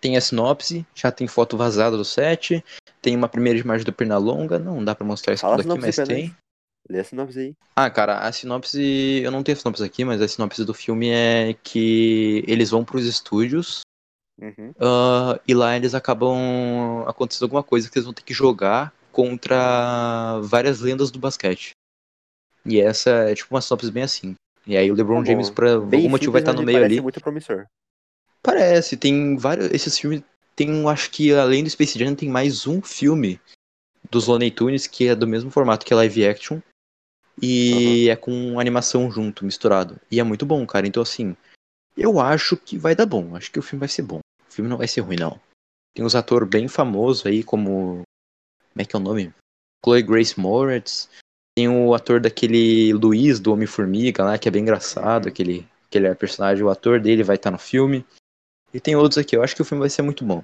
[0.00, 2.62] Tem a sinopse, já tem foto vazada do set,
[3.00, 5.96] tem uma primeira imagem do Pernalonga, não dá pra mostrar isso Fala tudo aqui, mas
[5.96, 6.36] tem.
[6.88, 7.54] Lê a sinopse aí.
[7.74, 11.08] Ah, cara, a sinopse, eu não tenho a sinopse aqui, mas a sinopse do filme
[11.10, 13.80] é que eles vão pros estúdios
[14.40, 14.74] Uhum.
[14.80, 20.40] ah, e lá eles acabam acontecendo alguma coisa que eles vão ter que jogar contra
[20.42, 21.70] várias lendas do basquete.
[22.66, 24.34] E essa é tipo uma sinopse bem assim.
[24.66, 25.30] E aí o LeBron Tá.
[25.30, 27.00] James, por algum Bem motivo, vai estar no me meio parece ali.
[27.00, 27.66] muito promissor.
[28.42, 29.70] Parece, tem vários.
[29.70, 30.22] Esses filmes.
[30.56, 33.40] Tem, acho que além do Space Jam, tem mais um filme
[34.10, 36.60] dos Looney Tunes que é do mesmo formato que é live action.
[37.40, 40.00] E é com animação junto, misturado.
[40.10, 40.86] E é muito bom, cara.
[40.86, 41.36] Então, assim,
[41.96, 43.36] eu acho que vai dar bom.
[43.36, 44.18] Acho que o filme vai ser bom.
[44.48, 45.40] O filme não vai ser ruim, não.
[45.94, 48.02] Tem uns atores bem famosos aí, como.
[48.72, 49.32] Como é que é o nome?
[49.84, 51.08] Chloe Grace Moretz.
[51.56, 55.26] Tem o ator daquele Luiz, do Homem-Formiga lá, que é bem engraçado.
[55.26, 55.30] Uhum.
[55.30, 58.04] Aquele, aquele personagem, o ator dele vai estar no filme.
[58.72, 59.36] E tem outros aqui.
[59.36, 60.42] Eu acho que o filme vai ser muito bom.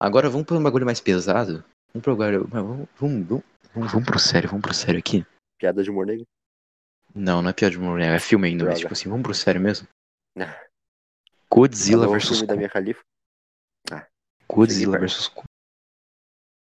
[0.00, 1.64] Agora vamos pra um bagulho mais pesado.
[1.92, 2.46] Vamos pro bagulho.
[2.48, 3.42] Vamos, vamos, vamos,
[3.74, 5.26] vamos, vamos pro sério, vamos pro sério aqui.
[5.64, 6.26] Piada de humor negro.
[7.14, 9.62] Não, não é piada de humor, é filme ainda, mas tipo assim, vamos pro sério
[9.62, 9.88] mesmo.
[11.50, 12.56] Godzilla vs filme da Kong.
[12.58, 13.00] minha califa.
[14.46, 15.46] Godzilla Cheguei vs Kong.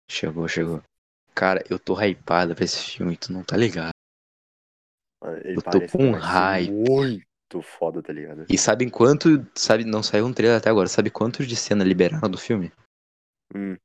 [0.08, 0.84] Chegou, chegou.
[1.34, 3.90] Cara, eu tô hypado pra esse filme, tu não tá ligado.
[5.44, 6.72] Ele Eu tô com ser hype.
[6.72, 8.46] Muito foda, tá ligado?
[8.48, 9.30] E sabem quanto.
[9.56, 10.88] Sabe, não saiu um trailer até agora.
[10.88, 12.72] Sabe quantos de cena liberaram do filme?
[13.56, 13.76] Hum.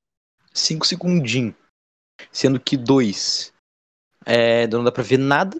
[0.53, 1.55] Cinco segundinhos.
[2.31, 3.56] Sendo que dois
[4.27, 5.59] é, não dá pra ver nada.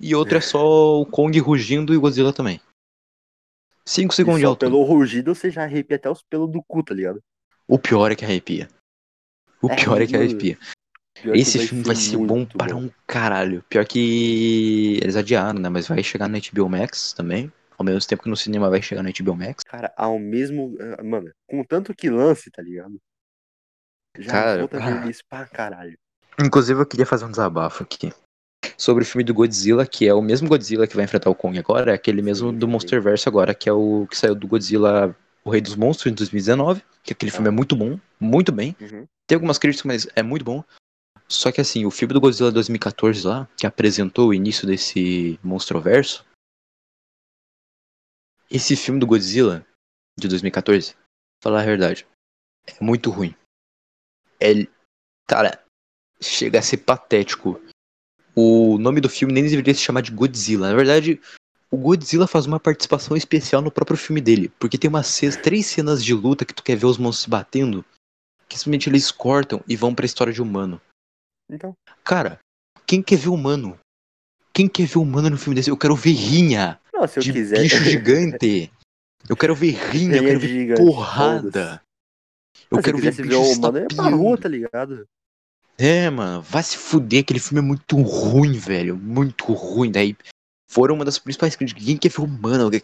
[0.00, 2.60] E outro é só o Kong rugindo e o Godzilla também.
[3.84, 4.70] Cinco segundos de altura.
[4.70, 7.22] pelo rugido você já arrepia até os pelos do cu, tá ligado?
[7.68, 8.68] O pior é que arrepia.
[9.60, 10.58] O É, pior é que arrepia.
[11.14, 13.62] Que Esse filme vai ser bom muito para um caralho.
[13.68, 15.68] Pior que eles adiaram, né?
[15.68, 17.52] Mas vai chegar na HBO Max também.
[17.78, 19.62] Ao mesmo tempo que no cinema vai chegar na HBO Max.
[19.64, 20.76] Cara, ao mesmo.
[20.98, 23.00] ah, Mano, com tanto que lance, tá ligado?
[24.18, 25.06] Já Cara, volta ah.
[25.08, 25.98] isso pra caralho.
[26.42, 28.12] Inclusive, eu queria fazer um desabafo aqui.
[28.76, 31.56] Sobre o filme do Godzilla, que é o mesmo Godzilla que vai enfrentar o Kong
[31.58, 32.66] agora, é aquele mesmo do.
[32.66, 36.82] Monsterverse agora, que é o que saiu do Godzilla, o Rei dos Monstros, em 2019.
[37.02, 38.76] Que aquele filme é muito bom, muito bem.
[38.80, 39.06] Uhum.
[39.26, 40.64] Tem algumas críticas, mas é muito bom.
[41.28, 46.24] Só que assim, o filme do Godzilla 2014 lá, que apresentou o início desse Monstroverso.
[48.50, 49.64] Esse filme do Godzilla
[50.18, 50.94] de 2014,
[51.42, 52.06] falar a verdade,
[52.66, 53.34] é muito ruim.
[54.38, 54.66] É,
[55.26, 55.61] cara,
[56.22, 57.60] chega a ser patético.
[58.34, 60.68] O nome do filme nem deveria se chamar de Godzilla.
[60.70, 61.20] Na verdade,
[61.70, 65.66] o Godzilla faz uma participação especial no próprio filme dele, porque tem umas ce- três
[65.66, 67.84] cenas de luta que tu quer ver os monstros se batendo,
[68.48, 70.80] que simplesmente eles cortam e vão pra história de humano.
[71.50, 72.38] Então, Cara,
[72.86, 73.78] quem quer ver humano?
[74.52, 75.70] Quem quer ver humano no filme desse?
[75.70, 77.60] Eu quero ver rinha não, se eu de quiser.
[77.62, 78.72] bicho gigante.
[79.28, 81.82] Eu quero ver rinha, eu quero ver gigante, porrada.
[82.70, 84.16] Eu Mas eu quero ver quisesse ver bicho o humano, eu ia pra estapeando.
[84.16, 85.08] rua, tá ligado?
[85.84, 88.96] É, mano, vai se fuder, aquele filme é muito ruim, velho.
[88.96, 89.90] Muito ruim.
[89.90, 90.16] Daí
[90.70, 91.84] foram uma das principais críticas.
[91.84, 92.70] Quem quer ver humano?
[92.70, 92.82] Quer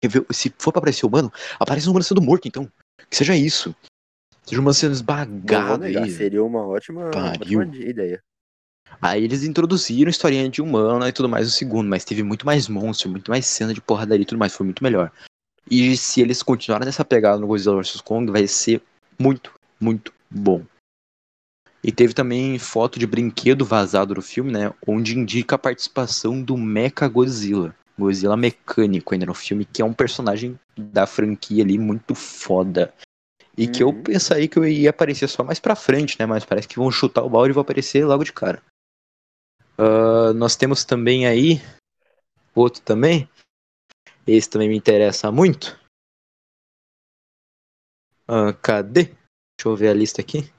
[0.00, 0.24] quer ver...
[0.30, 2.70] Se for pra aparecer humano, aparece um humano sendo morto, então.
[3.08, 3.74] Que seja isso.
[4.44, 6.08] Seja um humano sendo negar, aí.
[6.08, 7.62] seria uma ótima, Pariu.
[7.62, 8.22] ótima ideia.
[9.02, 12.68] Aí eles introduziram historinha de humana e tudo mais no segundo, mas teve muito mais
[12.68, 15.10] monstro, muito mais cena de porradaria e tudo mais, foi muito melhor.
[15.68, 18.80] E se eles continuarem nessa pegada no Godzilla vs Kong, vai ser
[19.18, 20.64] muito, muito bom.
[21.82, 24.72] E teve também foto de brinquedo vazado do filme, né?
[24.86, 27.74] Onde indica a participação do Mecha Godzilla.
[27.98, 32.92] Godzilla mecânico ainda no filme, que é um personagem da franquia ali muito foda.
[33.56, 34.02] E que eu Uhum.
[34.02, 36.26] pensei que eu ia aparecer só mais pra frente, né?
[36.26, 38.62] Mas parece que vão chutar o balde e vão aparecer logo de cara.
[39.78, 41.60] Ah, nós temos também aí
[42.54, 43.28] outro também.
[44.26, 45.78] Esse também me interessa muito.
[48.28, 49.04] Ah, cadê?
[49.04, 50.50] Deixa eu ver a lista aqui.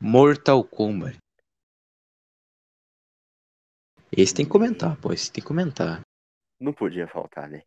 [0.00, 1.18] Mortal Kombat.
[4.10, 5.12] Esse tem que comentar, pô.
[5.12, 6.00] Esse tem que comentar.
[6.58, 7.62] Não podia faltar, né?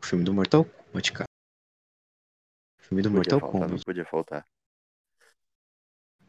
[0.00, 1.28] O filme do Mortal Kombat, cara.
[2.78, 3.84] O filme do Não Mortal faltar, não Kombat.
[3.84, 4.46] podia faltar.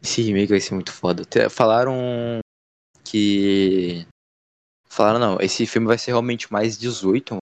[0.02, 1.24] Esse remake vai ser muito foda.
[1.50, 2.40] Falaram
[3.06, 4.06] que.
[4.90, 7.38] Falaram, não, esse filme vai ser realmente mais 18.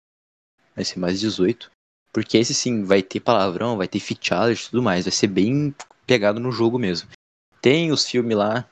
[0.75, 1.71] Vai ser mais 18.
[2.13, 5.05] Porque esse sim vai ter palavrão, vai ter fatality e tudo mais.
[5.05, 5.73] Vai ser bem
[6.11, 7.09] pegado no jogo mesmo.
[7.61, 8.67] Tem os filmes lá,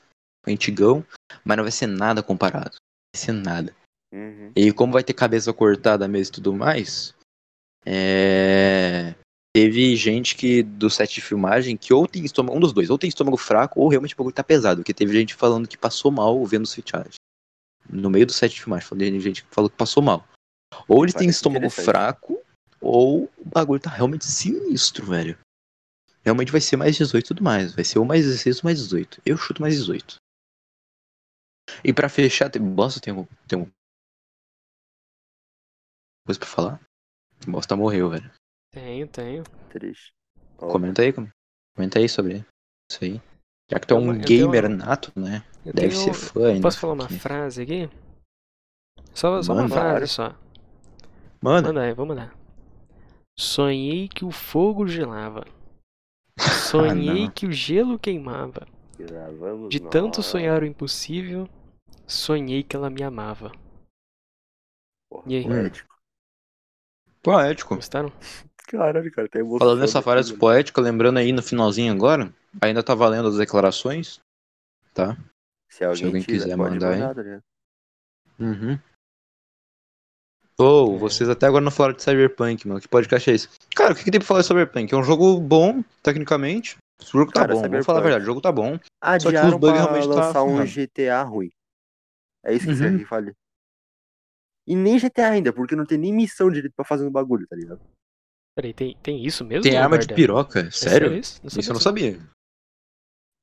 [0.45, 1.05] antigão,
[1.45, 2.75] mas não vai ser nada comparado.
[3.15, 3.73] Vai ser nada.
[4.13, 4.51] Uhum.
[4.53, 7.15] E como vai ter cabeça cortada mesmo e tudo mais,
[7.85, 9.15] é...
[9.55, 12.97] teve gente que do set de filmagem que ou tem estômago, um dos dois, ou
[12.97, 16.11] tem estômago fraco ou realmente o bagulho tá pesado, porque teve gente falando que passou
[16.11, 17.15] mal vendo os feature's.
[17.89, 20.27] No meio do set de filmagem, falei gente que falou que passou mal.
[20.89, 21.85] Ou têm Parece estômago interessante.
[21.85, 22.41] fraco,
[22.81, 25.37] ou o bagulho tá realmente sinistro, velho.
[26.29, 27.73] Realmente vai ser mais 18 e tudo mais.
[27.73, 29.19] Vai ser ou mais 16 ou mais 18.
[29.25, 30.17] Eu chuto mais 18.
[31.83, 32.61] E pra fechar, tem...
[32.61, 33.71] Bosta, tem algum, tem algum
[36.23, 36.79] coisa pra falar?
[37.47, 38.31] Bosta morreu, velho.
[38.71, 39.43] Tenho, tenho.
[39.71, 40.11] Triste.
[40.57, 41.27] Comenta aí, com-
[41.75, 42.45] comenta aí sobre
[42.91, 43.19] isso aí.
[43.71, 45.43] Já que tu é um eu tenho- gamer nato, né?
[45.65, 46.61] Eu Deve tenho- ser fã ainda.
[46.61, 47.17] Posso falar uma aqui.
[47.17, 47.89] frase aqui?
[49.15, 49.73] Só, só uma Manda.
[49.73, 50.29] frase só.
[51.41, 52.31] Mano, Manda aí, vamos lá.
[53.35, 55.43] Sonhei que o fogo gelava.
[56.39, 58.67] Sonhei Ah, que o gelo queimava.
[59.69, 60.23] De tanto hora.
[60.23, 61.47] sonhar o impossível,
[62.07, 63.51] sonhei que ela me amava.
[65.09, 65.43] Porra, E aí?
[65.43, 65.95] poético.
[67.21, 67.75] poético.
[67.75, 68.11] Gostaram?
[68.67, 69.59] Caralho, cara, tem emoção.
[69.59, 70.39] Falando nessa frase mano.
[70.39, 74.19] poética, lembrando aí no finalzinho agora, ainda tá valendo as declarações,
[74.93, 75.17] tá?
[75.69, 76.95] Se alguém, alguém tiver, quiser pode mandar aí.
[76.95, 77.43] ligado?
[78.39, 78.79] Uhum.
[80.59, 80.99] Ou, É.
[80.99, 82.81] vocês até agora não falaram de Cyberpunk, mano.
[82.81, 83.47] Que podcast é esse?
[83.75, 84.93] Cara, o que, que tem pra falar de Cyberpunk?
[84.93, 86.77] É um jogo bom, tecnicamente.
[87.01, 88.73] O jogo tá Cara, bom, vamos falar a verdade, o jogo tá bom.
[88.73, 90.69] Só que os Adiaram bugs pra realmente tá lançar um ferrado.
[90.69, 91.49] GTA ruim.
[92.43, 92.97] É isso que Uhum.
[92.99, 93.33] você fale.
[94.67, 97.55] E nem GTA ainda, porque não tem nem missão direito pra fazer no bagulho, tá
[97.55, 97.79] ligado?
[98.55, 99.63] Peraí, tem, tem isso mesmo?
[99.63, 100.15] Tem arma de Barda?
[100.15, 101.13] piroca, É sério?
[101.15, 101.39] isso?
[101.45, 102.19] Isso eu não sabia.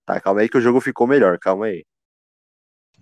[0.07, 1.83] Tá, calma aí que o jogo ficou melhor, calma aí.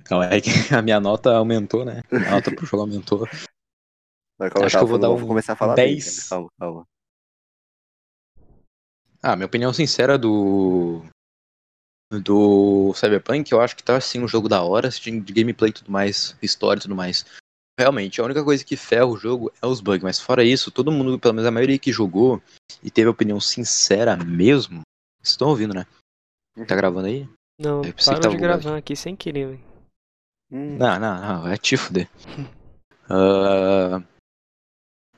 [0.05, 2.01] Calma aí que a minha nota aumentou, né?
[2.13, 3.27] A nota pro jogo aumentou.
[4.39, 6.17] Mas calma, Acho que eu vou dar vou um começar a falar bem, 10.
[6.17, 6.29] cara.
[6.29, 6.87] Calma, calma.
[9.23, 11.03] Ah, minha opinião sincera do.
[12.13, 15.73] Do Cyberpunk, eu acho que tá assim um jogo da hora, de de gameplay e
[15.73, 17.25] tudo mais, história e tudo mais.
[17.79, 20.93] Realmente, a única coisa que ferra o jogo é os bugs, mas fora isso, todo
[20.93, 22.41] mundo, pelo menos a maioria que jogou
[22.83, 24.83] e teve opinião sincera mesmo.
[25.21, 25.87] Vocês estão ouvindo, né?
[26.69, 27.29] Tá gravando aí?
[27.59, 29.65] Não, Eu pensei que parou de gravar aqui sem querer, velho.
[30.53, 32.09] Hum, Não, não, não, vai te fuder.
[33.09, 34.01] Ah,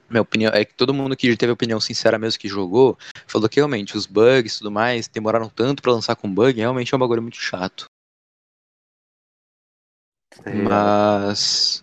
[0.09, 2.97] minha opinião é que todo mundo que teve opinião sincera mesmo que jogou,
[3.27, 6.93] falou que realmente os bugs e tudo mais demoraram tanto pra lançar com bug, realmente
[6.93, 7.87] é um bagulho muito chato.
[10.45, 10.53] é.
[10.55, 11.83] Mas.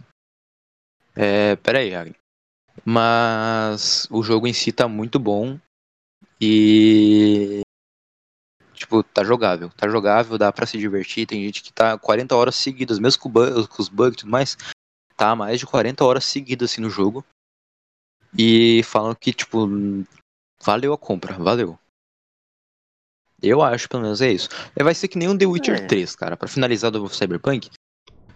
[1.16, 1.56] É.
[1.58, 2.16] Pera aí, Agni.
[2.86, 5.60] Mas o jogo em si tá muito bom.
[6.42, 7.62] E.
[8.74, 9.70] Tipo, tá jogável.
[9.70, 11.26] Tá jogável, dá pra se divertir.
[11.28, 14.32] Tem gente que tá 40 horas seguidas, mesmo com, bu- com os bugs e tudo
[14.32, 14.58] mais.
[15.16, 17.24] Tá mais de 40 horas seguidas assim no jogo.
[18.38, 19.68] E falam que, tipo,
[20.64, 21.78] valeu a compra, valeu.
[23.42, 24.48] Eu acho, pelo menos é isso.
[24.76, 25.86] É, Vai ser que nem um The Witcher É.
[25.88, 26.38] 3, cara.
[26.38, 27.70] Pra finalizar do Cyberpunk,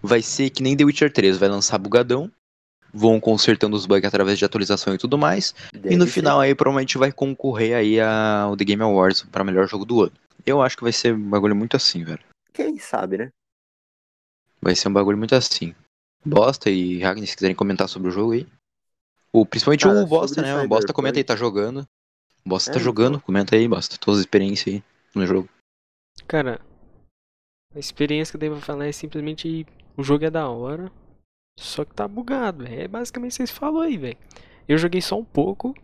[0.02, 1.38] vai ser que nem The Witcher 3.
[1.38, 2.30] Vai lançar bugadão,
[2.94, 5.56] vão consertando os bugs através de atualização e tudo mais.
[5.74, 6.12] e Deve no ser.
[6.12, 10.14] final aí provavelmente vai concorrer aí ao The Game Awards pra melhor jogo do ano.
[10.46, 12.24] Eu acho que vai ser um bagulho muito assim, velho.
[12.54, 13.32] Quem sabe, né?
[14.62, 15.74] Vai ser um bagulho muito assim.
[16.26, 18.46] Bosta e Ragnar, se quiserem comentar sobre o jogo aí.
[19.34, 20.56] O, principalmente Cara, o Bosta, né?
[20.64, 21.88] O Bosta comenta aí, tá jogando.
[22.46, 22.86] O Bosta É, tá então.
[22.86, 23.98] jogando, comenta aí, Bosta.
[23.98, 24.84] Todas as experiências aí
[25.14, 25.50] no jogo.
[26.28, 26.60] Cara,
[27.76, 30.92] a experiência que eu devo falar é simplesmente o jogo é da hora,
[31.60, 32.82] só que tá bugado, velho.
[32.82, 34.18] É basicamente o que vocês falaram aí, velho.
[34.68, 35.76] Eu joguei só um pouco,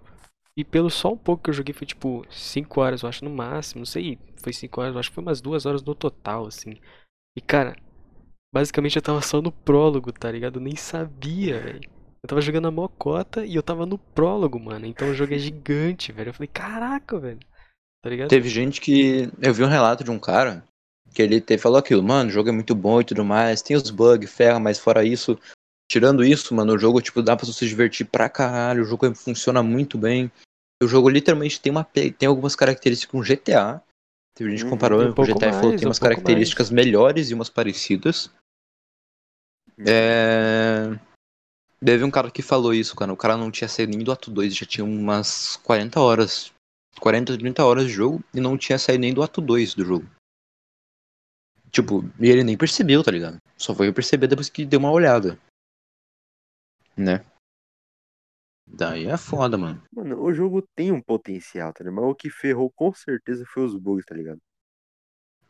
[0.58, 3.32] e pelo só um pouco que eu joguei foi tipo 5 horas, eu acho, no
[3.32, 3.82] máximo.
[3.82, 6.76] Não sei, foi 5 horas, eu acho que foi umas 2 horas no total, assim.
[7.38, 7.76] E cara,
[8.54, 10.60] basicamente eu tava só no prólogo, tá ligado?
[10.60, 11.93] Eu nem sabia, velho.
[12.24, 14.86] Eu tava jogando a mocota e eu tava no prólogo, mano.
[14.86, 16.30] Então o jogo é gigante, velho.
[16.30, 17.40] Eu falei, caraca, velho.
[18.02, 18.30] Tá ligado?
[18.30, 19.30] Teve gente que.
[19.42, 20.64] Eu vi um relato de um cara
[21.14, 23.76] que ele te- falou aquilo, mano, o jogo é muito bom e tudo mais, tem
[23.76, 25.38] os bugs, ferra, mas fora isso,
[25.92, 29.14] tirando isso, mano, o jogo, tipo, dá pra você se divertir pra caralho, o jogo
[29.14, 30.32] funciona muito bem.
[30.82, 33.82] O jogo literalmente tem, uma, tem algumas características com GTA.
[34.36, 35.90] Teve gente que Uhum, comparou um com o GTA e falou que mais, tem um
[35.90, 38.32] umas pouco características melhores e umas parecidas.
[39.86, 41.13] É.
[41.84, 43.12] Teve um cara que falou isso, cara.
[43.12, 46.54] O cara não tinha saído nem do ato 2, já tinha umas 40 horas.
[47.00, 50.08] 40, 30 horas de jogo e não tinha saído nem do ato 2 do jogo.
[51.72, 53.38] Tipo, e ele nem percebeu, tá ligado?
[53.58, 55.40] Só foi perceber depois que deu uma olhada.
[56.96, 57.26] Né?
[58.68, 59.84] Daí é foda, mano.
[59.92, 61.96] Mano, o jogo tem um potencial, tá ligado?
[62.02, 64.40] Mas o que ferrou com certeza foi os bugs, tá ligado?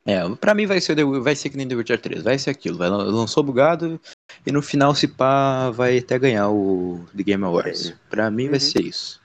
[0.05, 2.77] É, pra mim vai ser, vai ser que nem The Witcher 3, vai ser aquilo.
[2.77, 3.99] Vai, lan- lançou bugado
[4.45, 7.91] e no final, se pá, vai até ganhar o The Game Awards.
[7.91, 7.95] É.
[8.09, 8.59] Pra mim vai Uhum.
[8.59, 9.21] ser isso.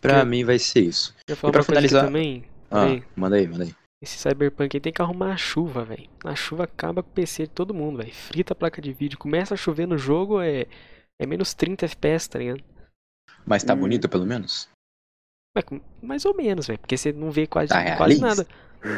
[0.00, 1.14] Pra mim vai ser isso.
[1.26, 2.44] Eu falar E pra finalizar- também.
[2.70, 3.04] Ah, Peraí.
[3.16, 3.74] manda aí, manda aí.
[4.02, 6.08] Esse Cyberpunk aí tem que arrumar a chuva, velho.
[6.24, 8.12] A chuva acaba com o PC de todo mundo, velho.
[8.14, 9.18] Frita a placa de vídeo.
[9.18, 10.66] Começa a chover no jogo, é,
[11.20, 12.62] é menos 30 FPS, tá ligado?
[13.44, 13.78] Mas tá Hum.
[13.80, 14.68] bonito pelo menos?
[16.02, 16.78] Mais ou menos, velho.
[16.78, 18.46] Porque você não vê quase, Tá quase nada.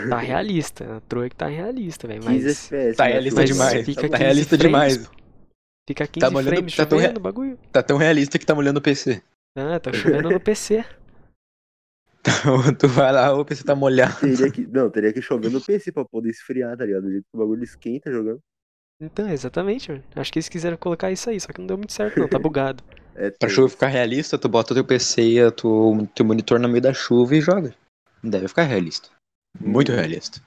[0.09, 0.97] Tá realista.
[0.97, 2.21] A troa é que tá realista, velho.
[2.23, 2.97] 15 Mas FPS.
[2.97, 3.85] Tá né, realista demais.
[3.87, 5.11] fica Tá 15 realista frames, demais.
[5.89, 7.59] fica 15 molhando- frames tá tão chovendo re- o bagulho.
[7.73, 9.23] Tá tão realista que tá molhando o PC.
[9.57, 10.85] Ah, tá chovendo no PC.
[12.21, 14.21] Então tu vai lá, o PC tá molhado.
[14.21, 17.03] Teria que, não, teria que chover no PC pra poder esfriar, tá ligado?
[17.05, 18.41] Do jeito que o bagulho esquenta jogando.
[19.01, 20.03] Então, exatamente, mano.
[20.17, 22.29] Acho que eles quiseram colocar isso aí, só que não deu muito certo, não.
[22.29, 22.83] Tá bugado.
[23.21, 26.61] É Pra chuva ficar realista, tu bota o teu PC e o teu, teu monitor
[26.61, 27.75] no meio da chuva e joga.
[28.23, 29.09] Deve ficar realista.
[29.61, 30.41] Muito realista.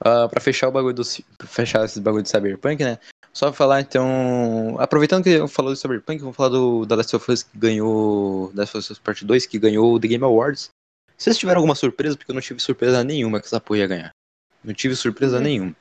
[0.00, 1.02] Ah, pra fechar o bagulho do.
[1.46, 2.98] Fechar esses bagulho de Cyberpunk, né?
[3.32, 4.76] Só falar então.
[4.78, 8.52] Aproveitando que eu falou do Cyberpunk, vamos falar do da Last of Us que ganhou.
[8.52, 10.70] Da Last of Us Part 2, que ganhou o The Game Awards.
[11.16, 12.16] Vocês tiveram alguma surpresa?
[12.16, 14.10] Porque eu não tive surpresa nenhuma que essa porra ia ganhar.
[14.62, 15.42] Não tive surpresa Hum.
[15.42, 15.76] nenhuma.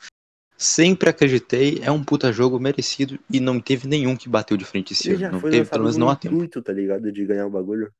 [0.58, 4.94] Sempre acreditei, é um puta jogo merecido e não teve nenhum que bateu de frente
[4.94, 5.32] esse ano.
[5.34, 6.36] Não teve, pelo menos no não há tempo.
[6.36, 7.12] intuito, tá ligado?
[7.12, 7.92] De ganhar o bagulho.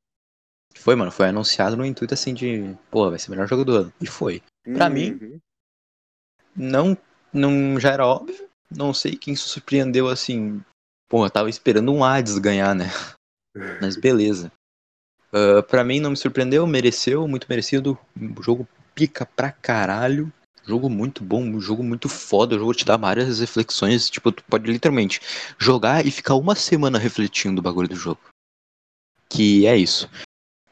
[0.76, 3.76] Foi, mano, foi anunciado no intuito assim de, pô, vai ser o melhor jogo do
[3.76, 3.94] ano.
[4.02, 4.42] E foi.
[4.74, 5.40] Pra mim, Uhum.
[6.56, 6.98] Não,
[7.32, 8.48] não já era óbvio.
[8.70, 10.64] Não sei quem se surpreendeu assim.
[11.10, 12.86] Pô, eu tava esperando um Hades ganhar, né?
[13.82, 14.52] Mas beleza.
[15.32, 17.98] Ah, pra mim não me surpreendeu, mereceu, muito merecido.
[18.38, 20.32] O jogo pica pra caralho.
[20.66, 22.56] Jogo muito bom, um jogo muito foda.
[22.56, 24.10] O jogo te dá várias reflexões.
[24.10, 25.20] Tipo, tu pode literalmente
[25.58, 28.22] jogar e ficar uma semana refletindo o bagulho do jogo.
[29.28, 30.10] Que é isso.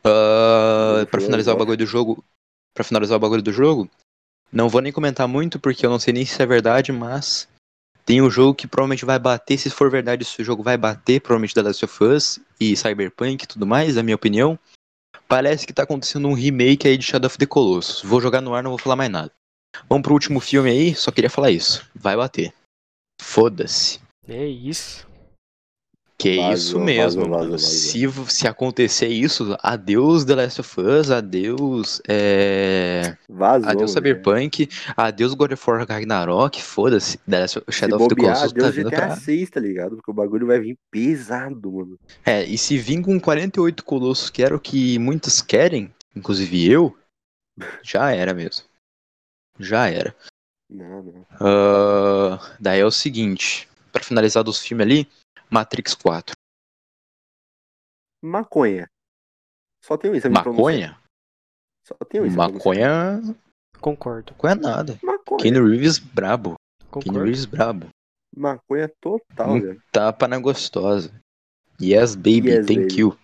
[0.03, 2.23] Ah, Jogo pra finalizar o bagulho do jogo.
[2.73, 3.89] Pra finalizar o bagulho do jogo.
[4.51, 7.47] Não vou nem comentar muito porque eu não sei nem se é verdade, mas
[8.05, 11.53] Tem um jogo que provavelmente vai bater, se for verdade, esse jogo vai bater, provavelmente
[11.53, 14.57] The Last of Us e Cyberpunk e tudo mais, na minha opinião.
[15.27, 18.01] Parece que tá acontecendo um remake aí de Shadow of the Colossus.
[18.03, 19.31] Vou jogar no ar, não vou falar mais nada.
[19.87, 21.87] Vamos pro último filme aí, só queria falar isso.
[21.95, 22.53] Vai bater.
[23.21, 23.99] Foda-se.
[24.27, 25.07] É isso.
[26.22, 27.57] Que Vazou, isso mesmo, vazou, vazou.
[27.57, 27.99] Se,
[28.30, 31.99] se acontecer isso, adeus The Last of Us, adeus.
[32.07, 33.18] É...
[33.27, 33.68] Vazou.
[33.68, 34.15] Adeus velho.
[34.18, 37.18] Cyberpunk, adeus God of War Ragnarok, foda-se.
[37.27, 39.15] The Last of- Se Shadow of the Colossus tá vindo GTA pra...
[39.15, 39.95] 6, tá ligado?
[39.95, 41.98] Porque o bagulho vai vir pesado, mano.
[42.23, 46.95] É, e se vir com 48 Colossos, que era o que muitos querem, inclusive eu,
[47.81, 48.64] já era mesmo.
[49.60, 50.15] Já era.
[50.69, 51.26] Não, não.
[51.39, 55.07] Ah, daí é o seguinte, pra finalizar dos filmes ali,
[55.51, 56.33] Matrix 4.
[58.23, 58.87] Maconha.
[59.83, 60.27] Só tem isso.
[60.27, 60.55] a me pronunciar.
[60.55, 60.99] Maconha?
[61.85, 62.37] Só tem isso.
[62.37, 63.19] Maconha.
[63.79, 64.31] Concordo.
[64.33, 64.93] Maconha nada.
[64.97, 65.17] pronunciar.
[65.17, 65.41] Maconha.
[65.41, 66.55] Keanu Reeves brabo.
[66.79, 67.23] Keanu Concordo.
[67.23, 67.89] Reeves brabo.
[68.35, 69.81] Maconha total, velho.
[69.91, 71.11] Tapa na gostosa.
[71.81, 72.49] Yes, baby.
[72.49, 72.99] Yes, thank baby.
[73.01, 73.17] you.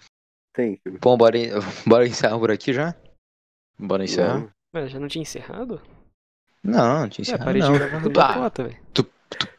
[0.53, 0.77] Tem.
[0.83, 0.99] filho.
[0.99, 1.37] Bom, bora,
[1.85, 2.95] bora encerrar por aqui já?
[3.79, 4.33] Bora encerrar?
[4.39, 4.51] Vamos.
[4.73, 5.81] Mas já não tinha encerrado?
[6.63, 7.71] Não, não tinha É, encerrado, parei não.
[7.73, 8.83] de gravar do Ah, cota, velho.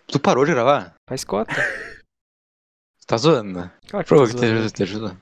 [0.08, 0.94] tu parou de gravar?
[1.08, 1.52] Faz cota.
[3.08, 3.70] Tá zoando, né?
[3.88, 4.66] Claro que Pô, tô que zoando.
[4.68, 5.16] te, te ajuda.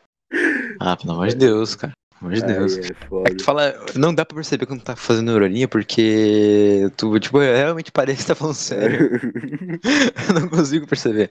[0.80, 1.92] Ah, pelo amor de Deus, cara.
[2.18, 2.76] Pelo amor de Deus.
[2.78, 7.38] É que tu fala, não dá pra perceber quando tá fazendo ironia, porque tu, tipo,
[7.38, 9.08] realmente parece que tá falando sério.
[10.28, 11.30] Eu não consigo perceber.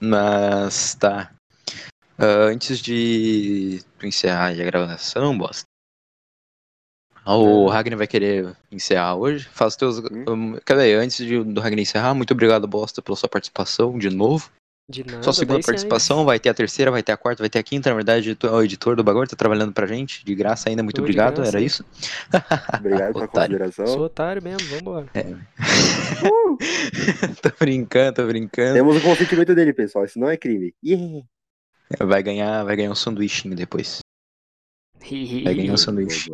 [0.00, 1.32] Mas tá.
[2.16, 5.64] Ah, antes de tu encerrar a gravação, bosta.
[7.22, 9.46] Ah, O Ragnar vai querer encerrar hoje.
[9.52, 9.98] Faz teus.
[10.26, 10.94] Um, cadê?
[10.94, 14.50] Antes de, do Ragnar encerrar, muito obrigado, bosta, pela sua participação de novo.
[14.90, 15.22] De nada.
[15.22, 17.90] Sua segunda participação, vai ter a terceira, vai ter a quarta, vai ter a quinta.
[17.90, 20.24] Na verdade, tu é o editor do bagulho, tá trabalhando pra gente.
[20.24, 21.84] De graça ainda, muito Tô obrigado, era isso?
[22.76, 23.58] Obrigado pela Otário.
[23.58, 23.86] consideração.
[23.86, 25.06] Sou otário mesmo, vambora.
[27.40, 28.74] tô brincando, tô brincando.
[28.74, 30.04] Temos o consentimento dele, pessoal.
[30.04, 30.74] Isso não é crime.
[30.84, 31.24] Yeah.
[32.00, 34.00] Vai ganhar, vai ganhar um sanduichinho depois.
[35.44, 36.32] Vai ganhar um sanduíche.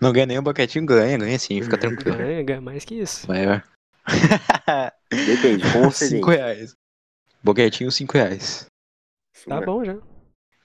[0.00, 2.16] Não ganha nem um boquetinho, ganha, ganha sim, fica tranquilo.
[2.16, 3.26] Ganha, ganha mais que isso.
[3.26, 3.62] Vai, vai.
[5.10, 6.16] Depende, com excedente.
[6.16, 6.74] 5 reais.
[7.42, 8.66] Boquetinho, 5 reais.
[9.46, 9.96] Tá bom já.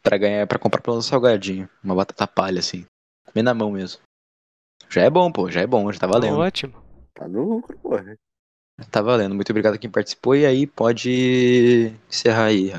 [0.01, 1.69] Pra ganhar, pra comprar pelo menos um salgadinho.
[1.83, 2.85] Uma batata palha, assim.
[3.25, 4.01] Comer na mão mesmo.
[4.89, 6.37] Já é bom, pô, já é bom, já tá Tá valendo.
[6.37, 6.73] ótimo.
[7.13, 8.17] Tá no lucro, porra.
[8.89, 9.35] Tá valendo.
[9.35, 10.35] Muito obrigado a quem participou.
[10.35, 12.71] E aí, pode encerrar aí.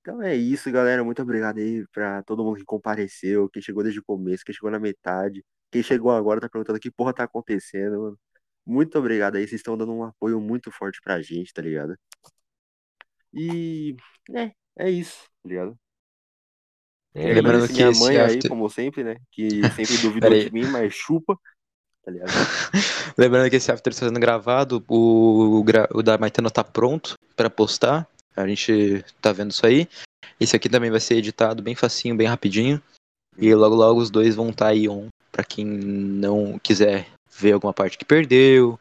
[0.00, 1.02] Então é isso, galera.
[1.04, 4.70] Muito obrigado aí pra todo mundo que compareceu, quem chegou desde o começo, quem chegou
[4.70, 8.18] na metade, quem chegou agora tá perguntando que porra tá acontecendo, mano.
[8.64, 11.96] Muito obrigado aí, vocês estão dando um apoio muito forte pra gente, tá ligado?
[13.32, 13.96] E
[14.34, 15.76] é, é isso, tá ligado?
[17.14, 19.16] É Lembrando que minha mãe aí, after- como sempre, né?
[19.32, 20.44] Que sempre duvidou aí.
[20.44, 21.36] de mim, mas chupa,
[22.04, 22.28] tá ligado?
[23.18, 28.06] Lembrando que esse after está sendo gravado, o, o da Maitena tá pronto pra postar.
[28.36, 29.88] A gente tá vendo isso aí.
[30.38, 32.80] Esse aqui também vai ser editado bem facinho, bem rapidinho.
[33.36, 37.08] E logo logo os dois vão estar aí on pra quem não quiser
[37.38, 38.78] ver alguma parte que perdeu.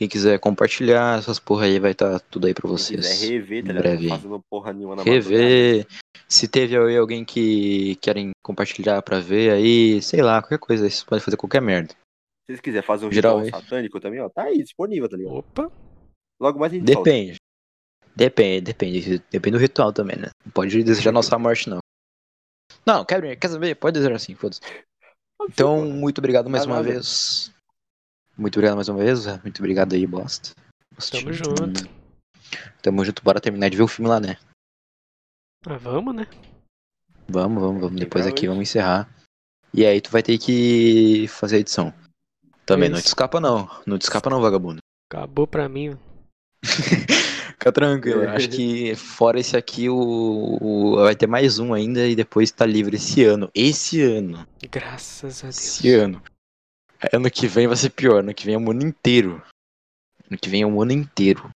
[0.00, 3.06] Quem quiser compartilhar, essas porra aí vai estar tudo aí pra Quem vocês.
[3.06, 4.08] quiser rever, tá breve.
[4.08, 5.28] Fazendo porra nenhuma na madrugada.
[5.30, 5.86] Rever.
[6.26, 11.04] Se teve aí alguém que querem compartilhar pra ver aí, sei lá, qualquer coisa, vocês
[11.04, 11.90] podem fazer qualquer merda.
[11.92, 11.96] Se
[12.46, 15.34] vocês quiserem fazer um Geral, ritual satânico também, ó, tá aí, disponível, tá ligado?
[15.34, 15.70] Opa.
[16.40, 17.10] Logo mais a gente solta.
[17.10, 17.36] Depende.
[18.16, 19.22] Depende, depende.
[19.30, 20.30] Depende do ritual também, né?
[20.42, 21.78] Não pode desejar nossa morte, não.
[22.86, 23.74] Não, quer, quer saber?
[23.74, 24.62] Pode desejar assim, foda-se.
[25.42, 27.50] Então, muito obrigado mais uma vez.
[28.40, 29.26] Muito obrigado mais uma vez.
[29.42, 30.52] Muito obrigado aí, bosta.
[31.10, 31.88] Tamo junto.
[32.80, 34.38] Tamo junto, bora terminar de ver o filme lá, né?
[35.66, 36.26] Ah, vamos, né?
[37.28, 38.00] Vamos, vamos, vamos.
[38.00, 39.08] Depois aqui vamos encerrar.
[39.74, 41.92] E aí tu vai ter que fazer a edição.
[42.64, 43.08] Também não te Isso.
[43.08, 43.68] escapa não.
[43.86, 44.78] Não te escapa não, vagabundo.
[45.12, 45.96] Acabou pra mim.
[46.64, 48.26] Fica tranquilo.
[48.30, 52.64] Acho que fora esse aqui, o, o- vai ter mais um ainda e depois tá
[52.64, 53.50] livre esse ano.
[53.54, 54.46] Esse ano.
[54.70, 55.58] Graças a Deus.
[55.58, 56.22] Esse ano.
[57.12, 58.20] Ano que vem vai ser pior.
[58.20, 59.42] Ano que vem é o ano inteiro.
[60.30, 61.50] Ano que vem é o ano inteiro.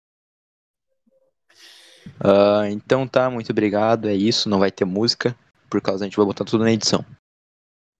[2.20, 4.08] Ah, então tá, muito obrigado.
[4.08, 4.48] É isso.
[4.48, 5.36] Não vai ter música.
[5.68, 7.04] Por causa a gente vai botar tudo na edição.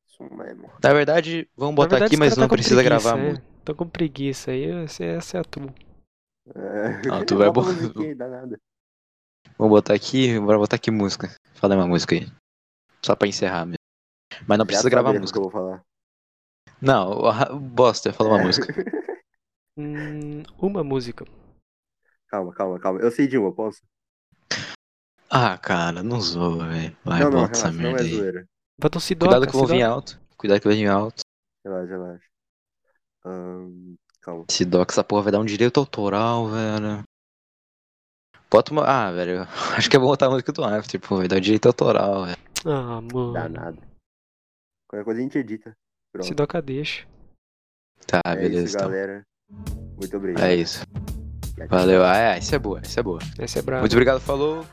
[0.07, 0.71] Isso mesmo.
[0.83, 3.43] Na verdade, vamos botar verdade, aqui, mas não tá precisa preguiça, gravar muito.
[3.65, 5.73] Tô com preguiça aí, essa é a tua.
[6.55, 7.09] É.
[7.11, 8.59] Ah, tu vai Bota bo- a musiquinha aí, dá nada.
[9.57, 11.35] Vamos botar aqui, bora botar aqui música.
[11.55, 12.27] Fala uma música aí.
[13.05, 13.77] Só pra encerrar mesmo.
[14.47, 15.39] Mas não precisa Já gravar sabe música.
[15.39, 15.83] que eu vou falar.
[16.83, 18.45] Não, a- bosta, fala uma É.
[18.45, 18.67] música.
[19.75, 21.25] Hum, uma música.
[22.29, 23.01] Calma, calma, calma.
[23.01, 23.81] Eu sei de uma, posso?
[25.31, 26.95] Ah, cara, não zoa, velho.
[27.03, 28.17] Vai, não, não, bota essa relaxa, não merda é aí.
[28.19, 28.47] zoeira.
[29.19, 30.21] Cuidado que eu vou vir alto.
[30.37, 31.23] Cuidado que vai vir alto.
[31.65, 32.25] Relaxa, relaxa.
[33.25, 34.45] Ahn, calma.
[34.69, 37.03] Doc, essa porra vai dar um direito autoral, velho.
[38.51, 38.85] Bota uma.
[38.85, 39.45] Ah, velho.
[39.79, 41.17] Acho que é bom botar a música do After, pô.
[41.17, 42.37] Vai dar direito autoral, velho.
[42.67, 43.33] Ah, mano.
[43.33, 43.79] Dá nada.
[44.87, 45.75] Qualquer coisa a gente edita.
[46.13, 46.27] Pronto.
[46.27, 47.07] Se doca deixa.
[48.07, 48.89] Tá, é beleza, isso, então.
[48.89, 49.23] galera.
[49.97, 50.45] Muito obrigado.
[50.45, 50.85] É isso.
[51.69, 52.05] Valeu.
[52.05, 53.19] Ah, é, isso é boa, isso é boa.
[53.39, 53.81] Essa é brava.
[53.81, 54.65] Muito obrigado, falou.